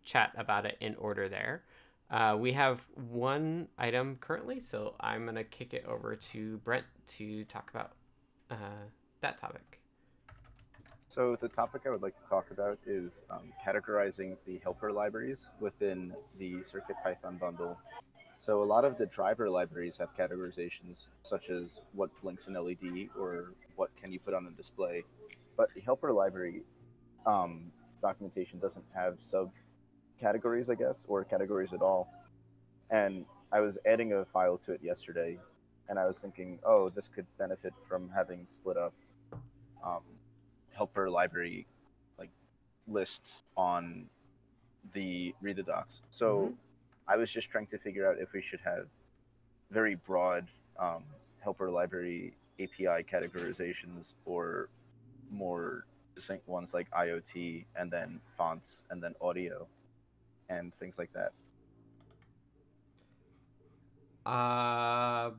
chat 0.03 0.31
about 0.37 0.65
it 0.65 0.77
in 0.79 0.95
order 0.95 1.27
there. 1.27 1.63
Uh, 2.09 2.37
we 2.39 2.53
have 2.53 2.85
one 3.09 3.67
item 3.77 4.17
currently, 4.21 4.61
so 4.61 4.95
I'm 4.99 5.25
gonna 5.25 5.43
kick 5.43 5.73
it 5.73 5.85
over 5.85 6.15
to 6.15 6.57
Brent 6.59 6.85
to 7.07 7.43
talk 7.45 7.69
about 7.69 7.91
uh, 8.49 8.85
that 9.21 9.37
topic. 9.37 9.81
So 11.09 11.37
the 11.39 11.49
topic 11.49 11.81
I 11.85 11.89
would 11.89 12.01
like 12.01 12.15
to 12.21 12.29
talk 12.29 12.51
about 12.51 12.77
is 12.85 13.21
um, 13.29 13.51
categorizing 13.65 14.37
the 14.45 14.59
helper 14.63 14.91
libraries 14.91 15.47
within 15.59 16.13
the 16.37 16.55
CircuitPython 16.57 17.39
bundle. 17.39 17.77
So 18.37 18.61
a 18.61 18.65
lot 18.65 18.85
of 18.85 18.97
the 18.97 19.07
driver 19.07 19.49
libraries 19.49 19.97
have 19.97 20.15
categorizations 20.15 21.07
such 21.23 21.49
as 21.49 21.81
what 21.93 22.09
blinks 22.21 22.47
an 22.47 22.53
LED 22.53 23.09
or 23.19 23.53
what 23.75 23.89
can 23.99 24.11
you 24.11 24.19
put 24.19 24.33
on 24.33 24.45
a 24.45 24.51
display, 24.51 25.03
but 25.57 25.69
the 25.73 25.81
helper 25.81 26.13
library 26.13 26.61
um, 27.25 27.71
documentation 28.01 28.59
doesn't 28.59 28.85
have 28.93 29.15
sub 29.19 29.51
categories, 30.19 30.69
I 30.69 30.75
guess, 30.75 31.05
or 31.07 31.23
categories 31.23 31.73
at 31.73 31.81
all. 31.81 32.09
And 32.89 33.25
I 33.51 33.59
was 33.61 33.77
adding 33.85 34.13
a 34.13 34.25
file 34.25 34.57
to 34.59 34.73
it 34.73 34.81
yesterday, 34.83 35.37
and 35.89 35.97
I 35.97 36.05
was 36.05 36.19
thinking, 36.19 36.59
oh, 36.65 36.89
this 36.89 37.07
could 37.07 37.25
benefit 37.37 37.73
from 37.87 38.09
having 38.13 38.45
split 38.45 38.77
up 38.77 38.93
um, 39.83 40.01
helper 40.73 41.09
library 41.09 41.65
like 42.19 42.29
lists 42.87 43.43
on 43.55 44.05
the 44.93 45.33
read 45.41 45.57
the 45.57 45.63
docs. 45.63 46.01
So 46.09 46.53
I 47.07 47.17
was 47.17 47.31
just 47.31 47.49
trying 47.49 47.67
to 47.67 47.77
figure 47.77 48.09
out 48.09 48.17
if 48.19 48.33
we 48.33 48.41
should 48.41 48.59
have 48.61 48.87
very 49.71 49.95
broad 49.95 50.47
um, 50.79 51.03
helper 51.39 51.69
library 51.69 52.33
API 52.59 53.03
categorizations 53.03 54.13
or 54.25 54.69
more 55.31 55.85
distinct 56.15 56.47
ones 56.47 56.73
like 56.73 56.89
IoT 56.91 57.65
and 57.75 57.91
then 57.91 58.19
fonts 58.37 58.83
and 58.89 59.01
then 59.01 59.13
audio 59.21 59.67
and 60.49 60.73
things 60.75 60.97
like 60.97 61.11
that. 61.13 61.31
Uh, 64.25 65.31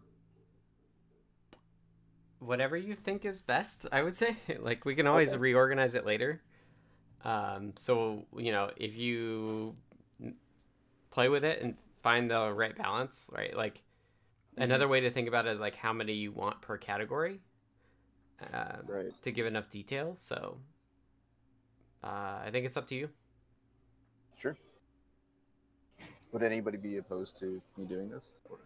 whatever 2.38 2.76
you 2.76 2.94
think 2.94 3.24
is 3.24 3.42
best, 3.42 3.86
I 3.92 4.02
would 4.02 4.16
say. 4.16 4.36
like 4.61 4.84
we 4.84 4.94
can 4.94 5.06
always 5.06 5.34
Okay. 5.34 5.36
reorganize 5.36 5.94
it 5.94 6.06
later. 6.06 6.42
Um, 7.24 7.74
so 7.76 8.26
you 8.36 8.52
know, 8.52 8.70
if 8.76 8.96
you 8.96 9.76
play 11.11 11.28
with 11.28 11.44
it 11.44 11.62
and 11.62 11.76
find 12.02 12.30
the 12.30 12.52
right 12.52 12.76
balance, 12.76 13.28
right? 13.32 13.56
Like 13.56 13.82
another 14.59 14.88
way 14.88 15.00
to 15.00 15.11
think 15.11 15.28
about 15.28 15.46
it 15.46 15.50
is 15.52 15.61
like 15.61 15.76
how 15.76 15.92
many 15.92 16.14
you 16.14 16.32
want 16.32 16.62
per 16.62 16.78
category. 16.78 17.40
Um, 18.52 18.88
Right. 18.88 19.12
to 19.22 19.32
give 19.32 19.46
enough 19.46 19.68
details. 19.68 20.20
So 20.20 20.61
uh, 22.02 22.40
I 22.44 22.48
think 22.52 22.64
it's 22.66 22.76
up 22.76 22.86
to 22.88 22.94
you. 22.94 23.11
Sure. 24.36 24.56
Would 26.33 26.43
anybody 26.43 26.76
be 26.76 26.99
opposed 26.99 27.39
to 27.39 27.61
me 27.76 27.85
doing 27.87 28.11
this? 28.11 28.33
Or... 28.49 28.59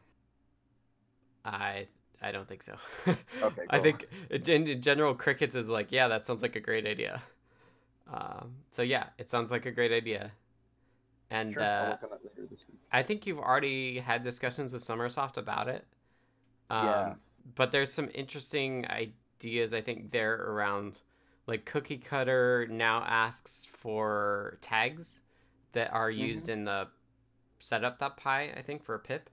I 1.44 1.86
I 2.20 2.30
don't 2.32 2.48
think 2.48 2.62
so. 2.62 2.76
Okay, 3.42 3.62
I 3.68 3.80
think 3.80 4.08
in, 4.30 4.68
in 4.68 4.80
general, 4.80 5.14
crickets 5.14 5.54
is 5.56 5.68
like, 5.68 5.90
yeah, 5.90 6.08
that 6.08 6.24
sounds 6.24 6.42
like 6.42 6.54
a 6.54 6.60
great 6.60 6.86
idea. 6.86 7.22
Um, 8.12 8.56
so 8.70 8.82
yeah, 8.82 9.06
it 9.18 9.30
sounds 9.30 9.50
like 9.50 9.66
a 9.66 9.72
great 9.72 9.92
idea. 9.92 10.32
And 11.30 11.52
Sure, 11.52 11.62
uh, 11.62 11.90
work 11.90 12.02
on 12.04 12.10
that 12.10 12.20
later 12.24 12.46
this 12.50 12.64
week. 12.68 12.78
I 12.92 13.02
think 13.02 13.26
you've 13.26 13.38
already 13.38 13.98
had 13.98 14.22
discussions 14.22 14.72
with 14.72 14.84
sommersoft 14.84 15.36
about 15.36 15.68
it. 15.68 15.84
Um, 16.70 16.86
Yeah. 16.86 17.14
But 17.56 17.72
there's 17.72 17.92
some 17.92 18.08
interesting 18.14 18.86
ideas 18.88 19.74
I 19.74 19.80
think 19.80 20.12
there 20.12 20.34
around, 20.34 21.00
like 21.48 21.64
Cookie 21.64 21.98
Cutter 21.98 22.68
now 22.70 23.02
asks 23.02 23.64
for 23.64 24.58
tags 24.60 25.20
that 25.72 25.92
are 25.92 26.10
used 26.10 26.48
in 26.48 26.64
the 26.64 26.86
setup.py, 27.62 28.28
I 28.28 28.62
think, 28.66 28.82
for 28.82 28.94
a 28.94 28.98
pip. 28.98 29.30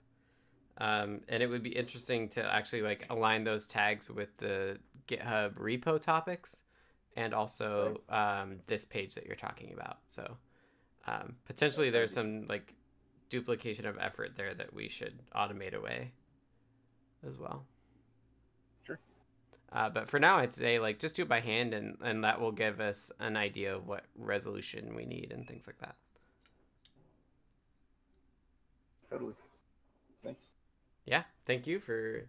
Um, 0.78 1.22
and 1.28 1.44
it 1.44 1.48
would 1.48 1.64
be 1.64 1.76
interesting 1.76 2.30
to 2.30 2.44
actually 2.44 2.84
like 2.84 3.06
align 3.10 3.44
those 3.44 3.68
tags 3.68 4.10
with 4.10 4.38
the 4.38 4.78
GitHub 5.08 5.56
repo 5.56 6.00
topics 6.00 6.58
and 7.18 7.34
also 7.34 8.02
um, 8.08 8.60
this 8.68 8.86
page 8.86 9.16
that 9.16 9.26
you're 9.26 9.36
talking 9.36 9.74
about. 9.74 9.98
So 10.08 10.38
um, 11.08 11.36
potentially 11.46 11.90
there's 11.90 12.14
some 12.14 12.46
like 12.48 12.76
duplication 13.30 13.86
of 13.86 13.98
effort 14.00 14.34
there 14.38 14.54
that 14.54 14.74
we 14.74 14.88
should 14.88 15.20
automate 15.36 15.74
away 15.74 16.12
as 17.28 17.38
well. 17.38 17.66
Sure. 18.86 19.00
Uh, 19.74 19.90
but 19.90 20.08
for 20.08 20.20
now, 20.20 20.38
I'd 20.38 20.54
say 20.54 20.80
like 20.80 21.00
just 21.00 21.16
do 21.16 21.24
it 21.24 21.28
by 21.28 21.42
hand, 21.42 21.74
and 21.74 21.98
and 22.02 22.24
that 22.24 22.40
will 22.40 22.54
give 22.54 22.80
us 22.80 23.12
an 23.20 23.36
idea 23.36 23.76
of 23.76 23.88
what 23.88 24.06
resolution 24.16 24.96
we 24.96 25.06
need 25.06 25.32
and 25.34 25.48
things 25.48 25.68
like 25.68 25.80
that. 25.80 25.96
Totally. 29.10 29.34
Thanks. 30.24 30.50
Yeah, 31.06 31.24
thank 31.46 31.66
you 31.66 31.80
for 31.80 32.28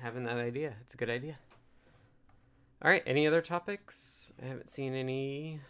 having 0.00 0.24
that 0.24 0.36
idea. 0.36 0.74
It's 0.80 0.94
a 0.94 0.96
good 0.96 1.10
idea. 1.10 1.38
All 2.82 2.90
right, 2.90 3.02
any 3.06 3.26
other 3.26 3.40
topics? 3.40 4.32
I 4.42 4.46
haven't 4.46 4.70
seen 4.70 4.94
any. 4.94 5.60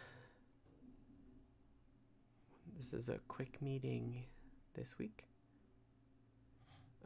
This 2.77 2.93
is 2.93 3.09
a 3.09 3.19
quick 3.27 3.61
meeting 3.61 4.25
this 4.75 4.97
week. 4.97 5.25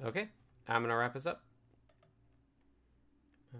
Okay, 0.05 0.29
I'm 0.67 0.81
gonna 0.81 0.95
wrap 0.95 1.15
us 1.15 1.25
up. 1.25 1.43
Uh, 3.53 3.57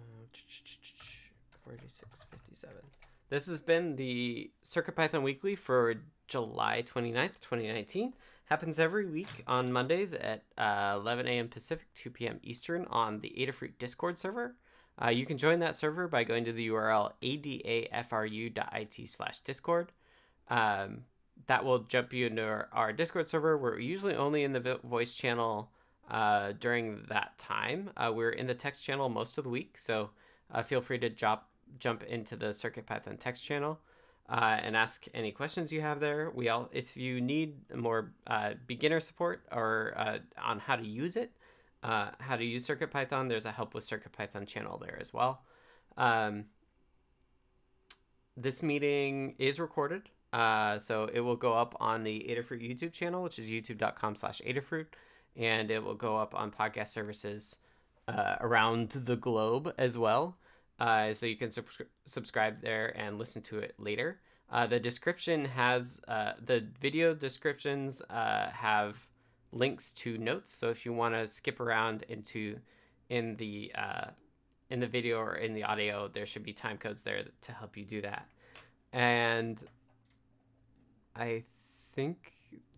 4657. 1.64 2.76
This 3.30 3.46
has 3.46 3.60
been 3.60 3.96
the 3.96 4.50
CircuitPython 4.64 5.22
Weekly 5.22 5.54
for 5.54 5.94
July 6.26 6.82
29th, 6.86 7.40
2019. 7.40 8.14
Happens 8.48 8.78
every 8.78 9.04
week 9.04 9.44
on 9.46 9.70
Mondays 9.70 10.14
at 10.14 10.42
uh, 10.56 10.96
11 10.96 11.28
a.m. 11.28 11.48
Pacific, 11.48 11.86
2 11.94 12.08
p.m. 12.08 12.40
Eastern 12.42 12.86
on 12.88 13.20
the 13.20 13.34
Adafruit 13.38 13.72
Discord 13.78 14.16
server. 14.16 14.56
Uh, 15.00 15.10
you 15.10 15.26
can 15.26 15.36
join 15.36 15.58
that 15.58 15.76
server 15.76 16.08
by 16.08 16.24
going 16.24 16.46
to 16.46 16.52
the 16.52 16.68
URL 16.68 17.12
adafru.it 17.22 19.08
slash 19.10 19.40
discord. 19.40 19.92
Um, 20.48 21.02
that 21.46 21.62
will 21.62 21.80
jump 21.80 22.14
you 22.14 22.26
into 22.26 22.42
our, 22.42 22.68
our 22.72 22.90
Discord 22.90 23.28
server. 23.28 23.58
We're 23.58 23.78
usually 23.78 24.14
only 24.14 24.44
in 24.44 24.54
the 24.54 24.80
voice 24.82 25.14
channel 25.14 25.70
uh, 26.10 26.52
during 26.58 27.02
that 27.10 27.36
time. 27.36 27.90
Uh, 27.98 28.12
we're 28.14 28.30
in 28.30 28.46
the 28.46 28.54
text 28.54 28.82
channel 28.82 29.10
most 29.10 29.36
of 29.36 29.44
the 29.44 29.50
week, 29.50 29.76
so 29.76 30.08
uh, 30.50 30.62
feel 30.62 30.80
free 30.80 30.98
to 31.00 31.10
drop, 31.10 31.50
jump 31.78 32.02
into 32.02 32.34
the 32.34 32.46
CircuitPython 32.46 33.20
text 33.20 33.44
channel 33.44 33.78
uh, 34.28 34.58
and 34.62 34.76
ask 34.76 35.06
any 35.14 35.32
questions 35.32 35.72
you 35.72 35.80
have 35.80 36.00
there. 36.00 36.30
We 36.34 36.48
all, 36.48 36.68
if 36.72 36.96
you 36.96 37.20
need 37.20 37.56
more 37.74 38.12
uh, 38.26 38.54
beginner 38.66 39.00
support 39.00 39.42
or 39.50 39.94
uh, 39.96 40.18
on 40.42 40.58
how 40.58 40.76
to 40.76 40.86
use 40.86 41.16
it, 41.16 41.32
uh, 41.82 42.10
how 42.18 42.36
to 42.36 42.44
use 42.44 42.66
CircuitPython, 42.66 43.28
there's 43.28 43.46
a 43.46 43.52
help 43.52 43.74
with 43.74 43.88
CircuitPython 43.88 44.46
channel 44.46 44.78
there 44.78 44.98
as 45.00 45.14
well. 45.14 45.42
Um, 45.96 46.46
this 48.36 48.62
meeting 48.62 49.34
is 49.38 49.58
recorded, 49.58 50.02
uh, 50.32 50.78
so 50.78 51.08
it 51.12 51.20
will 51.20 51.36
go 51.36 51.54
up 51.54 51.74
on 51.80 52.04
the 52.04 52.26
Adafruit 52.28 52.62
YouTube 52.62 52.92
channel, 52.92 53.22
which 53.22 53.38
is 53.38 53.46
youtube.com 53.46 54.14
slash 54.14 54.40
Adafruit, 54.46 54.86
and 55.36 55.70
it 55.70 55.82
will 55.82 55.94
go 55.94 56.16
up 56.16 56.34
on 56.34 56.50
podcast 56.50 56.88
services 56.88 57.56
uh, 58.06 58.36
around 58.40 58.90
the 58.90 59.16
globe 59.16 59.72
as 59.78 59.96
well. 59.96 60.36
Uh, 60.78 61.12
so 61.12 61.26
you 61.26 61.36
can 61.36 61.48
subscri- 61.48 61.86
subscribe 62.04 62.62
there 62.62 62.96
and 62.96 63.18
listen 63.18 63.42
to 63.42 63.58
it 63.58 63.74
later. 63.78 64.20
Uh, 64.50 64.66
the 64.66 64.80
description 64.80 65.44
has 65.44 66.00
uh, 66.08 66.32
the 66.44 66.66
video 66.80 67.14
descriptions 67.14 68.00
uh, 68.08 68.48
have 68.50 69.08
links 69.52 69.92
to 69.92 70.16
notes. 70.18 70.52
So 70.52 70.70
if 70.70 70.86
you 70.86 70.92
want 70.92 71.14
to 71.14 71.28
skip 71.28 71.60
around 71.60 72.04
into 72.08 72.58
in 73.08 73.36
the 73.36 73.72
uh, 73.74 74.10
in 74.70 74.80
the 74.80 74.86
video 74.86 75.18
or 75.18 75.34
in 75.34 75.54
the 75.54 75.64
audio, 75.64 76.08
there 76.08 76.26
should 76.26 76.44
be 76.44 76.52
time 76.52 76.78
codes 76.78 77.02
there 77.02 77.24
to 77.40 77.52
help 77.52 77.76
you 77.76 77.84
do 77.84 78.02
that. 78.02 78.28
And 78.92 79.58
I 81.16 81.44
think 81.94 82.32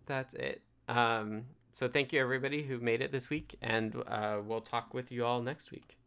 that's 0.05 0.33
it. 0.33 0.61
Um, 0.87 1.43
so 1.71 1.87
thank 1.87 2.11
you 2.11 2.19
everybody 2.19 2.63
who 2.63 2.79
made 2.79 3.01
it 3.01 3.11
this 3.11 3.29
week, 3.29 3.55
and 3.61 3.95
uh, 4.07 4.39
we'll 4.43 4.61
talk 4.61 4.93
with 4.93 5.11
you 5.11 5.25
all 5.25 5.41
next 5.41 5.71
week. 5.71 6.00